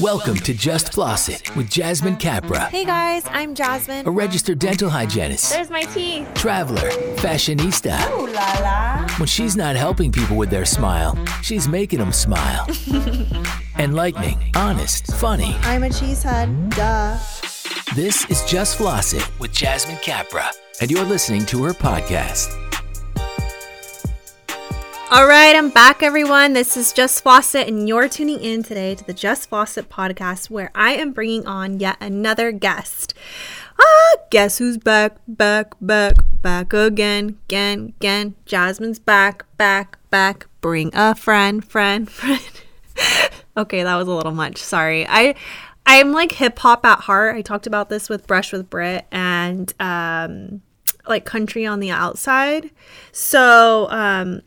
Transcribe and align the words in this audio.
Welcome 0.00 0.34
to 0.38 0.54
Just 0.54 0.92
Floss 0.92 1.28
It 1.28 1.54
with 1.54 1.70
Jasmine 1.70 2.16
Capra, 2.16 2.64
Hey 2.66 2.84
guys, 2.84 3.22
I'm 3.30 3.54
Jasmine. 3.54 4.06
a 4.06 4.10
registered 4.10 4.58
dental 4.58 4.90
hygienist, 4.90 5.52
There's 5.52 5.70
my 5.70 5.82
teeth. 5.82 6.26
traveler, 6.34 6.90
fashionista. 7.16 7.96
Ooh 8.10 8.26
la 8.26 8.58
la. 8.60 9.08
When 9.18 9.28
she's 9.28 9.56
not 9.56 9.76
helping 9.76 10.10
people 10.10 10.36
with 10.36 10.50
their 10.50 10.64
smile, 10.64 11.16
she's 11.42 11.68
making 11.68 12.00
them 12.00 12.12
smile. 12.12 12.66
Enlightening, 13.78 14.38
honest, 14.56 15.06
funny. 15.14 15.54
I'm 15.62 15.84
a 15.84 15.88
cheesehead. 15.88 16.74
Duh. 16.74 17.16
This 17.94 18.24
is 18.30 18.44
Just 18.50 18.76
Floss 18.78 19.12
It 19.12 19.28
with 19.38 19.52
Jasmine 19.52 19.98
Capra, 20.02 20.50
and 20.80 20.90
you're 20.90 21.04
listening 21.04 21.46
to 21.46 21.62
her 21.64 21.72
podcast. 21.72 22.67
All 25.10 25.26
right, 25.26 25.56
I'm 25.56 25.70
back, 25.70 26.02
everyone. 26.02 26.52
This 26.52 26.76
is 26.76 26.92
Just 26.92 27.22
Floss 27.22 27.54
It, 27.54 27.66
and 27.66 27.88
you're 27.88 28.10
tuning 28.10 28.44
in 28.44 28.62
today 28.62 28.94
to 28.94 29.02
the 29.02 29.14
Just 29.14 29.48
Floss 29.48 29.78
It 29.78 29.88
podcast, 29.88 30.50
where 30.50 30.70
I 30.74 30.96
am 30.96 31.12
bringing 31.12 31.46
on 31.46 31.80
yet 31.80 31.96
another 31.98 32.52
guest. 32.52 33.14
Ah, 33.80 34.16
guess 34.28 34.58
who's 34.58 34.76
back, 34.76 35.16
back, 35.26 35.72
back, 35.80 36.16
back 36.42 36.74
again, 36.74 37.38
again, 37.46 37.94
again. 37.96 38.34
Jasmine's 38.44 38.98
back, 38.98 39.46
back, 39.56 39.96
back. 40.10 40.46
Bring 40.60 40.90
a 40.92 41.14
friend, 41.14 41.64
friend, 41.64 42.10
friend. 42.10 42.42
okay, 43.56 43.82
that 43.82 43.96
was 43.96 44.08
a 44.08 44.12
little 44.12 44.34
much. 44.34 44.58
Sorry. 44.58 45.06
I 45.08 45.34
I'm 45.86 46.12
like 46.12 46.32
hip 46.32 46.58
hop 46.58 46.84
at 46.84 47.00
heart. 47.00 47.34
I 47.34 47.40
talked 47.40 47.66
about 47.66 47.88
this 47.88 48.10
with 48.10 48.26
Brush 48.26 48.52
with 48.52 48.68
Brit 48.68 49.06
and 49.10 49.72
um 49.80 50.60
like 51.06 51.24
country 51.24 51.64
on 51.64 51.80
the 51.80 51.90
outside. 51.90 52.70
So, 53.10 53.88
um 53.90 54.42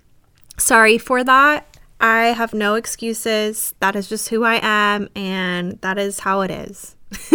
sorry 0.61 0.97
for 0.97 1.23
that. 1.23 1.67
I 1.99 2.27
have 2.27 2.53
no 2.53 2.75
excuses. 2.75 3.75
That 3.79 3.95
is 3.95 4.07
just 4.07 4.29
who 4.29 4.43
I 4.43 4.59
am 4.61 5.09
and 5.15 5.79
that 5.81 5.97
is 5.97 6.19
how 6.19 6.41
it 6.41 6.51
is. 6.51 6.95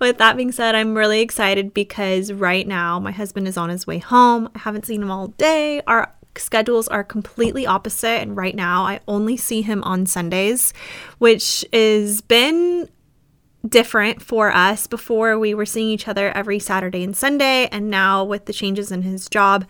With 0.00 0.18
that 0.18 0.36
being 0.36 0.52
said, 0.52 0.74
I'm 0.74 0.94
really 0.94 1.20
excited 1.20 1.74
because 1.74 2.32
right 2.32 2.66
now 2.66 2.98
my 2.98 3.10
husband 3.10 3.48
is 3.48 3.56
on 3.56 3.68
his 3.68 3.86
way 3.86 3.98
home. 3.98 4.48
I 4.54 4.60
haven't 4.60 4.86
seen 4.86 5.02
him 5.02 5.10
all 5.10 5.28
day. 5.28 5.82
Our 5.86 6.12
schedules 6.36 6.88
are 6.88 7.04
completely 7.04 7.66
opposite 7.66 8.22
and 8.22 8.36
right 8.36 8.54
now 8.54 8.84
I 8.84 9.00
only 9.06 9.36
see 9.36 9.62
him 9.62 9.82
on 9.84 10.06
Sundays, 10.06 10.72
which 11.18 11.64
has 11.72 12.22
been 12.22 12.88
different 13.66 14.22
for 14.22 14.52
us. 14.54 14.86
Before 14.86 15.38
we 15.38 15.54
were 15.54 15.66
seeing 15.66 15.88
each 15.88 16.08
other 16.08 16.30
every 16.32 16.58
Saturday 16.58 17.02
and 17.02 17.16
Sunday, 17.16 17.68
and 17.72 17.90
now 17.90 18.24
with 18.24 18.44
the 18.44 18.52
changes 18.52 18.92
in 18.92 19.02
his 19.02 19.28
job, 19.28 19.66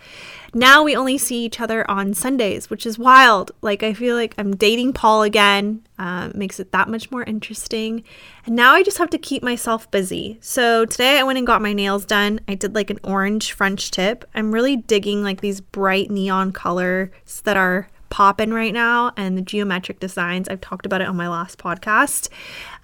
now 0.53 0.83
we 0.83 0.97
only 0.97 1.19
see 1.19 1.45
each 1.45 1.61
other 1.61 1.89
on 1.91 2.15
Sundays, 2.15 2.71
which 2.71 2.87
is 2.87 2.99
wild. 2.99 3.51
Like, 3.61 3.83
I 3.83 3.93
feel 3.93 4.15
like 4.15 4.35
I'm 4.39 4.55
dating 4.55 4.93
Paul 4.93 5.23
again, 5.23 5.83
um, 5.99 6.33
makes 6.35 6.61
it 6.61 6.73
that 6.73 6.89
much 6.89 7.11
more 7.11 7.25
interesting. 7.25 8.05
And 8.47 8.55
now 8.55 8.75
I 8.75 8.83
just 8.83 8.99
have 8.99 9.11
to 9.11 9.19
keep 9.19 9.43
myself 9.43 9.91
busy. 9.91 10.39
So 10.41 10.85
today 10.85 11.19
I 11.19 11.23
went 11.23 11.39
and 11.39 11.47
got 11.47 11.63
my 11.63 11.73
nails 11.73 12.05
done. 12.05 12.41
I 12.47 12.55
did 12.55 12.75
like 12.75 12.91
an 12.91 13.01
orange 13.03 13.53
French 13.53 13.91
tip. 13.91 14.25
I'm 14.35 14.53
really 14.53 14.77
digging 14.77 15.23
like 15.23 15.41
these 15.41 15.61
bright 15.61 16.11
neon 16.11 16.53
colors 16.53 17.11
that 17.45 17.57
are 17.57 17.89
popping 18.15 18.53
right 18.53 18.73
now 18.73 19.13
and 19.17 19.37
the 19.37 19.43
geometric 19.43 19.99
designs. 19.99 20.49
I've 20.49 20.61
talked 20.61 20.87
about 20.87 21.01
it 21.01 21.09
on 21.09 21.17
my 21.17 21.29
last 21.29 21.59
podcast. 21.59 22.29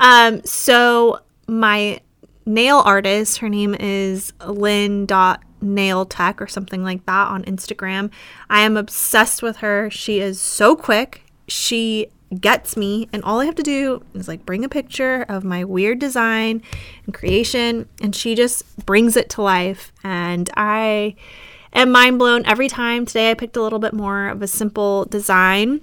Um, 0.01 0.45
so 0.45 1.21
my 1.47 2.01
nail 2.47 2.79
artist, 2.79 3.39
her 3.39 3.49
name 3.49 3.77
is 3.79 4.33
Lynn 4.45 5.07
dot 5.07 5.45
nail 5.61 6.05
tech 6.05 6.43
or 6.43 6.49
something 6.49 6.83
like 6.83 7.07
that 7.07 7.29
on 7.29 7.45
Instagram. 7.45 8.11
I 8.49 8.63
am 8.63 8.77
obsessed 8.77 9.41
with 9.41 9.59
her. 9.59 9.89
She 9.89 10.19
is 10.19 10.41
so 10.41 10.75
quick. 10.75 11.23
She 11.47 12.09
gets 12.41 12.77
me 12.77 13.09
and 13.13 13.23
all 13.23 13.39
I 13.39 13.45
have 13.45 13.55
to 13.55 13.63
do 13.63 14.03
is 14.15 14.27
like 14.27 14.45
bring 14.45 14.65
a 14.65 14.69
picture 14.69 15.25
of 15.29 15.45
my 15.45 15.63
weird 15.63 16.01
design 16.01 16.61
and 17.07 17.15
creation 17.15 17.89
and 18.03 18.17
she 18.17 18.35
just 18.35 18.85
brings 18.85 19.17
it 19.17 19.31
to 19.31 19.43
life 19.43 19.93
and 20.03 20.51
I 20.57 21.15
am 21.73 21.91
mind 21.93 22.19
blown 22.19 22.45
every 22.47 22.69
time. 22.69 23.07
Today 23.07 23.31
I 23.31 23.35
picked 23.35 23.57
a 23.57 23.63
little 23.63 23.79
bit 23.79 23.93
more 23.93 24.29
of 24.29 24.43
a 24.43 24.47
simple 24.47 25.05
design. 25.07 25.81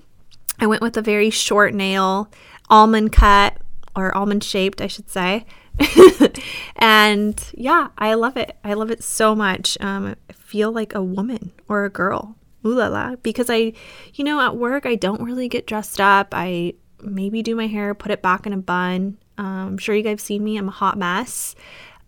I 0.60 0.68
went 0.68 0.82
with 0.82 0.98
a 0.98 1.02
very 1.02 1.30
short 1.30 1.74
nail, 1.74 2.30
almond 2.70 3.14
cut 3.14 3.58
or 3.96 4.16
almond 4.16 4.44
shaped, 4.44 4.82
I 4.82 4.88
should 4.88 5.10
say. 5.10 5.46
and 6.76 7.52
yeah, 7.54 7.90
I 7.98 8.16
love 8.16 8.38
it. 8.38 8.58
I 8.64 8.74
love 8.74 8.92
it 8.92 9.04
so 9.04 9.36
much. 9.36 9.78
Um, 9.82 10.16
I 10.30 10.34
feel 10.34 10.72
like 10.72 10.96
a 10.96 11.04
woman 11.04 11.52
or 11.68 11.86
a 11.86 11.90
girl. 11.90 12.36
Ooh 12.66 12.76
la 12.76 12.88
la. 12.88 13.16
Because 13.18 13.50
I, 13.50 13.74
you 14.14 14.24
know, 14.24 14.40
at 14.40 14.58
work, 14.58 14.86
I 14.86 14.96
don't 14.96 15.22
really 15.22 15.48
get 15.48 15.68
dressed 15.68 16.02
up. 16.02 16.30
I 16.32 16.74
maybe 17.02 17.44
do 17.44 17.56
my 17.56 17.68
hair, 17.68 17.94
put 17.94 18.12
it 18.12 18.22
back 18.22 18.46
in 18.46 18.54
a 18.54 18.58
bun. 18.58 19.18
Um, 19.38 19.46
I'm 19.46 19.78
sure 19.78 19.96
you 19.96 20.02
guys 20.02 20.12
have 20.12 20.22
seen 20.22 20.44
me. 20.44 20.58
I'm 20.58 20.68
a 20.68 20.72
hot 20.72 20.98
mess. 20.98 21.56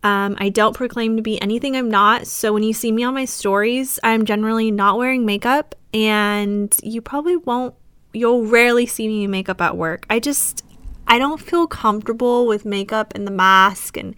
Um, 0.03 0.35
I 0.39 0.49
don't 0.49 0.75
proclaim 0.75 1.17
to 1.17 1.21
be 1.21 1.41
anything 1.41 1.75
I'm 1.75 1.91
not. 1.91 2.25
So 2.25 2.53
when 2.53 2.63
you 2.63 2.73
see 2.73 2.91
me 2.91 3.03
on 3.03 3.13
my 3.13 3.25
stories, 3.25 3.99
I'm 4.03 4.25
generally 4.25 4.71
not 4.71 4.97
wearing 4.97 5.25
makeup, 5.25 5.75
and 5.93 6.73
you 6.81 7.01
probably 7.01 7.35
won't, 7.35 7.75
you'll 8.13 8.45
rarely 8.45 8.85
see 8.85 9.07
me 9.07 9.25
in 9.25 9.31
makeup 9.31 9.61
at 9.61 9.75
work. 9.75 10.05
I 10.09 10.19
just, 10.19 10.63
I 11.07 11.19
don't 11.19 11.41
feel 11.41 11.67
comfortable 11.67 12.47
with 12.47 12.63
makeup 12.63 13.13
and 13.13 13.27
the 13.27 13.31
mask. 13.31 13.97
And 13.97 14.15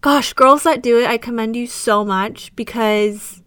gosh, 0.00 0.32
girls 0.32 0.62
that 0.62 0.82
do 0.82 1.00
it, 1.00 1.08
I 1.08 1.18
commend 1.18 1.56
you 1.56 1.66
so 1.66 2.04
much 2.04 2.54
because 2.54 3.42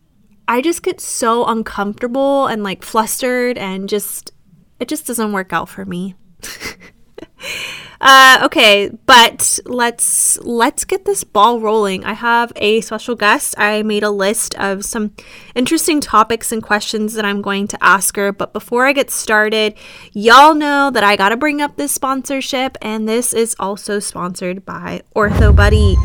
I 0.50 0.62
just 0.62 0.84
get 0.84 1.00
so 1.00 1.46
uncomfortable 1.46 2.48
and 2.48 2.62
like 2.62 2.84
flustered, 2.84 3.58
and 3.58 3.88
just, 3.88 4.34
it 4.82 4.90
just 4.90 5.08
doesn't 5.08 5.32
work 5.32 5.54
out 5.54 5.70
for 5.70 5.86
me. 5.86 6.16
Uh, 8.04 8.40
okay, 8.44 8.90
but 9.06 9.60
let's 9.66 10.40
let's 10.40 10.86
get 10.86 11.06
this 11.06 11.24
ball 11.24 11.60
rolling. 11.60 12.04
I 12.04 12.14
have 12.14 12.52
a 12.56 12.82
special 12.82 13.16
guest. 13.16 13.54
I 13.60 13.84
made 13.84 14.02
a 14.02 14.10
list 14.10 14.56
of 14.56 14.84
some 14.84 15.14
interesting 15.54 16.02
topics 16.02 16.52
and 16.52 16.64
questions 16.64 17.14
that 17.14 17.26
I'm 17.26 17.44
going 17.44 17.68
to 17.68 17.78
ask 17.80 18.16
her. 18.16 18.32
But 18.32 18.54
before 18.54 18.88
I 18.88 18.94
get 18.94 19.12
started, 19.12 19.76
y'all 20.14 20.56
know 20.56 20.90
that 20.90 21.04
I 21.04 21.16
gotta 21.16 21.38
bring 21.38 21.62
up 21.62 21.76
this 21.76 21.92
sponsorship, 21.92 22.76
and 22.82 23.08
this 23.08 23.34
is 23.34 23.56
also 23.60 24.00
sponsored 24.00 24.66
by 24.66 25.04
Ortho 25.16 25.56
Buddy. 25.56 25.96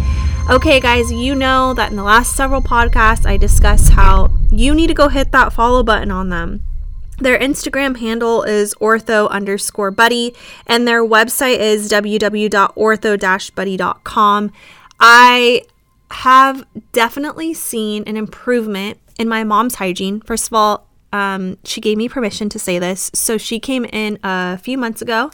Okay, 0.50 0.80
guys, 0.80 1.10
you 1.10 1.34
know 1.34 1.72
that 1.72 1.90
in 1.90 1.96
the 1.96 2.04
last 2.04 2.36
several 2.36 2.60
podcasts 2.60 3.24
I 3.24 3.38
discussed 3.38 3.92
how 3.92 4.36
you 4.52 4.74
need 4.74 4.88
to 4.88 4.94
go 4.94 5.08
hit 5.08 5.32
that 5.32 5.50
follow 5.54 5.82
button 5.82 6.10
on 6.10 6.28
them. 6.28 6.62
Their 7.18 7.38
Instagram 7.38 7.96
handle 7.98 8.42
is 8.42 8.74
ortho 8.74 9.30
underscore 9.30 9.90
buddy, 9.90 10.34
and 10.66 10.86
their 10.86 11.02
website 11.02 11.58
is 11.58 11.90
www.ortho 11.90 13.54
buddy.com. 13.54 14.52
I 15.00 15.62
have 16.10 16.66
definitely 16.92 17.54
seen 17.54 18.04
an 18.06 18.16
improvement 18.16 18.98
in 19.18 19.28
my 19.28 19.44
mom's 19.44 19.76
hygiene. 19.76 20.20
First 20.20 20.48
of 20.48 20.52
all, 20.52 20.86
um, 21.12 21.56
she 21.64 21.80
gave 21.80 21.96
me 21.96 22.08
permission 22.08 22.48
to 22.50 22.58
say 22.58 22.78
this. 22.78 23.10
So 23.14 23.38
she 23.38 23.58
came 23.58 23.84
in 23.86 24.18
a 24.22 24.58
few 24.58 24.76
months 24.76 25.00
ago, 25.00 25.30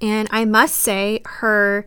and 0.00 0.28
I 0.32 0.44
must 0.44 0.74
say 0.74 1.20
her 1.24 1.86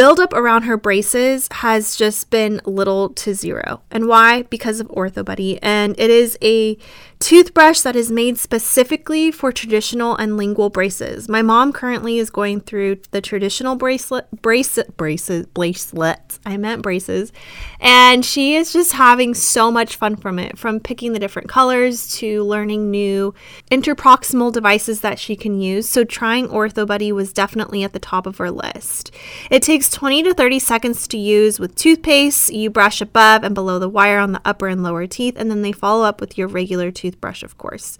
buildup 0.00 0.32
around 0.32 0.62
her 0.62 0.78
braces 0.78 1.46
has 1.50 1.94
just 1.94 2.30
been 2.30 2.58
little 2.64 3.10
to 3.10 3.34
zero. 3.34 3.82
And 3.90 4.08
why? 4.08 4.44
Because 4.44 4.80
of 4.80 4.88
OrthoBuddy. 4.88 5.58
And 5.60 5.94
it 5.98 6.08
is 6.08 6.38
a 6.40 6.78
toothbrush 7.18 7.82
that 7.82 7.94
is 7.94 8.10
made 8.10 8.38
specifically 8.38 9.30
for 9.30 9.52
traditional 9.52 10.16
and 10.16 10.38
lingual 10.38 10.70
braces. 10.70 11.28
My 11.28 11.42
mom 11.42 11.70
currently 11.70 12.16
is 12.16 12.30
going 12.30 12.62
through 12.62 13.00
the 13.10 13.20
traditional 13.20 13.76
bracelet 13.76 14.26
braces 14.40 14.86
bracelets. 14.96 16.40
I 16.46 16.56
meant 16.56 16.80
braces. 16.80 17.30
And 17.78 18.24
she 18.24 18.56
is 18.56 18.72
just 18.72 18.92
having 18.92 19.34
so 19.34 19.70
much 19.70 19.96
fun 19.96 20.16
from 20.16 20.38
it, 20.38 20.56
from 20.56 20.80
picking 20.80 21.12
the 21.12 21.18
different 21.18 21.50
colors 21.50 22.10
to 22.16 22.42
learning 22.44 22.90
new 22.90 23.34
interproximal 23.70 24.50
devices 24.50 25.02
that 25.02 25.18
she 25.18 25.36
can 25.36 25.60
use. 25.60 25.86
So 25.86 26.04
trying 26.04 26.48
OrthoBuddy 26.48 27.12
was 27.12 27.34
definitely 27.34 27.84
at 27.84 27.92
the 27.92 27.98
top 27.98 28.26
of 28.26 28.38
her 28.38 28.50
list. 28.50 29.10
It 29.50 29.62
takes 29.62 29.89
20 29.90 30.22
to 30.22 30.34
30 30.34 30.58
seconds 30.58 31.08
to 31.08 31.18
use 31.18 31.58
with 31.58 31.74
toothpaste. 31.74 32.52
You 32.52 32.70
brush 32.70 33.00
above 33.00 33.42
and 33.42 33.54
below 33.54 33.78
the 33.78 33.88
wire 33.88 34.18
on 34.18 34.32
the 34.32 34.40
upper 34.44 34.68
and 34.68 34.82
lower 34.82 35.06
teeth, 35.06 35.34
and 35.36 35.50
then 35.50 35.62
they 35.62 35.72
follow 35.72 36.04
up 36.04 36.20
with 36.20 36.38
your 36.38 36.48
regular 36.48 36.90
toothbrush, 36.90 37.42
of 37.42 37.58
course. 37.58 37.98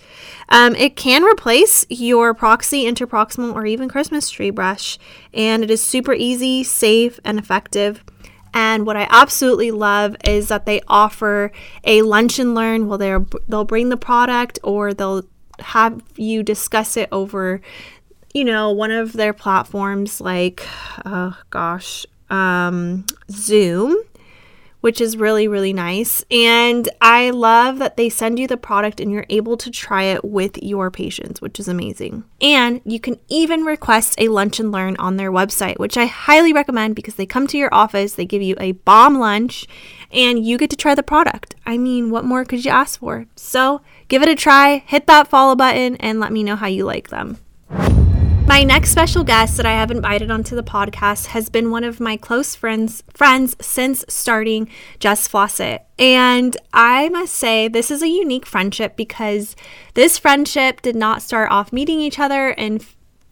Um, 0.48 0.75
it 0.76 0.96
can 0.96 1.25
replace 1.25 1.84
your 1.88 2.32
proxy, 2.34 2.84
interproximal, 2.84 3.54
or 3.54 3.66
even 3.66 3.88
Christmas 3.88 4.31
tree 4.31 4.50
brush, 4.50 4.98
and 5.34 5.62
it 5.62 5.70
is 5.70 5.82
super 5.82 6.14
easy, 6.14 6.62
safe, 6.62 7.19
and 7.25 7.38
effective. 7.38 8.04
And 8.52 8.87
what 8.87 8.96
I 8.96 9.06
absolutely 9.10 9.70
love 9.70 10.16
is 10.25 10.48
that 10.48 10.66
they 10.66 10.81
offer 10.88 11.52
a 11.84 12.02
lunch 12.02 12.38
and 12.38 12.54
learn. 12.54 12.88
Well, 12.88 12.98
they'll 12.98 13.64
bring 13.64 13.88
the 13.90 13.96
product 13.96 14.58
or 14.62 14.92
they'll 14.92 15.22
have 15.60 16.02
you 16.16 16.42
discuss 16.42 16.96
it 16.96 17.08
over 17.12 17.60
you 18.32 18.44
know, 18.44 18.70
one 18.70 18.90
of 18.90 19.12
their 19.12 19.32
platforms 19.32 20.20
like, 20.20 20.66
oh 21.04 21.36
gosh, 21.50 22.06
um, 22.28 23.04
Zoom, 23.30 23.96
which 24.80 25.00
is 25.00 25.16
really, 25.16 25.46
really 25.48 25.72
nice. 25.72 26.24
And 26.30 26.88
I 27.00 27.30
love 27.30 27.78
that 27.80 27.96
they 27.96 28.08
send 28.08 28.38
you 28.38 28.46
the 28.46 28.56
product 28.56 29.00
and 29.00 29.10
you're 29.10 29.26
able 29.28 29.56
to 29.58 29.70
try 29.70 30.04
it 30.04 30.24
with 30.24 30.62
your 30.62 30.90
patients, 30.90 31.40
which 31.40 31.60
is 31.60 31.68
amazing. 31.68 32.24
And 32.40 32.80
you 32.84 33.00
can 33.00 33.18
even 33.28 33.64
request 33.64 34.14
a 34.18 34.28
lunch 34.28 34.58
and 34.58 34.72
learn 34.72 34.96
on 34.98 35.16
their 35.16 35.32
website, 35.32 35.78
which 35.78 35.96
I 35.98 36.06
highly 36.06 36.52
recommend 36.52 36.94
because 36.94 37.16
they 37.16 37.26
come 37.26 37.46
to 37.48 37.58
your 37.58 37.74
office, 37.74 38.14
they 38.14 38.24
give 38.24 38.42
you 38.42 38.54
a 38.58 38.72
bomb 38.72 39.18
lunch, 39.18 39.66
and 40.12 40.44
you 40.44 40.56
get 40.56 40.70
to 40.70 40.76
try 40.76 40.94
the 40.94 41.02
product. 41.02 41.56
I 41.66 41.76
mean, 41.76 42.10
what 42.10 42.24
more 42.24 42.44
could 42.44 42.64
you 42.64 42.70
ask 42.70 43.00
for? 43.00 43.26
So 43.36 43.82
give 44.08 44.22
it 44.22 44.28
a 44.28 44.34
try, 44.34 44.84
hit 44.86 45.06
that 45.08 45.28
follow 45.28 45.56
button, 45.56 45.96
and 45.96 46.20
let 46.20 46.32
me 46.32 46.42
know 46.42 46.56
how 46.56 46.68
you 46.68 46.84
like 46.84 47.08
them. 47.08 47.38
My 48.50 48.64
next 48.64 48.91
special 48.91 49.23
guest 49.23 49.56
that 49.58 49.64
I 49.64 49.75
have 49.75 49.93
invited 49.93 50.29
onto 50.29 50.56
the 50.56 50.64
podcast 50.64 51.26
has 51.26 51.49
been 51.49 51.70
one 51.70 51.85
of 51.85 52.00
my 52.00 52.17
close 52.17 52.56
friends 52.56 53.05
friends 53.14 53.55
since 53.61 54.05
starting 54.08 54.69
Just 54.99 55.31
Floss 55.31 55.61
It. 55.61 55.85
And 56.00 56.56
I 56.73 57.11
must 57.11 57.32
say 57.32 57.69
this 57.69 57.93
is 57.93 58.02
a 58.02 58.08
unique 58.08 58.44
friendship 58.44 58.97
because 58.97 59.55
this 59.94 60.19
friendship 60.19 60.82
did 60.82 60.97
not 60.97 61.23
start 61.23 61.52
off 61.52 61.73
meeting 61.73 62.00
each 62.00 62.19
other 62.19 62.49
and 62.49 62.85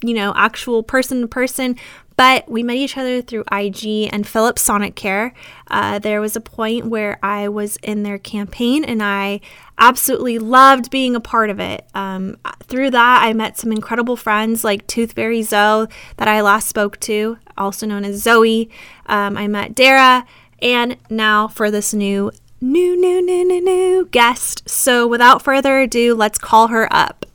you 0.03 0.15
know, 0.15 0.32
actual 0.37 0.85
person 0.85 1.20
to 1.23 1.26
person, 1.26 1.75
but 2.19 2.50
we 2.50 2.65
met 2.65 2.76
each 2.76 2.99
other 2.99 3.23
through 3.23 3.44
IG 3.53 4.12
and 4.12 4.26
Philips 4.26 4.67
Sonicare. 4.67 5.31
Uh, 5.69 6.00
there 6.00 6.20
was 6.20 6.35
a 6.35 6.41
point 6.41 6.87
where 6.87 7.17
I 7.23 7.49
was 7.49 7.76
in 7.76 8.03
their 8.03 8.19
campaign 8.19 8.85
and 8.85 9.00
I 9.00 9.41
absolutely 9.79 10.41
loved 10.41 10.91
being 10.91 11.15
a 11.15 11.20
part 11.20 11.49
of 11.49 11.61
it. 11.61 11.87
Um, 11.94 12.37
through 12.65 12.91
that, 12.91 13.23
I 13.23 13.32
met 13.35 13.56
some 13.56 13.70
incredible 13.70 14.17
friends 14.17 14.65
like 14.65 14.85
Tooth 14.88 15.12
Fairy 15.12 15.43
Zoe 15.43 15.87
that 16.17 16.26
I 16.26 16.41
last 16.41 16.69
spoke 16.69 16.99
to, 17.03 17.38
also 17.56 17.87
known 17.87 18.05
as 18.05 18.20
Zoe. 18.20 18.69
Um, 19.06 19.37
I 19.37 19.47
met 19.47 19.76
Dara, 19.76 20.26
and 20.61 20.97
now 21.09 21.47
for 21.47 21.70
this 21.70 21.94
new, 21.94 22.32
new, 22.61 23.00
new, 23.00 23.25
new, 23.25 23.47
new, 23.47 23.65
new 23.65 24.09
guest. 24.11 24.69
So 24.69 25.06
without 25.06 25.41
further 25.41 25.79
ado, 25.79 26.17
let's 26.17 26.37
call 26.37 26.67
her 26.67 26.93
up. 26.93 27.26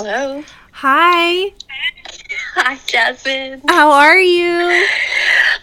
Hello. 0.00 0.44
Hi. 0.74 1.52
Hi, 2.54 2.78
Jasmine. 2.86 3.62
How 3.66 3.90
are 3.90 4.16
you? 4.16 4.86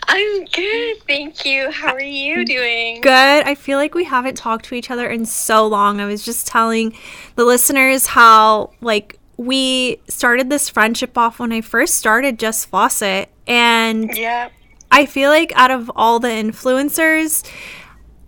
I'm 0.10 0.44
good, 0.44 0.98
thank 1.08 1.46
you. 1.46 1.72
How 1.72 1.94
are 1.94 2.02
you 2.02 2.44
doing? 2.44 3.00
Good. 3.00 3.46
I 3.46 3.56
feel 3.56 3.78
like 3.78 3.96
we 3.96 4.04
haven't 4.04 4.36
talked 4.36 4.66
to 4.66 4.76
each 4.76 4.92
other 4.92 5.10
in 5.10 5.26
so 5.26 5.66
long. 5.66 6.02
I 6.02 6.06
was 6.06 6.26
just 6.26 6.48
telling 6.48 6.98
the 7.38 7.46
listeners 7.46 8.08
how, 8.08 8.72
like, 8.82 9.18
we 9.38 10.02
started 10.10 10.50
this 10.50 10.68
friendship 10.68 11.18
off 11.18 11.40
when 11.40 11.54
I 11.54 11.62
first 11.62 11.94
started 11.94 12.38
Just 12.38 12.68
It. 13.02 13.30
And 13.48 14.18
Yeah. 14.18 14.50
I 14.92 15.06
feel 15.06 15.30
like 15.30 15.54
out 15.56 15.72
of 15.72 15.90
all 15.96 16.20
the 16.20 16.28
influencers, 16.28 17.50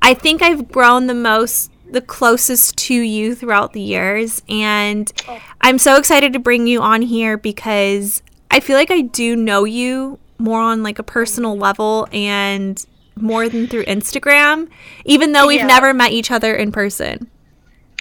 I 0.01 0.13
think 0.13 0.42
I've 0.42 0.69
grown 0.71 1.07
the 1.07 1.13
most, 1.13 1.69
the 1.89 2.01
closest 2.01 2.78
to 2.78 2.94
you 2.94 3.36
throughout 3.36 3.74
the 3.74 3.81
years. 3.81 4.42
And 4.50 5.12
oh. 5.28 5.42
I'm 5.62 5.78
so 5.78 5.98
excited 5.98 6.34
to 6.34 6.39
bring 6.39 6.68
you 6.68 6.81
on 6.81 7.01
here 7.01 7.38
because 7.38 8.22
I 8.51 8.60
feel 8.60 8.78
like 8.78 8.92
I 8.92 9.01
do 9.01 9.36
know 9.36 9.63
you 9.63 10.19
more 10.38 10.62
on 10.62 10.84
like 10.84 11.00
a 11.00 11.04
personal 11.04 11.56
mm. 11.56 11.62
level 11.62 12.07
and 12.12 12.86
more 13.16 13.50
than 13.50 13.68
through 13.68 13.86
Instagram, 13.86 14.69
even 15.06 15.31
though 15.31 15.48
we've 15.48 15.60
Yeah. 15.62 15.68
never 15.68 15.94
met 15.94 16.12
each 16.12 16.30
other 16.31 16.54
in 16.54 16.72
person. 16.72 17.28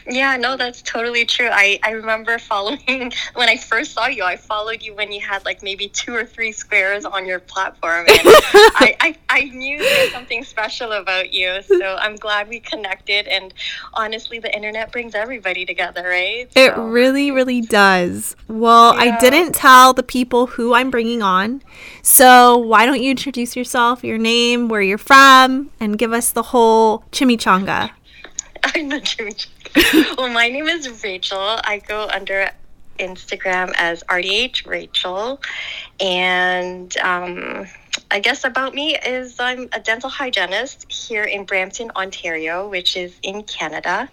Yeah, 0.08 0.36
no, 0.36 0.56
that's 0.56 0.82
totally 0.82 1.24
true. 1.24 1.48
I, 1.50 1.78
I 1.82 1.90
remember 1.90 2.38
following 2.46 3.12
when 3.34 3.48
I 3.48 3.56
first 3.56 3.92
saw 3.92 4.06
you, 4.06 4.24
I 4.24 4.36
followed 4.36 4.82
you 4.82 4.94
when 4.94 5.12
you 5.12 5.20
had 5.20 5.44
like 5.44 5.62
maybe 5.62 5.88
two 5.88 6.14
or 6.14 6.24
three 6.24 6.52
squares 6.52 7.04
on 7.04 7.26
your 7.26 7.40
platform. 7.40 8.06
And 8.08 8.20
I, 8.24 8.96
I, 9.00 9.16
I 9.28 9.44
knew 9.44 9.78
there 9.78 10.04
was 10.04 10.12
something 10.12 10.44
special 10.44 10.92
about 10.92 11.32
you. 11.32 11.62
So 11.62 11.96
I'm 11.96 12.16
glad 12.16 12.48
we 12.48 12.60
connected. 12.60 13.26
And 13.26 13.52
honestly, 13.94 14.38
the 14.38 14.54
internet 14.54 14.92
brings 14.92 15.14
everybody 15.14 15.66
together, 15.66 16.02
right? 16.08 16.48
It 16.54 16.76
really, 16.76 17.30
really 17.30 17.60
does. 17.60 18.36
Well, 18.48 18.94
I 18.96 19.18
didn't 19.18 19.54
tell 19.54 19.92
the 19.92 20.02
people 20.02 20.46
who 20.46 20.74
I'm 20.74 20.90
bringing 20.90 21.22
on. 21.22 21.62
So, 22.02 22.56
why 22.56 22.86
don't 22.86 23.02
you 23.02 23.10
introduce 23.10 23.56
yourself, 23.56 24.04
your 24.04 24.18
name, 24.18 24.68
where 24.68 24.80
you're 24.80 24.98
from, 24.98 25.70
and 25.80 25.98
give 25.98 26.12
us 26.12 26.30
the 26.30 26.42
whole 26.44 27.00
chimichanga? 27.10 27.90
I'm 28.64 28.88
the 28.88 29.00
truth. 29.00 29.46
well, 30.18 30.28
my 30.28 30.48
name 30.48 30.66
is 30.66 31.02
Rachel. 31.02 31.38
I 31.38 31.82
go 31.86 32.08
under 32.08 32.50
Instagram 32.98 33.74
as 33.76 34.02
RDH 34.04 34.66
Rachel. 34.66 35.40
And 36.00 36.96
um, 36.98 37.66
I 38.10 38.20
guess 38.20 38.44
about 38.44 38.74
me 38.74 38.96
is 38.96 39.40
I'm 39.40 39.68
a 39.72 39.80
dental 39.80 40.08
hygienist 40.08 40.90
here 40.90 41.24
in 41.24 41.44
Brampton, 41.44 41.90
Ontario, 41.96 42.68
which 42.68 42.96
is 42.96 43.14
in 43.22 43.42
Canada. 43.42 44.08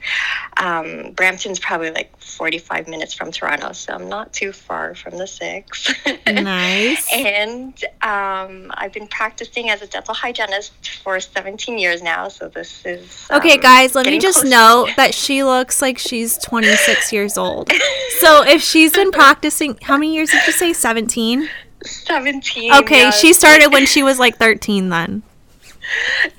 Um, 0.58 1.12
Brampton's 1.12 1.60
probably 1.60 1.92
like 1.92 2.16
45 2.20 2.88
minutes 2.88 3.14
from 3.14 3.32
Toronto, 3.32 3.72
so 3.74 3.94
I'm 3.94 4.10
not 4.10 4.34
too 4.34 4.52
far 4.52 4.96
from 4.96 5.18
the 5.18 5.28
six. 5.28 5.94
Nice. 6.26 7.08
And 7.14 7.74
um, 8.02 8.72
I've 8.76 8.92
been 8.92 9.08
practicing 9.08 9.70
as 9.70 9.82
a 9.82 9.88
dental 9.88 10.14
hygienist 10.14 10.74
for 11.04 11.20
17 11.20 11.78
years 11.78 12.02
now. 12.02 12.28
So 12.28 12.48
this 12.50 12.86
is. 12.86 13.28
Okay, 13.32 13.54
um, 13.54 13.60
guys, 13.62 13.96
let 13.96 14.06
me 14.06 14.20
just 14.20 14.42
close. 14.42 14.52
note 14.52 14.90
that 14.98 15.14
she 15.14 15.44
looks 15.44 15.82
like 15.82 15.98
she's 15.98 16.38
26 16.40 17.14
years 17.14 17.38
old. 17.38 17.72
So, 18.20 18.44
if 18.44 18.62
she's 18.62 18.92
been 18.94 19.12
practicing, 19.12 19.78
how 19.82 19.98
many 19.98 20.16
years 20.16 20.32
did 20.32 20.46
you 20.48 20.54
say? 20.54 20.74
17? 20.74 21.50
17. 21.84 22.74
Okay, 22.74 23.04
yeah. 23.04 23.10
she 23.12 23.34
started 23.34 23.70
when 23.72 23.86
she 23.86 24.04
was 24.04 24.20
like 24.20 24.38
13 24.38 24.90
then. 24.90 25.24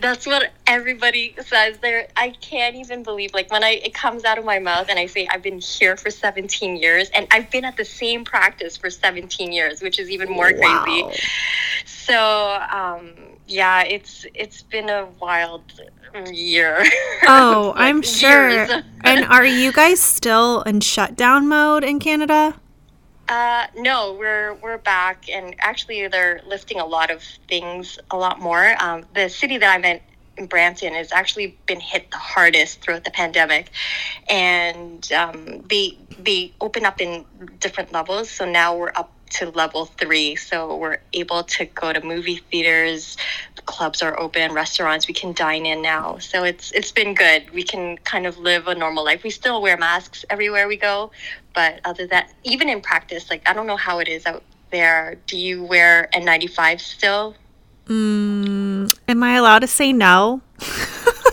That's 0.01 0.27
what 0.27 0.53
everybody 0.67 1.35
says. 1.39 1.77
There, 1.79 2.09
I 2.17 2.31
can't 2.41 2.77
even 2.77 3.03
believe. 3.03 3.35
Like 3.35 3.51
when 3.53 3.63
I 3.63 3.73
it 3.85 3.93
comes 3.93 4.25
out 4.25 4.39
of 4.39 4.45
my 4.45 4.59
mouth 4.59 4.87
and 4.89 4.99
I 4.99 5.05
say 5.07 5.29
I've 5.31 5.43
been 5.43 5.59
here 5.61 5.97
for 5.97 6.11
17 6.11 6.77
years, 6.77 7.11
and 7.11 7.27
I've 7.31 7.51
been 7.51 7.65
at 7.65 7.77
the 7.77 7.85
same 7.85 8.25
practice 8.25 8.77
for 8.77 8.89
17 8.89 9.53
years, 9.53 9.83
which 9.83 9.99
is 9.99 10.09
even 10.11 10.31
more 10.31 10.51
Wow. 10.57 10.83
crazy. 10.85 11.23
So, 11.85 12.59
um, 12.73 13.11
yeah, 13.47 13.83
it's 13.83 14.25
it's 14.35 14.63
been 14.63 14.89
a 14.89 15.07
wild 15.21 15.63
year. 16.33 16.85
Oh, 17.27 17.73
Like, 17.75 17.85
I'm 17.85 18.03
sure. 18.03 18.67
And 19.03 19.25
are 19.27 19.47
you 19.47 19.73
guys 19.73 20.01
still 20.01 20.63
in 20.63 20.81
shutdown 20.81 21.49
mode 21.49 21.85
in 21.85 21.99
Canada? 21.99 22.55
Uh, 23.29 23.67
no, 23.77 24.13
we're 24.13 24.55
we're 24.55 24.77
back, 24.77 25.29
and 25.31 25.57
actually, 25.61 26.07
they're 26.09 26.43
lifting 26.47 26.79
a 26.79 26.85
lot 26.85 27.11
of 27.11 27.23
things 27.49 27.99
a 28.11 28.17
lot 28.17 28.39
more. 28.39 28.75
Um, 28.79 29.05
the 29.15 29.31
city 29.31 29.57
that 29.57 29.75
I'm 29.75 29.85
in, 29.85 30.01
in 30.37 30.47
Brampton, 30.47 30.93
has 30.93 31.11
actually 31.11 31.57
been 31.65 31.81
hit 31.81 32.11
the 32.11 32.19
hardest 32.19 32.83
throughout 32.83 33.05
the 33.05 33.11
pandemic, 33.11 33.71
and 34.29 35.11
um, 35.13 35.63
they 35.71 35.97
they 36.19 36.53
open 36.61 36.85
up 36.85 37.01
in 37.01 37.25
different 37.61 37.93
levels. 37.93 38.31
So 38.31 38.45
now 38.45 38.77
we're 38.77 38.93
up 38.95 39.11
to 39.31 39.51
level 39.51 39.87
three, 39.87 40.37
so 40.37 40.77
we're 40.77 40.99
able 41.15 41.45
to 41.45 41.65
go 41.65 41.95
to 41.95 42.05
movie 42.05 42.37
theaters. 42.37 43.17
Clubs 43.67 44.03
are 44.03 44.19
open, 44.19 44.53
restaurants. 44.53 45.09
We 45.09 45.15
can 45.15 45.33
dine 45.33 45.67
in 45.67 45.83
now, 45.83 46.19
so 46.19 46.45
it's 46.45 46.71
it's 46.73 46.93
been 46.93 47.15
good. 47.15 47.51
We 47.51 47.63
can 47.63 47.99
kind 47.99 48.27
of 48.27 48.39
live 48.39 48.69
a 48.69 48.75
normal 48.75 49.05
life. 49.05 49.23
We 49.23 49.31
still 49.31 49.63
wear 49.63 49.77
masks 49.77 50.25
everywhere 50.31 50.69
we 50.69 50.77
go, 50.77 51.11
but 51.55 51.81
other 51.85 52.07
than 52.07 52.25
even 52.43 52.69
in 52.69 52.81
practice, 52.81 53.31
like 53.31 53.43
I 53.49 53.53
don't 53.53 53.67
know 53.67 53.77
how 53.77 53.99
it 54.01 54.09
is 54.09 54.27
out 54.27 54.43
there. 54.71 55.19
Do 55.27 55.37
you 55.39 55.65
wear 55.65 56.09
N95 56.13 56.81
still? 56.81 57.35
Mm, 57.87 58.95
am 59.09 59.23
I 59.23 59.37
allowed 59.37 59.61
to 59.61 59.67
say 59.67 59.93
no? 59.93 60.41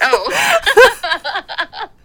Oh, 0.03 1.88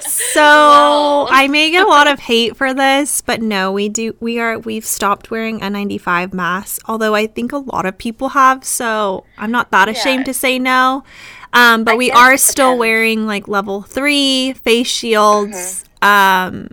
So 0.00 0.40
Wow. 0.42 1.26
I 1.30 1.48
may 1.48 1.70
get 1.70 1.84
a 1.86 1.88
lot 1.88 2.06
of 2.08 2.18
hate 2.30 2.56
for 2.56 2.74
this, 2.74 3.20
but 3.20 3.40
no, 3.40 3.72
we 3.72 3.88
do. 3.88 4.14
We 4.20 4.38
are. 4.38 4.58
We've 4.58 4.84
stopped 4.84 5.30
wearing 5.30 5.60
N95 5.60 6.32
masks. 6.34 6.78
Although 6.86 7.14
I 7.14 7.26
think 7.26 7.52
a 7.52 7.58
lot 7.58 7.86
of 7.86 7.96
people 7.96 8.30
have, 8.30 8.64
so 8.64 9.24
I'm 9.38 9.50
not 9.50 9.70
that 9.70 9.88
ashamed 9.88 10.20
Yeah. 10.20 10.32
to 10.32 10.34
say 10.34 10.58
no. 10.58 11.04
Um, 11.52 11.84
but 11.84 11.94
I 11.94 11.96
we 11.96 12.10
are 12.10 12.36
still 12.36 12.76
wearing 12.76 13.26
like 13.26 13.48
level 13.48 13.82
three 13.82 14.52
face 14.54 14.88
shields. 14.88 15.84
Um, 16.02 16.68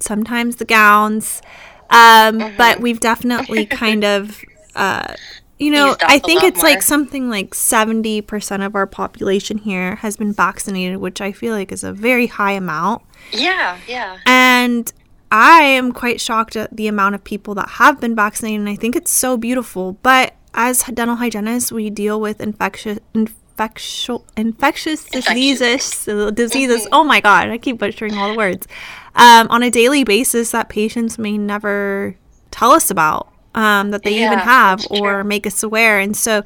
sometimes 0.00 0.56
the 0.56 0.64
gowns. 0.64 1.42
Um, 1.90 2.54
but 2.56 2.80
we've 2.80 3.00
definitely 3.00 3.66
kind 3.66 4.04
of. 4.04 4.40
Uh, 4.74 5.14
you 5.58 5.70
know, 5.70 5.96
I 6.02 6.18
think 6.18 6.42
it's 6.44 6.62
like 6.62 6.82
something 6.82 7.28
like 7.28 7.50
70% 7.50 8.64
of 8.64 8.74
our 8.74 8.86
population 8.86 9.58
here 9.58 9.96
has 9.96 10.16
been 10.16 10.32
vaccinated, 10.32 10.98
which 10.98 11.20
I 11.20 11.32
feel 11.32 11.52
like 11.52 11.72
is 11.72 11.82
a 11.82 11.92
very 11.92 12.26
high 12.26 12.52
amount. 12.52 13.02
yeah, 13.32 13.78
yeah. 13.86 14.18
And 14.24 14.92
I 15.30 15.60
am 15.60 15.92
quite 15.92 16.20
shocked 16.20 16.56
at 16.56 16.74
the 16.76 16.86
amount 16.86 17.14
of 17.14 17.24
people 17.24 17.54
that 17.56 17.68
have 17.70 18.00
been 18.00 18.14
vaccinated, 18.14 18.60
and 18.60 18.68
I 18.68 18.76
think 18.76 18.96
it's 18.96 19.10
so 19.10 19.36
beautiful. 19.36 19.94
But 20.02 20.34
as 20.54 20.82
dental 20.82 21.16
hygienists, 21.16 21.72
we 21.72 21.90
deal 21.90 22.20
with 22.20 22.40
infectious 22.40 22.98
infectious 23.14 24.20
infectious 24.36 25.04
diseases 25.04 26.04
diseases. 26.34 26.86
Oh 26.92 27.04
my 27.04 27.20
god, 27.20 27.48
I 27.48 27.58
keep 27.58 27.78
butchering 27.78 28.14
all 28.14 28.30
the 28.30 28.36
words. 28.36 28.66
Um, 29.14 29.48
on 29.50 29.62
a 29.62 29.70
daily 29.70 30.04
basis 30.04 30.52
that 30.52 30.68
patients 30.68 31.18
may 31.18 31.36
never 31.36 32.16
tell 32.50 32.70
us 32.70 32.90
about. 32.90 33.28
Um, 33.58 33.90
that 33.90 34.02
they 34.04 34.14
even 34.24 34.38
have 34.38 34.86
or 34.90 35.24
make 35.24 35.46
us 35.46 35.62
aware. 35.62 35.98
And 35.98 36.16
so 36.16 36.42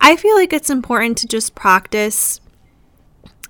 I 0.00 0.16
feel 0.16 0.34
like 0.36 0.52
it's 0.52 0.70
important 0.70 1.18
to 1.18 1.26
just 1.26 1.54
practice 1.54 2.40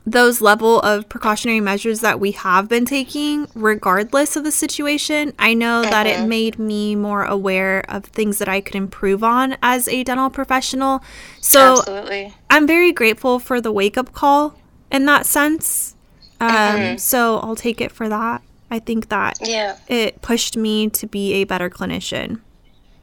those 0.04 0.40
level 0.40 0.80
of 0.80 1.08
precautionary 1.08 1.60
measures 1.60 2.00
that 2.00 2.18
we 2.18 2.32
have 2.32 2.68
been 2.68 2.84
taking 2.84 3.46
regardless 3.54 4.34
of 4.34 4.42
the 4.42 4.50
situation 4.50 5.32
i 5.38 5.54
know 5.54 5.80
that 5.82 6.08
it 6.08 6.26
made 6.26 6.58
me 6.58 6.96
more 6.96 7.22
aware 7.22 7.84
of 7.88 8.04
things 8.06 8.38
that 8.38 8.48
i 8.48 8.60
could 8.60 8.74
improve 8.74 9.22
on 9.22 9.56
as 9.62 9.86
a 9.86 10.02
dental 10.02 10.28
professional 10.28 11.00
so 11.40 11.78
Absolutely. 11.78 12.34
i'm 12.50 12.66
very 12.66 12.90
grateful 12.90 13.38
for 13.38 13.60
the 13.60 13.70
wake 13.70 13.96
up 13.96 14.12
call 14.12 14.58
in 14.90 15.04
that 15.06 15.24
sense 15.24 15.94
um, 16.40 16.48
Mm-hmm. 16.50 16.96
so 16.96 17.38
i'll 17.38 17.54
take 17.54 17.80
it 17.80 17.92
for 17.92 18.08
that 18.08 18.42
i 18.72 18.80
think 18.80 19.08
that 19.08 19.38
Yeah. 19.40 19.76
it 19.86 20.20
pushed 20.20 20.56
me 20.56 20.90
to 20.90 21.06
be 21.06 21.34
a 21.34 21.44
better 21.44 21.70
clinician 21.70 22.40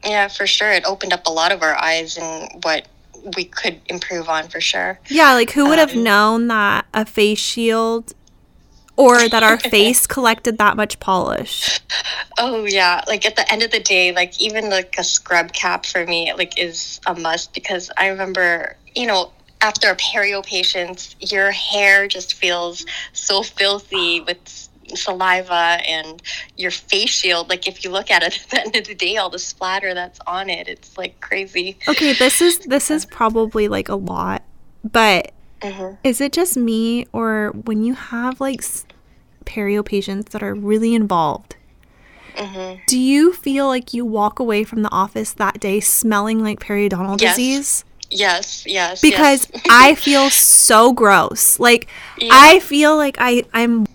Yeah, 0.04 0.28
for 0.28 0.46
sure. 0.46 0.70
It 0.72 0.84
opened 0.84 1.12
up 1.12 1.26
a 1.26 1.30
lot 1.30 1.52
of 1.52 1.62
our 1.62 1.74
eyes 1.76 2.16
and 2.16 2.64
what 2.64 2.86
we 3.36 3.44
could 3.44 3.80
improve 3.86 4.28
on 4.28 4.48
for 4.48 4.60
sure. 4.60 4.98
Yeah, 5.08 5.34
like 5.34 5.50
who 5.52 5.66
would 5.68 5.78
have 5.78 5.94
Um, 5.94 6.02
known 6.04 6.48
that 6.48 6.86
a 6.94 7.04
face 7.04 7.38
shield 7.38 8.14
or 8.96 9.28
that 9.28 9.42
our 9.42 9.58
face 9.76 10.06
collected 10.06 10.58
that 10.58 10.76
much 10.76 11.00
polish? 11.00 11.80
Oh 12.38 12.64
yeah, 12.64 13.02
like 13.06 13.26
at 13.26 13.36
the 13.36 13.50
end 13.52 13.62
of 13.62 13.70
the 13.70 13.80
day, 13.80 14.12
like 14.12 14.40
even 14.40 14.70
like 14.70 14.94
a 14.98 15.04
scrub 15.04 15.52
cap 15.52 15.84
for 15.84 16.06
me 16.06 16.32
like 16.32 16.58
is 16.58 17.00
a 17.06 17.14
must 17.14 17.52
because 17.52 17.90
I 17.98 18.08
remember, 18.08 18.76
you 18.94 19.06
know, 19.06 19.32
after 19.60 19.90
a 19.90 19.96
perio 19.96 20.42
patient, 20.44 21.14
your 21.20 21.50
hair 21.50 22.08
just 22.08 22.32
feels 22.34 22.86
so 23.12 23.42
filthy 23.42 24.20
with 24.22 24.68
saliva 24.96 25.78
and 25.88 26.22
your 26.56 26.70
face 26.70 27.10
shield 27.10 27.48
like 27.48 27.66
if 27.66 27.84
you 27.84 27.90
look 27.90 28.10
at 28.10 28.22
it 28.22 28.38
at 28.42 28.50
the 28.50 28.60
end 28.60 28.76
of 28.76 28.86
the 28.86 28.94
day 28.94 29.16
all 29.16 29.30
the 29.30 29.38
splatter 29.38 29.94
that's 29.94 30.18
on 30.26 30.48
it 30.50 30.68
it's 30.68 30.96
like 30.98 31.20
crazy 31.20 31.76
Okay, 31.88 32.12
this 32.12 32.40
is 32.40 32.58
this 32.60 32.90
is 32.90 33.04
probably 33.06 33.68
like 33.68 33.88
a 33.88 33.94
lot, 33.96 34.42
but 34.84 35.32
Mhm. 35.62 35.98
is 36.04 36.20
it 36.20 36.32
just 36.32 36.56
me 36.56 37.06
or 37.12 37.50
when 37.64 37.84
you 37.84 37.94
have 37.94 38.40
like 38.40 38.62
perio 39.44 39.84
patients 39.84 40.32
that 40.32 40.42
are 40.42 40.54
really 40.54 40.94
involved? 40.94 41.56
Mm-hmm. 42.34 42.80
Do 42.86 42.98
you 42.98 43.32
feel 43.32 43.66
like 43.66 43.92
you 43.92 44.04
walk 44.06 44.38
away 44.38 44.64
from 44.64 44.82
the 44.82 44.90
office 44.90 45.32
that 45.34 45.60
day 45.60 45.80
smelling 45.80 46.42
like 46.42 46.60
periodontal 46.60 47.20
Yes. 47.20 47.36
disease? 47.36 47.84
yes 48.12 48.64
yes 48.66 49.00
because 49.00 49.48
yes. 49.54 49.62
I 49.70 49.94
feel 49.94 50.30
so 50.70 50.92
gross. 50.92 51.60
Like 51.60 51.88
Yeah. 52.18 52.30
I 52.32 52.58
feel 52.60 52.96
like 52.96 53.16
I 53.20 53.44
I'm 53.52 53.86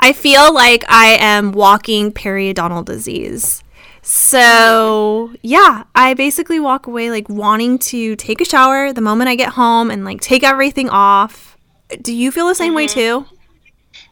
I 0.00 0.12
feel 0.12 0.52
like 0.52 0.84
I 0.88 1.16
am 1.20 1.52
walking 1.52 2.12
periodontal 2.12 2.84
disease. 2.84 3.62
So, 4.02 5.34
yeah, 5.42 5.84
I 5.94 6.14
basically 6.14 6.60
walk 6.60 6.86
away 6.86 7.10
like 7.10 7.28
wanting 7.28 7.78
to 7.78 8.16
take 8.16 8.40
a 8.40 8.44
shower 8.44 8.92
the 8.92 9.00
moment 9.00 9.28
I 9.28 9.34
get 9.34 9.50
home 9.50 9.90
and 9.90 10.04
like 10.04 10.20
take 10.20 10.42
everything 10.42 10.88
off. 10.88 11.56
Do 12.00 12.14
you 12.14 12.30
feel 12.30 12.48
the 12.48 12.54
same 12.54 12.74
way 12.74 12.86
mm-hmm. 12.86 13.26
too? 13.26 13.38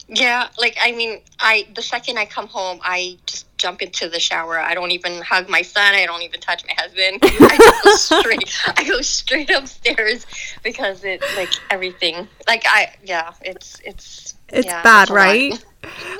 Yeah, 0.09 0.49
like 0.59 0.77
I 0.81 0.93
mean, 0.93 1.21
I 1.41 1.67
the 1.75 1.83
second 1.83 2.17
I 2.19 2.27
come 2.27 2.47
home, 2.47 2.79
I 2.83 3.19
just 3.27 3.47
jump 3.57 3.83
into 3.83 4.09
the 4.09 4.21
shower. 4.21 4.59
I 4.59 4.75
don't 4.75 4.93
even 4.93 5.21
hug 5.21 5.49
my 5.49 5.63
son. 5.63 5.95
I 5.95 6.07
don't 6.07 6.23
even 6.23 6.41
touch 6.41 6.65
my 6.65 6.75
husband. 6.77 7.19
I 7.23 7.81
go 7.83 7.91
straight. 7.97 8.59
I 8.77 8.85
go 8.85 9.01
straight 9.01 9.51
upstairs 9.51 10.27
because 10.63 11.05
it 11.05 11.25
like 11.37 11.51
everything. 11.71 12.29
Like 12.47 12.63
I 12.67 12.95
yeah, 13.05 13.33
it's 13.43 13.81
it's 13.85 14.35
It's 14.49 14.67
yeah, 14.67 14.83
bad, 14.83 15.11
right? 15.11 15.51
lot. 15.51 15.65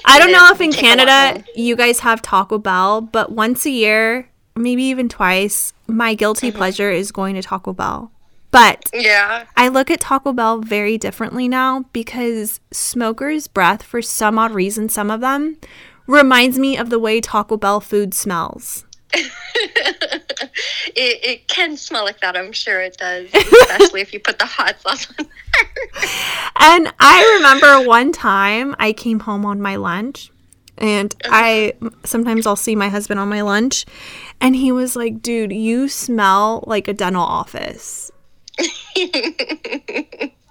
I 0.05 0.19
don't 0.19 0.33
know 0.33 0.49
if 0.53 0.61
in 0.61 0.69
We 0.71 0.73
take 0.77 0.83
a 0.85 0.87
lot 0.89 0.99
Canada 1.07 1.45
you 1.55 1.77
guys 1.77 2.01
have 2.01 2.23
Taco 2.23 2.59
Bell, 2.59 3.01
but 3.01 3.33
once 3.33 3.67
a 3.67 3.71
year, 3.71 4.29
maybe 4.55 4.85
even 4.85 5.09
twice, 5.09 5.73
my 5.87 6.15
guilty 6.15 6.49
Mm-hmm. 6.49 6.57
pleasure 6.59 6.91
is 6.91 7.13
going 7.13 7.35
to 7.35 7.43
Taco 7.43 7.73
Bell. 7.73 8.11
But 8.51 8.89
Yeah. 8.95 9.45
I 9.57 9.69
look 9.69 9.91
at 9.91 10.01
Taco 10.01 10.33
Bell 10.33 10.59
very 10.59 10.97
differently 10.97 11.49
now 11.49 11.85
because 11.93 12.61
smoker's 12.73 13.49
breath, 13.49 13.83
for 13.83 14.01
some 14.01 14.39
odd 14.39 14.53
reason, 14.53 14.89
some 14.89 15.11
of 15.11 15.21
them, 15.21 15.59
reminds 16.07 16.59
me 16.59 16.77
of 16.79 16.89
the 16.89 16.99
way 16.99 17.21
Taco 17.21 17.57
Bell 17.57 17.81
food 17.81 18.15
smells. 18.15 18.85
it, 19.15 19.31
it 20.95 21.49
can 21.49 21.77
smell 21.77 22.05
like 22.05 22.21
that. 22.21 22.37
I'm 22.37 22.53
sure 22.53 22.81
it 22.81 22.97
does, 22.97 23.29
especially 23.35 24.01
if 24.01 24.13
you 24.13 24.21
put 24.21 24.39
the 24.39 24.47
hot 24.47 24.81
sauce 24.81 25.07
on. 25.19 25.27
And 26.59 26.93
I 26.99 27.37
remember 27.37 27.81
one 27.87 28.13
time 28.13 28.75
I 28.79 28.93
came 28.93 29.21
home 29.21 29.45
on 29.45 29.61
my 29.61 29.77
lunch 29.77 30.31
and 30.79 31.15
I 31.25 31.75
sometimes 32.05 32.47
I'll 32.47 32.57
see 32.57 32.75
my 32.75 32.89
husband 32.89 33.21
on 33.21 33.29
my 33.29 33.43
lunch 33.43 33.85
and 34.41 34.57
he 34.57 34.73
was 34.73 34.97
like, 34.97 35.23
"Dude, 35.23 35.53
you 35.53 35.89
smell 35.89 36.65
like 36.67 36.89
a 36.89 36.93
dental 36.95 37.23
office." 37.23 38.11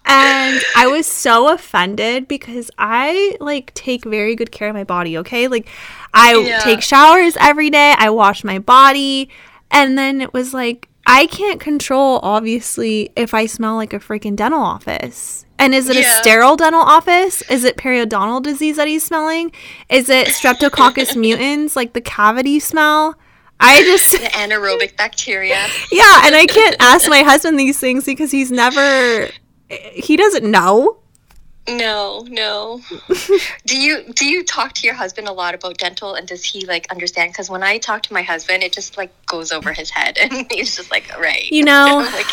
and 0.05 0.63
I 0.75 0.87
was 0.87 1.07
so 1.07 1.51
offended 1.53 2.27
because 2.27 2.69
I 2.77 3.35
like 3.39 3.73
take 3.73 4.05
very 4.05 4.35
good 4.35 4.51
care 4.51 4.69
of 4.69 4.75
my 4.75 4.83
body, 4.83 5.17
okay? 5.19 5.47
Like 5.47 5.67
I 6.13 6.35
Yeah. 6.35 6.59
take 6.59 6.81
showers 6.81 7.35
every 7.39 7.69
day, 7.69 7.93
I 7.97 8.09
wash 8.09 8.43
my 8.43 8.59
body, 8.59 9.29
and 9.71 9.97
then 9.97 10.21
it 10.21 10.33
was 10.33 10.53
like 10.53 10.87
I 11.05 11.27
can't 11.27 11.59
control 11.59 12.19
obviously 12.23 13.11
if 13.15 13.33
I 13.33 13.45
smell 13.45 13.75
like 13.75 13.93
a 13.93 13.99
freaking 13.99 14.35
dental 14.35 14.61
office. 14.61 15.45
And 15.57 15.73
is 15.73 15.87
it 15.89 15.95
a 15.97 16.03
sterile 16.03 16.57
dental 16.57 16.81
office? 16.81 17.41
Is 17.43 17.63
it 17.63 17.77
periodontal 17.77 18.43
disease 18.43 18.75
that 18.75 18.87
he's 18.87 19.05
smelling? 19.05 19.51
Is 19.89 20.09
it 20.09 20.27
streptococcus 20.27 21.15
mutans, 21.15 21.75
like 21.75 21.93
the 21.93 22.01
cavity 22.01 22.59
smell? 22.59 23.17
I 23.59 23.81
just 23.83 24.11
The 24.11 24.17
anaerobic 24.17 24.97
bacteria. 24.97 25.65
yeah, 25.91 26.25
and 26.25 26.35
I 26.35 26.45
can't 26.45 26.75
ask 26.79 27.09
my 27.09 27.21
husband 27.23 27.57
these 27.57 27.79
things 27.79 28.03
because 28.03 28.31
he's 28.31 28.51
never 28.51 29.29
he 29.69 30.17
doesn't 30.17 30.49
know. 30.49 30.97
No, 31.67 32.23
no. 32.29 32.81
do 33.65 33.77
you 33.77 34.03
do 34.13 34.25
you 34.25 34.43
talk 34.43 34.73
to 34.73 34.85
your 34.85 34.93
husband 34.93 35.27
a 35.27 35.31
lot 35.31 35.55
about 35.55 35.77
dental 35.77 36.13
and 36.13 36.27
does 36.27 36.43
he 36.43 36.65
like 36.65 36.91
understand? 36.91 37.31
Because 37.31 37.49
when 37.49 37.63
I 37.63 37.79
talk 37.79 38.03
to 38.03 38.13
my 38.13 38.21
husband, 38.21 38.63
it 38.63 38.71
just 38.71 38.97
like 38.97 39.11
goes 39.25 39.51
over 39.51 39.73
his 39.73 39.89
head 39.89 40.17
and 40.21 40.45
he's 40.51 40.75
just 40.75 40.91
like, 40.91 41.17
right. 41.19 41.51
You 41.51 41.63
know, 41.63 42.07
like, 42.13 42.25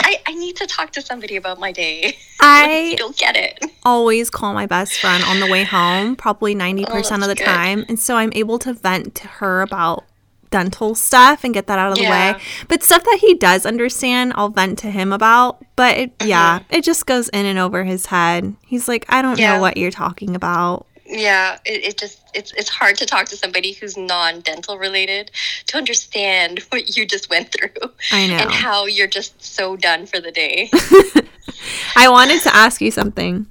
I, 0.00 0.20
I 0.26 0.34
need 0.34 0.56
to 0.56 0.66
talk 0.66 0.90
to 0.92 1.02
somebody 1.02 1.36
about 1.36 1.60
my 1.60 1.70
day. 1.70 2.16
I 2.40 2.94
don't 2.98 3.16
get 3.16 3.36
it. 3.36 3.64
always 3.84 4.28
call 4.28 4.54
my 4.54 4.66
best 4.66 4.98
friend 4.98 5.22
on 5.24 5.40
the 5.40 5.46
way 5.46 5.62
home, 5.64 6.16
probably 6.16 6.54
90% 6.54 7.22
of 7.22 7.28
the 7.28 7.34
good. 7.34 7.44
time. 7.44 7.84
And 7.88 7.98
so 7.98 8.16
I'm 8.16 8.32
able 8.32 8.58
to 8.60 8.72
vent 8.72 9.14
to 9.16 9.28
her 9.28 9.62
about 9.62 10.04
dental 10.50 10.94
stuff 10.94 11.44
and 11.44 11.54
get 11.54 11.66
that 11.68 11.78
out 11.78 11.92
of 11.92 11.98
the 11.98 12.02
Yeah. 12.04 12.34
way. 12.34 12.40
But 12.68 12.82
stuff 12.82 13.04
that 13.04 13.18
he 13.20 13.34
does 13.34 13.64
understand, 13.64 14.32
I'll 14.36 14.48
vent 14.48 14.78
to 14.80 14.90
him 14.90 15.12
about. 15.12 15.64
But 15.76 15.96
it, 15.96 16.12
yeah, 16.24 16.60
it 16.70 16.84
just 16.84 17.06
goes 17.06 17.28
in 17.30 17.46
and 17.46 17.58
over 17.58 17.84
his 17.84 18.06
head. 18.06 18.54
He's 18.66 18.88
like, 18.88 19.04
I 19.08 19.22
don't 19.22 19.38
Yeah. 19.38 19.54
know 19.54 19.60
what 19.60 19.76
you're 19.76 19.90
talking 19.90 20.34
about. 20.34 20.86
Yeah, 21.06 21.58
it, 21.64 21.84
it 21.84 21.98
just 21.98 22.20
it's 22.34 22.52
it's 22.52 22.68
hard 22.68 22.96
to 22.98 23.06
talk 23.06 23.26
to 23.26 23.36
somebody 23.36 23.72
who's 23.72 23.96
non-dental 23.96 24.78
related 24.78 25.32
to 25.66 25.76
understand 25.76 26.60
what 26.68 26.96
you 26.96 27.04
just 27.04 27.28
went 27.30 27.50
through 27.52 27.90
I 28.12 28.28
know. 28.28 28.34
and 28.36 28.50
how 28.52 28.86
you're 28.86 29.08
just 29.08 29.42
so 29.44 29.74
done 29.76 30.06
for 30.06 30.20
the 30.20 30.30
day. 30.30 30.70
I 31.96 32.08
wanted 32.08 32.42
to 32.42 32.54
ask 32.54 32.80
you 32.80 32.90
something. 32.90 33.46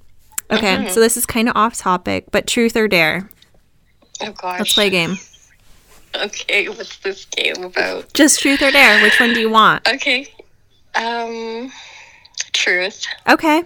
Okay, 0.51 0.77
Mm-hmm. 0.77 0.89
so 0.94 1.00
this 1.00 1.15
is 1.18 1.25
kind 1.25 1.48
of 1.50 1.56
off 1.56 1.77
topic, 1.77 2.25
but 2.32 2.48
truth 2.48 2.75
or 2.75 2.88
dare? 2.88 3.29
oh 4.22 4.32
gosh. 4.32 4.60
Let's 4.60 4.74
play 4.74 4.88
a 4.88 4.89
game. 4.89 5.18
Okay, 6.16 6.68
what's 6.70 6.98
this 6.98 7.25
game 7.25 7.63
about? 7.63 8.12
Just 8.13 8.39
truth 8.39 8.62
or 8.62 8.72
dare. 8.72 9.01
Which 9.04 9.20
one 9.20 9.34
do 9.34 9.39
you 9.39 9.50
want? 9.50 9.88
Okay. 9.88 10.28
Um 10.96 11.72
truth. 12.51 13.06
Okay. 13.28 13.63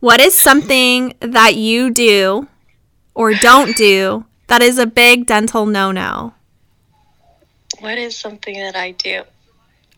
What 0.00 0.20
is 0.20 0.34
something 0.34 1.14
that 1.20 1.54
you 1.54 1.90
do 1.90 2.48
or 3.14 3.34
don't 3.34 3.76
do 3.76 4.24
that 4.46 4.62
is 4.62 4.78
a 4.78 4.86
big 4.86 5.26
dental 5.26 5.66
no 5.66 5.92
no? 5.92 6.32
What 7.80 7.98
is 7.98 8.16
something 8.16 8.54
that 8.54 8.74
I 8.74 8.92
do? 8.92 9.22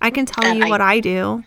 I 0.00 0.10
can 0.10 0.26
tell 0.26 0.52
you 0.54 0.64
I- 0.64 0.68
what 0.68 0.80
I 0.80 1.00
do. 1.00 1.44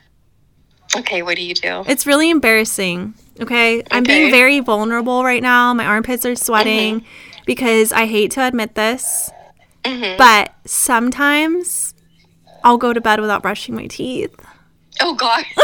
Okay, 0.95 1.21
what 1.21 1.37
do 1.37 1.41
you 1.41 1.53
do? 1.55 1.83
It's 1.87 2.05
really 2.05 2.29
embarrassing. 2.29 3.13
Okay. 3.39 3.81
I'm 3.91 4.03
being 4.03 4.29
very 4.29 4.59
vulnerable 4.59 5.23
right 5.23 5.41
now. 5.41 5.73
My 5.73 5.85
armpits 5.85 6.25
are 6.25 6.35
sweating 6.35 7.05
because 7.45 7.93
I 7.93 8.05
hate 8.07 8.31
to 8.31 8.45
admit 8.45 8.75
this, 8.75 9.31
Mhm. 9.83 10.17
but 10.17 10.53
sometimes 10.65 11.93
I'll 12.63 12.77
go 12.77 12.93
to 12.93 13.01
bed 13.01 13.19
without 13.19 13.41
brushing 13.41 13.75
my 13.75 13.87
teeth. 13.87 14.35
Oh 14.99 15.15
god. 15.15 15.43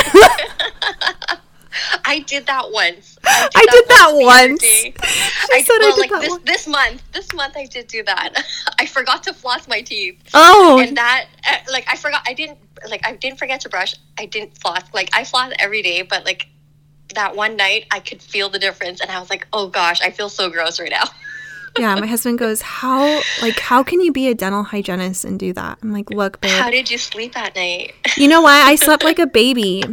I 2.05 2.19
did 2.19 2.47
that 2.47 2.71
once. 2.71 3.19
I 3.23 3.65
did 3.69 3.87
that 3.87 4.09
once. 4.13 4.63
I 5.53 5.61
said 5.61 5.75
I 5.75 5.91
did 5.91 5.97
like 5.99 6.09
that 6.09 6.21
this 6.21 6.29
once. 6.31 6.43
this 6.43 6.67
month. 6.67 7.03
This 7.11 7.33
month 7.33 7.55
I 7.55 7.65
did 7.65 7.87
do 7.87 8.01
that. 8.03 8.43
I 8.79 8.87
forgot 8.87 9.21
to 9.23 9.33
floss 9.33 9.67
my 9.67 9.81
teeth. 9.81 10.17
Oh, 10.33 10.79
and 10.81 10.97
that 10.97 11.25
uh, 11.47 11.57
like 11.71 11.85
i 11.87 11.95
forgot 11.95 12.21
i 12.25 12.33
didn't 12.33 12.57
like 12.89 13.05
i 13.05 13.15
didn't 13.15 13.37
forget 13.39 13.61
to 13.61 13.69
brush 13.69 13.93
i 14.17 14.25
didn't 14.25 14.57
floss 14.57 14.81
like 14.93 15.09
i 15.13 15.23
floss 15.23 15.51
every 15.59 15.81
day 15.81 16.01
but 16.01 16.25
like 16.25 16.47
that 17.15 17.35
one 17.35 17.55
night 17.55 17.85
i 17.91 17.99
could 17.99 18.21
feel 18.21 18.49
the 18.49 18.59
difference 18.59 19.01
and 19.01 19.09
i 19.09 19.19
was 19.19 19.29
like 19.29 19.47
oh 19.53 19.67
gosh 19.67 20.01
i 20.01 20.09
feel 20.11 20.29
so 20.29 20.49
gross 20.49 20.79
right 20.79 20.91
now 20.91 21.03
yeah, 21.79 21.95
my 21.95 22.07
husband 22.07 22.39
goes, 22.39 22.61
"How 22.61 23.21
like 23.41 23.59
how 23.59 23.83
can 23.83 24.01
you 24.01 24.11
be 24.11 24.27
a 24.27 24.35
dental 24.35 24.63
hygienist 24.63 25.25
and 25.25 25.39
do 25.39 25.53
that?" 25.53 25.79
I'm 25.81 25.93
like, 25.93 26.09
"Look, 26.09 26.41
babe. 26.41 26.51
How 26.51 26.69
did 26.69 26.89
you 26.89 26.97
sleep 26.97 27.37
at 27.37 27.55
night? 27.55 27.93
You 28.15 28.27
know 28.27 28.41
why? 28.41 28.61
I 28.61 28.75
slept 28.75 29.03
like 29.03 29.19
a 29.19 29.27
baby." 29.41 29.83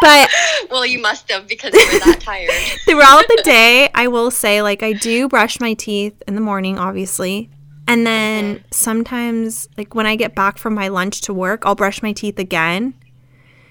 But 0.00 0.30
well, 0.70 0.84
you 0.84 0.98
must 0.98 1.30
have 1.30 1.46
because 1.46 1.72
you 1.74 1.86
were 1.92 2.04
that 2.04 2.20
tired. 2.20 2.50
throughout 2.84 3.26
the 3.28 3.42
day, 3.44 3.90
I 3.94 4.08
will 4.08 4.30
say 4.30 4.62
like 4.62 4.82
I 4.82 4.92
do 4.92 5.28
brush 5.28 5.60
my 5.60 5.74
teeth 5.74 6.22
in 6.26 6.34
the 6.34 6.40
morning, 6.40 6.78
obviously. 6.78 7.50
And 7.88 8.06
then 8.06 8.64
sometimes 8.72 9.68
like 9.78 9.94
when 9.94 10.06
I 10.06 10.16
get 10.16 10.34
back 10.34 10.58
from 10.58 10.74
my 10.74 10.88
lunch 10.88 11.20
to 11.22 11.34
work, 11.34 11.64
I'll 11.64 11.76
brush 11.76 12.02
my 12.02 12.12
teeth 12.12 12.38
again. 12.38 12.94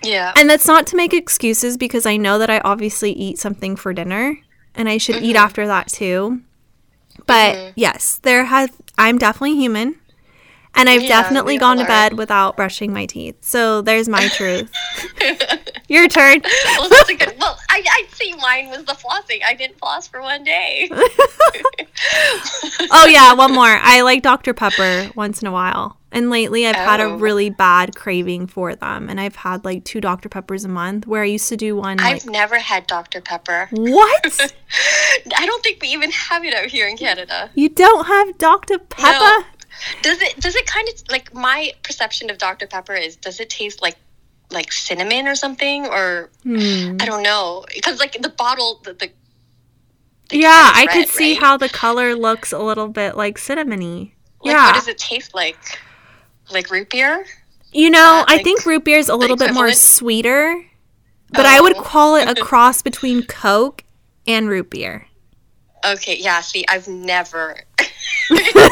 Yeah. 0.04 0.32
And 0.38 0.50
that's 0.50 0.68
not 0.68 0.88
to 0.88 0.96
make 0.96 1.14
excuses 1.14 1.78
because 1.78 2.06
I 2.06 2.18
know 2.18 2.40
that 2.40 2.50
I 2.50 2.60
obviously 2.60 3.12
eat 3.12 3.40
something 3.40 3.76
for 3.76 3.94
dinner 3.94 4.38
and 4.74 4.88
I 4.88 4.98
should 4.98 5.18
eat 5.18 5.36
mm-hmm. 5.36 5.46
after 5.46 5.68
that 5.68 5.88
too. 5.88 6.42
But 7.26 7.56
mm-hmm. 7.56 7.72
yes, 7.76 8.20
there 8.24 8.46
has 8.46 8.70
I'm 8.98 9.18
definitely 9.18 9.56
human. 9.56 9.96
And 10.78 10.90
I've 10.90 11.02
Yeah, 11.04 11.08
definitely 11.22 11.58
gone 11.58 11.78
to 11.78 11.86
bed 11.86 12.14
without 12.18 12.56
brushing 12.58 12.92
my 12.94 13.06
teeth. 13.06 13.36
So 13.42 13.82
there's 13.82 14.10
my 14.10 14.28
truth. 14.30 14.72
Your 15.88 16.08
turn. 16.08 16.42
well, 16.78 16.90
that's 16.90 17.10
a 17.10 17.16
good. 17.16 17.36
Well, 17.40 17.58
I 17.70 17.84
I'd 17.88 18.12
say 18.12 18.34
mine 18.34 18.70
was 18.70 18.84
the 18.86 18.94
flossing. 18.94 19.44
I 19.46 19.54
didn't 19.54 19.78
floss 19.78 20.08
for 20.08 20.22
one 20.22 20.44
day. 20.44 20.90
Oh 22.92 23.08
yeah, 23.08 23.34
one 23.34 23.54
more. 23.54 23.66
I 23.68 24.02
like 24.02 24.22
Dr. 24.22 24.54
Pepper 24.54 25.10
once 25.16 25.42
in 25.42 25.48
a 25.48 25.52
while. 25.52 25.98
And 26.12 26.30
lately 26.30 26.66
I've 26.68 26.76
had 26.76 27.00
a 27.00 27.06
Oh. 27.06 27.18
really 27.18 27.50
bad 27.50 27.96
craving 27.96 28.48
for 28.48 28.76
them. 28.76 29.10
And 29.10 29.20
I've 29.20 29.36
had 29.38 29.66
like 29.66 29.84
two 29.86 30.00
Dr. 30.02 30.30
Peppers 30.30 30.64
a 30.66 30.70
month 30.70 31.08
where 31.08 31.24
I 31.24 31.26
used 31.26 31.50
to 31.50 31.58
do 31.58 31.76
one 31.76 32.00
I've 32.00 32.26
never 32.26 32.58
had 32.60 32.88
Dr 32.88 33.22
Pepper. 33.22 33.68
What? 33.72 34.54
I 35.38 35.46
don't 35.46 35.64
think 35.64 35.82
we 35.82 35.90
even 35.90 36.12
have 36.12 36.44
it 36.46 36.54
out 36.54 36.68
here 36.68 36.88
in 36.88 36.98
Canada. 36.98 37.50
You 37.56 37.70
don't 37.70 38.06
have 38.08 38.38
Dr. 38.38 38.78
Pepper? 38.78 39.20
No. 39.20 39.44
Does 40.02 40.22
it? 40.22 40.40
Does 40.40 40.56
it 40.56 40.66
kind 40.66 40.88
of 40.90 40.96
like 41.10 41.34
my 41.34 41.72
perception 41.84 42.30
of 42.30 42.38
Dr 42.38 42.68
Pepper 42.68 42.94
is? 42.94 43.16
Does 43.16 43.40
it 43.40 43.50
taste 43.50 43.82
like 43.82 43.96
like 44.52 44.72
cinnamon 44.72 45.28
or 45.28 45.36
something? 45.36 45.86
Or 45.88 46.30
Hmm. 46.44 46.98
I 47.00 47.06
don't 47.06 47.24
know 47.24 47.66
because 47.74 48.00
like 48.00 48.14
the 48.22 48.30
bottle 48.30 48.80
the. 48.84 48.94
the 48.94 49.10
the 50.30 50.38
Yeah, 50.38 50.72
I 50.74 50.88
is 50.90 50.94
could 50.94 51.08
see 51.10 51.34
right? 51.34 51.42
how 51.42 51.58
the 51.58 51.70
color 51.70 52.16
looks 52.16 52.52
a 52.52 52.60
little 52.60 52.88
bit 52.88 53.16
like 53.16 53.38
cinnamony. 53.38 54.12
Like, 54.42 54.54
yeah. 54.54 54.66
What 54.68 54.76
does 54.76 54.88
it 54.88 54.98
taste 54.98 55.34
like? 55.36 55.58
Like 56.52 56.70
root 56.72 56.90
beer? 56.90 57.26
You 57.72 57.90
know, 57.90 58.24
that, 58.26 58.30
I 58.30 58.42
think 58.44 58.66
root 58.66 58.86
beer 58.86 58.98
is 59.00 59.10
a 59.10 59.16
little 59.16 59.36
bit 59.36 59.54
more 59.54 59.72
sweeter, 59.74 60.64
but 61.32 61.46
I 61.46 61.60
would 61.60 61.76
Oh. 61.76 61.82
call 61.82 62.16
it 62.16 62.28
a 62.30 62.42
cross 62.42 62.82
between 62.82 63.24
Coke 63.24 63.84
and 64.26 64.48
root 64.48 64.70
beer. 64.70 65.08
Okay, 65.86 66.18
yeah. 66.18 66.42
See, 66.42 66.66
I've 66.68 66.88
never 66.88 67.58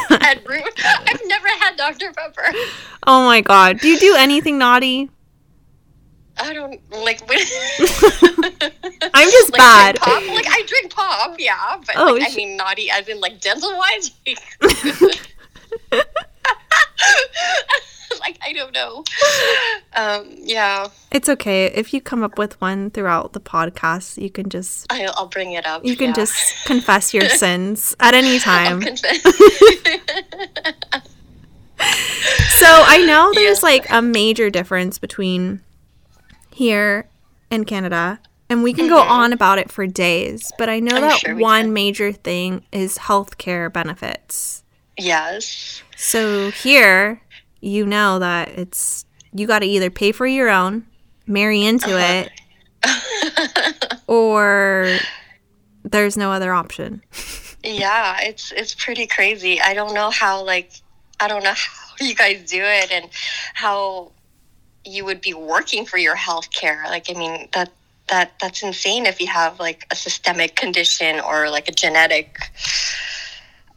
had 0.10 0.41
root. 0.48 0.79
I've 0.84 1.22
never 1.25 1.48
had 1.60 1.75
Dr 1.77 2.12
Pepper. 2.13 2.51
Oh 3.05 3.25
my 3.25 3.41
god. 3.41 3.79
Do 3.79 3.88
you 3.88 4.00
do 4.00 4.15
anything 4.17 4.58
naughty? 4.58 5.10
I 6.38 6.53
don't 6.53 6.82
like. 6.91 7.22
I'm 9.13 9.29
just 9.29 9.51
like, 9.51 9.60
bad. 9.60 9.96
Pop? 9.98 10.24
Like 10.27 10.48
I 10.50 10.63
drink 10.65 10.91
pop, 10.91 11.36
yeah, 11.38 11.79
but 11.86 11.96
Oh, 11.96 12.13
like, 12.13 12.32
I 12.32 12.36
mean 12.36 12.58
naughty 12.58 12.89
as 12.89 13.08
in 13.08 13.20
like 13.20 13.39
dental 13.39 13.77
wise. 13.77 14.12
like 18.24 18.39
I 18.46 18.53
don't 18.53 18.74
know. 18.74 19.03
Um, 19.96 20.25
yeah, 20.39 20.88
It's 21.12 21.30
okay. 21.30 21.68
If 21.68 21.94
you 21.94 22.01
come 22.01 22.24
up 22.24 22.39
with 22.39 22.60
one 22.60 22.89
throughout 22.89 23.34
the 23.34 23.39
podcast, 23.39 24.20
you 24.20 24.32
can 24.32 24.50
just 24.50 24.92
I, 24.92 25.06
I'll 25.06 25.27
bring 25.27 25.51
it 25.51 25.68
up. 25.68 25.86
you 25.86 25.96
can 25.96 26.08
yeah. 26.08 26.13
just 26.15 26.65
confess 26.65 27.13
your 27.13 27.30
sins 27.44 27.96
at 28.00 28.15
any 28.15 28.34
I'll 28.34 28.39
time. 28.39 28.82
So 32.60 32.65
I 32.68 33.03
know 33.06 33.32
there's 33.34 33.58
Yes. 33.58 33.63
like 33.63 33.89
a 33.92 34.01
major 34.01 34.50
difference 34.50 34.98
between 34.98 35.62
here 36.51 37.10
and 37.51 37.68
Canada, 37.68 38.20
and 38.50 38.63
we 38.63 38.74
can 38.74 38.88
go 38.88 39.00
on 39.01 39.34
about 39.34 39.60
it 39.60 39.72
for 39.72 39.86
days. 39.86 40.51
But 40.58 40.70
I 40.70 40.80
know 40.80 40.94
Mm-hmm. 40.96 41.03
I'm 41.03 41.10
that 41.10 41.20
sure 41.20 41.36
one 41.36 41.62
can. 41.65 41.74
major 41.74 42.12
thing 42.13 42.63
is 42.72 42.98
healthcare 42.98 43.72
benefits. 43.72 44.63
yes. 44.98 45.84
So 45.96 46.51
here, 46.51 47.22
you 47.63 47.86
know 47.86 48.20
that 48.20 48.50
it's 48.50 49.05
you 49.31 49.48
got 49.48 49.59
to 49.59 49.66
either 49.66 49.90
pay 49.90 50.11
for 50.11 50.27
your 50.27 50.50
own, 50.50 50.85
marry 51.25 51.64
into 51.64 51.96
Uh-huh. 51.96 52.25
it, 52.83 54.00
or 54.07 54.98
there's 55.83 56.18
no 56.18 56.31
other 56.31 56.53
option. 56.53 57.01
Yeah, 57.64 58.18
it's 58.22 58.51
it's 58.51 58.74
pretty 58.75 59.07
crazy. 59.07 59.61
I 59.61 59.74
don't 59.74 59.94
know 59.94 60.09
how 60.09 60.44
like 60.44 60.72
I 61.20 61.27
don't 61.27 61.44
know 61.44 61.53
how 61.55 61.96
you 62.05 62.16
guys 62.16 62.50
do 62.50 62.61
it 62.61 62.92
and 62.92 63.09
how 63.53 64.11
you 64.85 65.05
would 65.05 65.22
be 65.22 65.33
working 65.33 65.85
for 65.85 65.98
your 65.98 66.16
health 66.16 66.51
care. 66.51 66.83
Like 66.88 67.09
I 67.09 67.14
mean 67.14 67.48
that 67.53 67.72
that 68.09 68.33
that's 68.42 68.61
insane 68.64 69.05
if 69.05 69.22
you 69.22 69.27
have 69.27 69.59
like 69.59 69.85
a 69.92 69.96
systemic 69.96 70.55
condition 70.57 71.22
or 71.22 71.50
like 71.50 71.70
a 71.70 71.72
genetic 71.72 72.38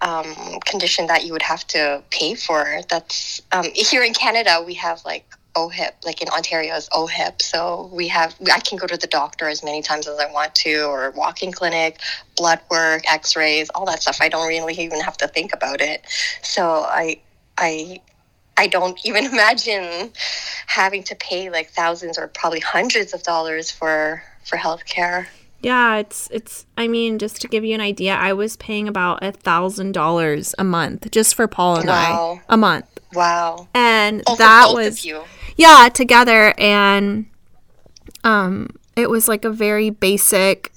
um, 0.00 0.34
condition 0.64 1.06
that 1.06 1.24
you 1.24 1.32
would 1.32 1.42
have 1.42 1.66
to 1.68 2.02
pay 2.10 2.34
for. 2.34 2.80
That's 2.88 3.40
um, 3.52 3.66
here 3.74 4.02
in 4.02 4.14
Canada 4.14 4.62
we 4.64 4.74
have 4.74 5.04
like 5.04 5.26
OHIP, 5.56 5.92
like 6.04 6.20
in 6.20 6.28
Ontario 6.28 6.74
is 6.74 6.88
OHIP. 6.90 7.40
So 7.40 7.90
we 7.92 8.08
have 8.08 8.36
I 8.52 8.60
can 8.60 8.78
go 8.78 8.86
to 8.86 8.96
the 8.96 9.06
doctor 9.06 9.48
as 9.48 9.64
many 9.64 9.82
times 9.82 10.06
as 10.06 10.18
I 10.18 10.30
want 10.30 10.54
to, 10.56 10.82
or 10.82 11.10
walk-in 11.12 11.50
clinic, 11.50 11.98
blood 12.36 12.60
work, 12.70 13.10
X-rays, 13.10 13.70
all 13.70 13.86
that 13.86 14.02
stuff. 14.02 14.18
I 14.20 14.28
don't 14.28 14.46
really 14.46 14.74
even 14.74 15.00
have 15.00 15.16
to 15.18 15.28
think 15.28 15.52
about 15.54 15.80
it. 15.80 16.04
So 16.42 16.82
I 16.82 17.20
I 17.56 18.00
I 18.58 18.66
don't 18.66 18.98
even 19.04 19.24
imagine 19.24 20.12
having 20.66 21.02
to 21.04 21.14
pay 21.16 21.48
like 21.50 21.70
thousands 21.70 22.18
or 22.18 22.28
probably 22.28 22.60
hundreds 22.60 23.14
of 23.14 23.22
dollars 23.22 23.70
for 23.70 24.22
for 24.44 24.56
healthcare. 24.58 25.26
Yeah, 25.62 25.96
it's 25.96 26.28
it's. 26.30 26.66
I 26.76 26.86
mean, 26.86 27.18
just 27.18 27.40
to 27.40 27.48
give 27.48 27.64
you 27.64 27.74
an 27.74 27.80
idea, 27.80 28.14
I 28.14 28.32
was 28.34 28.56
paying 28.56 28.86
about 28.88 29.22
a 29.24 29.32
thousand 29.32 29.92
dollars 29.92 30.54
a 30.58 30.64
month 30.64 31.10
just 31.10 31.34
for 31.34 31.48
Paul 31.48 31.76
and 31.78 31.88
Wow. 31.88 32.40
I 32.48 32.54
a 32.54 32.56
month, 32.56 32.86
Wow. 33.14 33.68
and 33.74 34.22
Oh, 34.26 34.36
that 34.36 34.68
was 34.74 35.04
you. 35.04 35.22
yeah 35.56 35.88
together, 35.92 36.54
and 36.58 37.26
um, 38.22 38.68
it 38.96 39.08
was 39.10 39.28
like 39.28 39.44
a 39.44 39.50
very 39.50 39.90
basic 39.90 40.72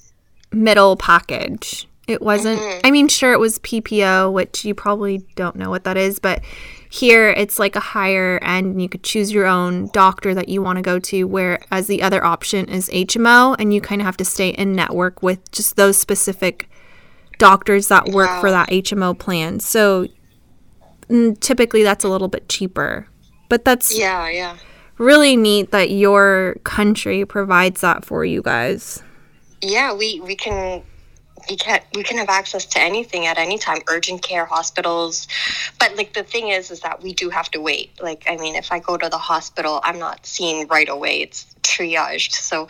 middle 0.52 0.96
package. 0.96 1.86
It 2.08 2.22
wasn't. 2.22 2.60
Mm-hmm. 2.60 2.80
I 2.86 2.90
mean, 2.90 3.06
sure, 3.08 3.32
it 3.32 3.38
was 3.38 3.58
PPO, 3.60 4.32
which 4.32 4.64
you 4.64 4.74
probably 4.74 5.18
don't 5.36 5.56
know 5.56 5.70
what 5.70 5.84
that 5.84 5.96
is, 5.96 6.18
but 6.18 6.40
here 6.92 7.30
it's 7.30 7.58
like 7.60 7.76
a 7.76 7.80
higher 7.80 8.40
end, 8.42 8.72
and 8.72 8.82
you 8.82 8.88
could 8.88 9.04
choose 9.04 9.30
your 9.32 9.46
own 9.46 9.88
doctor 9.92 10.34
that 10.34 10.48
you 10.48 10.60
want 10.60 10.76
to 10.76 10.82
go 10.82 10.98
to. 10.98 11.24
Whereas 11.24 11.86
the 11.86 12.02
other 12.02 12.22
option 12.24 12.68
is 12.68 12.90
HMO, 12.90 13.54
and 13.60 13.72
you 13.72 13.80
kind 13.80 14.00
of 14.00 14.06
have 14.06 14.16
to 14.16 14.24
stay 14.24 14.48
in 14.50 14.72
network 14.72 15.22
with 15.22 15.50
just 15.52 15.76
those 15.76 15.96
specific 15.96 16.68
doctors 17.38 17.88
that 17.88 18.08
work 18.08 18.28
for 18.40 18.50
that 18.50 18.68
HMO 18.70 19.16
plan. 19.16 19.60
So 19.60 20.08
mm, 21.08 21.38
typically 21.38 21.84
that's 21.84 22.04
a 22.04 22.08
little 22.08 22.28
bit 22.28 22.48
cheaper. 22.48 23.06
But 23.48 23.64
that's 23.64 23.96
Yeah, 23.96 24.28
yeah. 24.28 24.56
really 24.98 25.36
neat 25.36 25.70
that 25.70 25.90
your 25.90 26.56
country 26.64 27.24
provides 27.24 27.82
that 27.82 28.04
for 28.04 28.24
you 28.24 28.42
guys. 28.42 29.00
Yeah, 29.62 29.92
we 29.94 30.20
we 30.20 30.34
can 30.34 30.82
we 31.50 31.56
can 31.56 31.80
we 31.94 32.02
can 32.02 32.16
have 32.16 32.28
access 32.28 32.64
to 32.64 32.80
anything 32.80 33.26
at 33.26 33.36
any 33.36 33.58
time, 33.58 33.78
urgent 33.88 34.22
care, 34.22 34.46
hospitals. 34.46 35.26
But 35.78 35.96
like 35.96 36.14
the 36.14 36.22
thing 36.22 36.48
is, 36.48 36.70
is 36.70 36.80
that 36.80 37.02
we 37.02 37.12
do 37.12 37.28
have 37.28 37.50
to 37.50 37.60
wait. 37.60 37.90
Like 38.00 38.24
I 38.28 38.36
mean, 38.36 38.54
if 38.54 38.70
I 38.72 38.78
go 38.78 38.96
to 38.96 39.08
the 39.08 39.18
hospital, 39.18 39.80
I'm 39.82 39.98
not 39.98 40.24
seen 40.24 40.66
right 40.68 40.88
away. 40.88 41.22
It's 41.22 41.44
triaged. 41.62 42.32
So, 42.32 42.68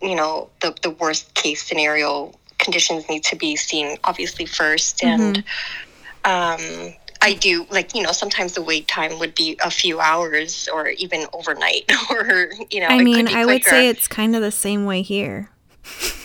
you 0.00 0.14
know, 0.14 0.48
the 0.60 0.74
the 0.80 0.90
worst 0.90 1.34
case 1.34 1.62
scenario 1.62 2.32
conditions 2.58 3.08
need 3.08 3.24
to 3.24 3.36
be 3.36 3.56
seen 3.56 3.96
obviously 4.04 4.44
1st 4.44 5.02
and 5.02 5.38
um 6.26 6.94
I 7.22 7.32
do 7.32 7.66
like 7.70 7.94
you 7.94 8.02
know 8.02 8.12
sometimes 8.12 8.52
the 8.52 8.60
wait 8.60 8.86
time 8.86 9.18
would 9.18 9.34
be 9.34 9.58
a 9.64 9.70
few 9.70 9.98
hours 9.98 10.68
or 10.70 10.88
even 10.88 11.24
overnight 11.32 11.90
or 12.10 12.50
you 12.70 12.80
know 12.80 12.86
I 12.88 12.96
it 12.96 12.98
could 12.98 13.04
mean, 13.04 13.28
I 13.28 13.46
would 13.46 13.64
say 13.64 13.88
it's 13.88 14.06
kind 14.08 14.36
of 14.36 14.42
the 14.42 14.50
same 14.50 14.84
way 14.84 15.00
here. 15.00 15.50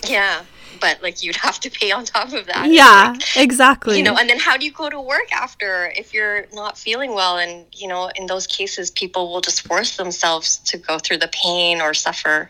Yeah, 0.06 0.42
but 0.80 1.02
like 1.02 1.22
you'd 1.24 1.36
have 1.38 1.60
to 1.62 1.70
pay 1.70 1.92
on 1.92 2.06
top 2.06 2.34
of 2.34 2.46
that. 2.48 2.68
Yeah, 2.72 3.14
Like, 3.16 3.38
exactly. 3.38 3.98
you 3.98 4.04
know, 4.04 4.16
and 4.18 4.30
then 4.30 4.40
how 4.40 4.58
do 4.58 4.66
you 4.66 4.72
go 4.72 4.90
to 4.90 5.00
work 5.02 5.32
after 5.32 5.92
if 5.96 6.14
you're 6.14 6.46
not 6.54 6.78
feeling 6.78 7.14
well? 7.14 7.38
And 7.38 7.66
you 7.74 7.88
know, 7.88 8.10
in 8.16 8.26
those 8.28 8.46
cases, 8.48 8.92
people 8.92 9.32
will 9.32 9.42
just 9.42 9.62
force 9.68 9.98
themselves 9.98 10.58
to 10.60 10.78
go 10.78 10.98
through 11.00 11.18
the 11.18 11.30
pain 11.30 11.82
or 11.82 11.94
suffer. 11.94 12.50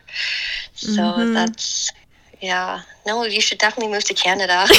So 0.73 1.01
Mhm. 1.01 1.33
that's 1.33 1.91
yeah. 2.41 2.81
No, 3.05 3.23
you 3.23 3.41
should 3.41 3.57
definitely 3.59 3.91
move 3.93 4.03
to 4.05 4.13
Canada. 4.13 4.65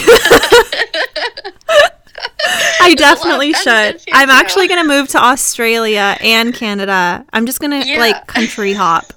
I 2.80 2.94
definitely 2.94 3.52
should. 3.52 4.00
I'm 4.12 4.28
too. 4.28 4.34
actually 4.34 4.68
going 4.68 4.80
to 4.82 4.86
move 4.88 5.08
to 5.08 5.18
Australia 5.22 6.16
and 6.20 6.54
Canada. 6.54 7.24
I'm 7.32 7.46
just 7.46 7.60
going 7.60 7.80
to 7.82 7.86
Yeah. 7.88 7.98
like 7.98 8.26
country 8.26 8.72
hop. 8.72 9.12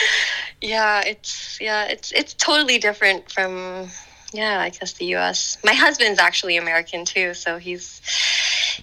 yeah, 0.62 1.02
it's 1.06 1.60
yeah, 1.60 1.86
it's 1.86 2.12
it's 2.12 2.34
totally 2.34 2.78
different 2.78 3.32
from 3.32 3.90
yeah, 4.34 4.60
I 4.62 4.70
guess 4.70 4.94
the 4.94 5.06
U.S. 5.08 5.58
My 5.64 5.74
husband's 5.74 6.20
actually 6.20 6.58
American 6.58 7.04
too, 7.06 7.34
so 7.34 7.58
he's 7.58 8.02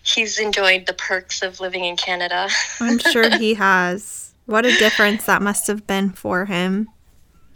he's 0.02 0.38
enjoyed 0.38 0.86
the 0.86 0.92
perks 0.94 1.42
of 1.42 1.60
living 1.60 1.84
in 1.84 1.96
Canada. 1.96 2.48
I'm 2.80 2.98
sure 2.98 3.30
he 3.30 3.54
has. 3.54 4.32
What 4.46 4.64
a 4.64 4.76
difference 4.78 5.26
that 5.26 5.42
must 5.42 5.66
have 5.66 5.86
been 5.86 6.10
for 6.10 6.46
him. 6.46 6.88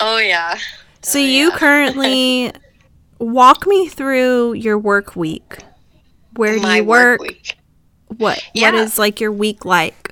Oh 0.00 0.18
yeah. 0.18 0.58
So 1.02 1.18
Oh, 1.18 1.22
you 1.22 1.50
yeah. 1.50 1.58
currently 1.58 2.52
walk 3.18 3.66
me 3.66 3.88
through 3.88 4.54
your 4.54 4.78
work 4.78 5.16
week. 5.16 5.58
Where 6.36 6.54
do 6.56 6.62
My 6.62 6.76
you 6.78 6.84
work? 6.84 7.20
week. 7.20 7.56
What 8.08 8.18
what 8.18 8.42
Yeah. 8.54 8.74
is 8.82 8.98
like 8.98 9.20
your 9.20 9.32
week 9.32 9.64
like? 9.64 10.11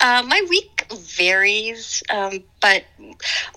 Uh, 0.00 0.22
my 0.26 0.44
week 0.48 0.86
varies, 0.92 2.02
um, 2.10 2.42
but 2.60 2.84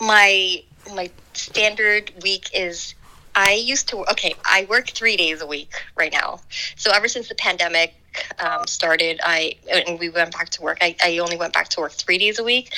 my 0.01 0.61
my 0.93 1.09
standard 1.33 2.11
week 2.21 2.49
is 2.53 2.95
I 3.35 3.53
used 3.53 3.87
to 3.89 3.97
okay. 4.11 4.35
I 4.45 4.67
work 4.69 4.89
three 4.89 5.15
days 5.15 5.41
a 5.41 5.47
week 5.47 5.71
right 5.95 6.11
now. 6.11 6.41
So 6.75 6.91
ever 6.91 7.07
since 7.07 7.29
the 7.29 7.35
pandemic 7.35 7.95
um, 8.39 8.67
started, 8.67 9.21
I 9.23 9.55
and 9.71 9.99
we 9.99 10.09
went 10.09 10.33
back 10.33 10.49
to 10.49 10.61
work. 10.61 10.79
I, 10.81 10.95
I 11.03 11.17
only 11.19 11.37
went 11.37 11.53
back 11.53 11.69
to 11.69 11.79
work 11.79 11.93
three 11.93 12.17
days 12.17 12.39
a 12.39 12.43
week, 12.43 12.73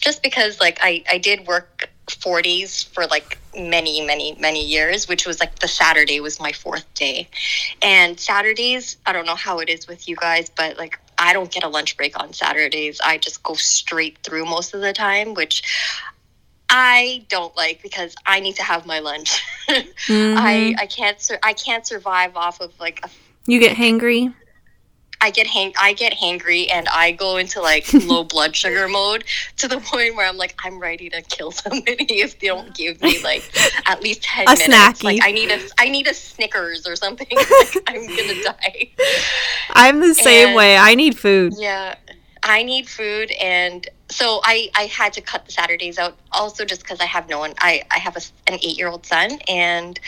just 0.00 0.22
because 0.22 0.60
like 0.60 0.78
I 0.80 1.02
I 1.10 1.18
did 1.18 1.46
work 1.46 1.90
four 2.08 2.40
days 2.40 2.84
for 2.84 3.06
like 3.06 3.38
many 3.54 4.04
many 4.06 4.36
many 4.40 4.64
years 4.64 5.08
which 5.08 5.26
was 5.26 5.40
like 5.40 5.58
the 5.58 5.68
saturday 5.68 6.20
was 6.20 6.40
my 6.40 6.52
fourth 6.52 6.86
day 6.94 7.28
and 7.82 8.18
saturdays 8.18 8.96
i 9.04 9.12
don't 9.12 9.26
know 9.26 9.34
how 9.34 9.58
it 9.58 9.68
is 9.68 9.86
with 9.86 10.08
you 10.08 10.16
guys 10.16 10.48
but 10.48 10.78
like 10.78 10.98
i 11.18 11.32
don't 11.32 11.50
get 11.50 11.64
a 11.64 11.68
lunch 11.68 11.96
break 11.96 12.18
on 12.20 12.32
saturdays 12.32 13.00
i 13.04 13.18
just 13.18 13.42
go 13.42 13.54
straight 13.54 14.18
through 14.22 14.44
most 14.44 14.74
of 14.74 14.80
the 14.80 14.92
time 14.92 15.34
which 15.34 15.62
i 16.70 17.24
don't 17.28 17.56
like 17.56 17.82
because 17.82 18.14
i 18.26 18.40
need 18.40 18.56
to 18.56 18.62
have 18.62 18.86
my 18.86 18.98
lunch 18.98 19.42
Mhm. 19.68 19.86
i 20.36 20.74
i 20.78 20.86
can't 20.86 21.20
sur- 21.20 21.38
i 21.42 21.52
can't 21.52 21.86
survive 21.86 22.36
off 22.36 22.60
of 22.60 22.78
like 22.80 23.00
a 23.04 23.10
you 23.46 23.58
get 23.60 23.76
hangry? 23.76 24.34
I 25.20 25.30
get 25.30 25.46
hang 25.48 25.72
I 25.78 25.92
get 25.94 26.12
hangry 26.14 26.70
and 26.70 26.88
I 26.88 27.10
go 27.12 27.36
into 27.38 27.60
like 27.60 27.92
low 27.92 28.22
blood 28.24 28.54
sugar 28.62 28.86
mode 28.88 29.24
to 29.56 29.66
the 29.68 29.80
point 29.80 30.14
where 30.14 30.26
I'm 30.28 30.36
like 30.36 30.54
I'm 30.64 30.78
ready 30.78 31.10
to 31.10 31.22
kill 31.22 31.50
somebody 31.50 32.04
if 32.22 32.38
they 32.38 32.46
don't 32.46 32.72
give 32.74 33.02
me 33.02 33.22
like 33.22 33.42
at 33.86 34.02
least 34.02 34.22
ten 34.22 34.46
A 34.48 34.52
minutes. 34.56 34.68
snacky. 34.68 35.02
Like 35.04 35.20
I 35.24 35.32
need 35.32 35.50
a 35.50 35.58
I 35.78 35.88
need 35.88 36.06
a 36.06 36.14
Snickers 36.14 36.86
or 36.86 36.94
something. 36.96 37.26
like, 37.36 37.82
I'm 37.88 38.06
gonna 38.06 38.42
die. 38.44 38.90
I'm 39.70 40.00
the 40.00 40.14
same 40.14 40.48
And- 40.48 40.56
way. 40.56 40.76
I 40.76 40.94
need 40.94 41.18
food. 41.18 41.54
Yeah, 41.58 41.96
I 42.42 42.62
need 42.62 42.88
food, 42.88 43.30
and 43.32 43.88
so 44.10 44.40
I 44.42 44.70
I 44.74 44.84
had 44.84 45.12
to 45.14 45.20
cut 45.20 45.44
the 45.44 45.52
Saturdays 45.52 45.98
out. 45.98 46.16
Also, 46.32 46.64
just 46.64 46.82
because 46.82 47.00
I 47.00 47.04
have 47.04 47.28
no 47.28 47.38
one. 47.38 47.54
I 47.58 47.82
I 47.90 47.98
have 47.98 48.16
a, 48.16 48.20
an 48.50 48.58
eight 48.62 48.78
year 48.78 48.88
old 48.88 49.04
son, 49.04 49.38
and 49.48 49.98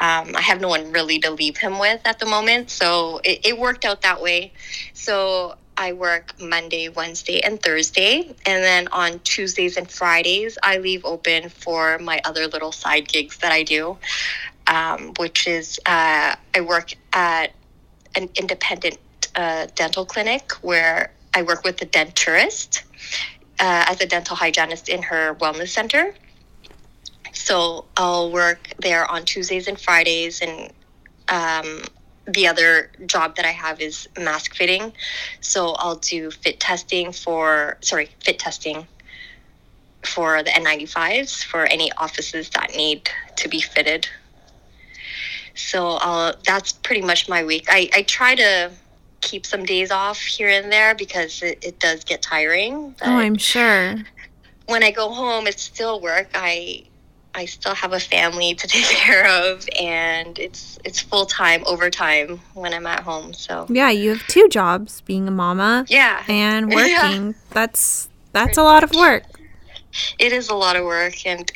um, 0.00 0.36
I 0.36 0.40
have 0.40 0.60
no 0.60 0.68
one 0.68 0.92
really 0.92 1.18
to 1.20 1.30
leave 1.30 1.56
him 1.56 1.78
with 1.78 2.00
at 2.04 2.18
the 2.18 2.26
moment. 2.26 2.70
So 2.70 3.20
it, 3.24 3.44
it 3.44 3.58
worked 3.58 3.84
out 3.84 4.02
that 4.02 4.20
way. 4.22 4.52
So. 4.94 5.56
I 5.76 5.94
work 5.94 6.38
Monday, 6.38 6.90
Wednesday, 6.90 7.40
and 7.40 7.62
Thursday. 7.62 8.34
And 8.44 8.62
then 8.62 8.88
on 8.88 9.18
Tuesdays 9.20 9.78
and 9.78 9.90
Fridays, 9.90 10.58
I 10.62 10.76
leave 10.76 11.06
open 11.06 11.48
for 11.48 11.98
my 12.00 12.20
other 12.26 12.48
little 12.48 12.70
side 12.70 13.08
gigs 13.08 13.38
that 13.38 13.50
I 13.50 13.62
do, 13.62 13.96
um, 14.66 15.14
which 15.18 15.46
is 15.46 15.80
uh, 15.86 16.36
I 16.54 16.60
work 16.60 16.92
at 17.14 17.54
an 18.14 18.28
independent 18.34 18.98
uh, 19.34 19.68
dental 19.74 20.04
clinic 20.04 20.52
where 20.60 21.12
I 21.32 21.42
work 21.42 21.64
with 21.64 21.78
the 21.78 21.86
denturist 21.86 22.82
uh, 23.60 23.84
as 23.88 24.00
a 24.00 24.06
dental 24.06 24.34
hygienist 24.34 24.88
in 24.88 25.02
her 25.02 25.34
wellness 25.36 25.68
center. 25.68 26.14
So 27.32 27.84
I'll 27.96 28.32
work 28.32 28.70
there 28.78 29.08
on 29.10 29.24
Tuesdays 29.24 29.68
and 29.68 29.78
Fridays, 29.78 30.40
and 30.40 30.72
um, 31.28 31.82
the 32.26 32.48
other 32.48 32.90
job 33.06 33.36
that 33.36 33.44
I 33.44 33.50
have 33.50 33.80
is 33.80 34.08
mask 34.18 34.54
fitting. 34.54 34.92
So 35.40 35.74
I'll 35.78 35.96
do 35.96 36.30
fit 36.30 36.58
testing 36.58 37.12
for 37.12 37.78
sorry 37.82 38.10
fit 38.24 38.38
testing 38.38 38.86
for 40.04 40.42
the 40.42 40.50
N95s 40.50 41.44
for 41.44 41.66
any 41.66 41.92
offices 41.92 42.50
that 42.50 42.74
need 42.74 43.10
to 43.36 43.48
be 43.48 43.60
fitted. 43.60 44.08
So 45.54 45.96
uh, 45.96 46.32
that's 46.44 46.72
pretty 46.72 47.02
much 47.02 47.28
my 47.28 47.44
week. 47.44 47.66
I, 47.68 47.90
I 47.94 48.02
try 48.02 48.34
to 48.34 48.70
keep 49.20 49.46
some 49.46 49.64
days 49.64 49.90
off 49.90 50.18
here 50.20 50.48
and 50.48 50.70
there 50.72 50.94
because 50.94 51.42
it, 51.42 51.58
it 51.64 51.78
does 51.78 52.04
get 52.04 52.22
tiring. 52.22 52.74
Oh, 52.74 52.94
but 52.98 53.08
Oh, 53.08 53.16
I'm 53.18 53.36
sure. 53.36 53.96
when 54.66 54.82
I 54.82 54.90
go 54.90 55.10
home, 55.12 55.46
it's 55.46 55.62
still 55.62 56.00
work. 56.00 56.30
I 56.34 56.84
I 57.32 57.44
still 57.44 57.74
have 57.76 57.92
a 57.92 58.00
family 58.00 58.54
to 58.54 58.66
take 58.74 58.84
care 58.84 59.26
of, 59.26 59.64
and 59.80 60.38
it's 60.38 60.78
it's 60.84 61.00
full 61.00 61.26
time 61.26 61.62
overtime 61.66 62.40
when 62.54 62.72
I'm 62.74 62.86
at 62.86 63.00
home. 63.04 63.32
So 63.34 63.66
Yeah, 63.68 63.90
you 63.90 64.10
have 64.10 64.26
two 64.26 64.48
jobs, 64.48 65.00
being 65.02 65.28
a 65.28 65.30
mama 65.30 65.86
yeah, 65.88 66.24
and 66.28 66.70
Yeah. 66.70 66.74
working. 66.76 67.34
That's 67.50 68.08
that's 68.32 68.58
a 68.58 68.62
lot 68.62 68.84
of 68.84 68.92
work. 68.92 69.24
it 70.18 70.32
is 70.32 70.48
a 70.48 70.54
lot 70.54 70.76
of 70.76 70.84
work 70.84 71.26
and 71.26 71.50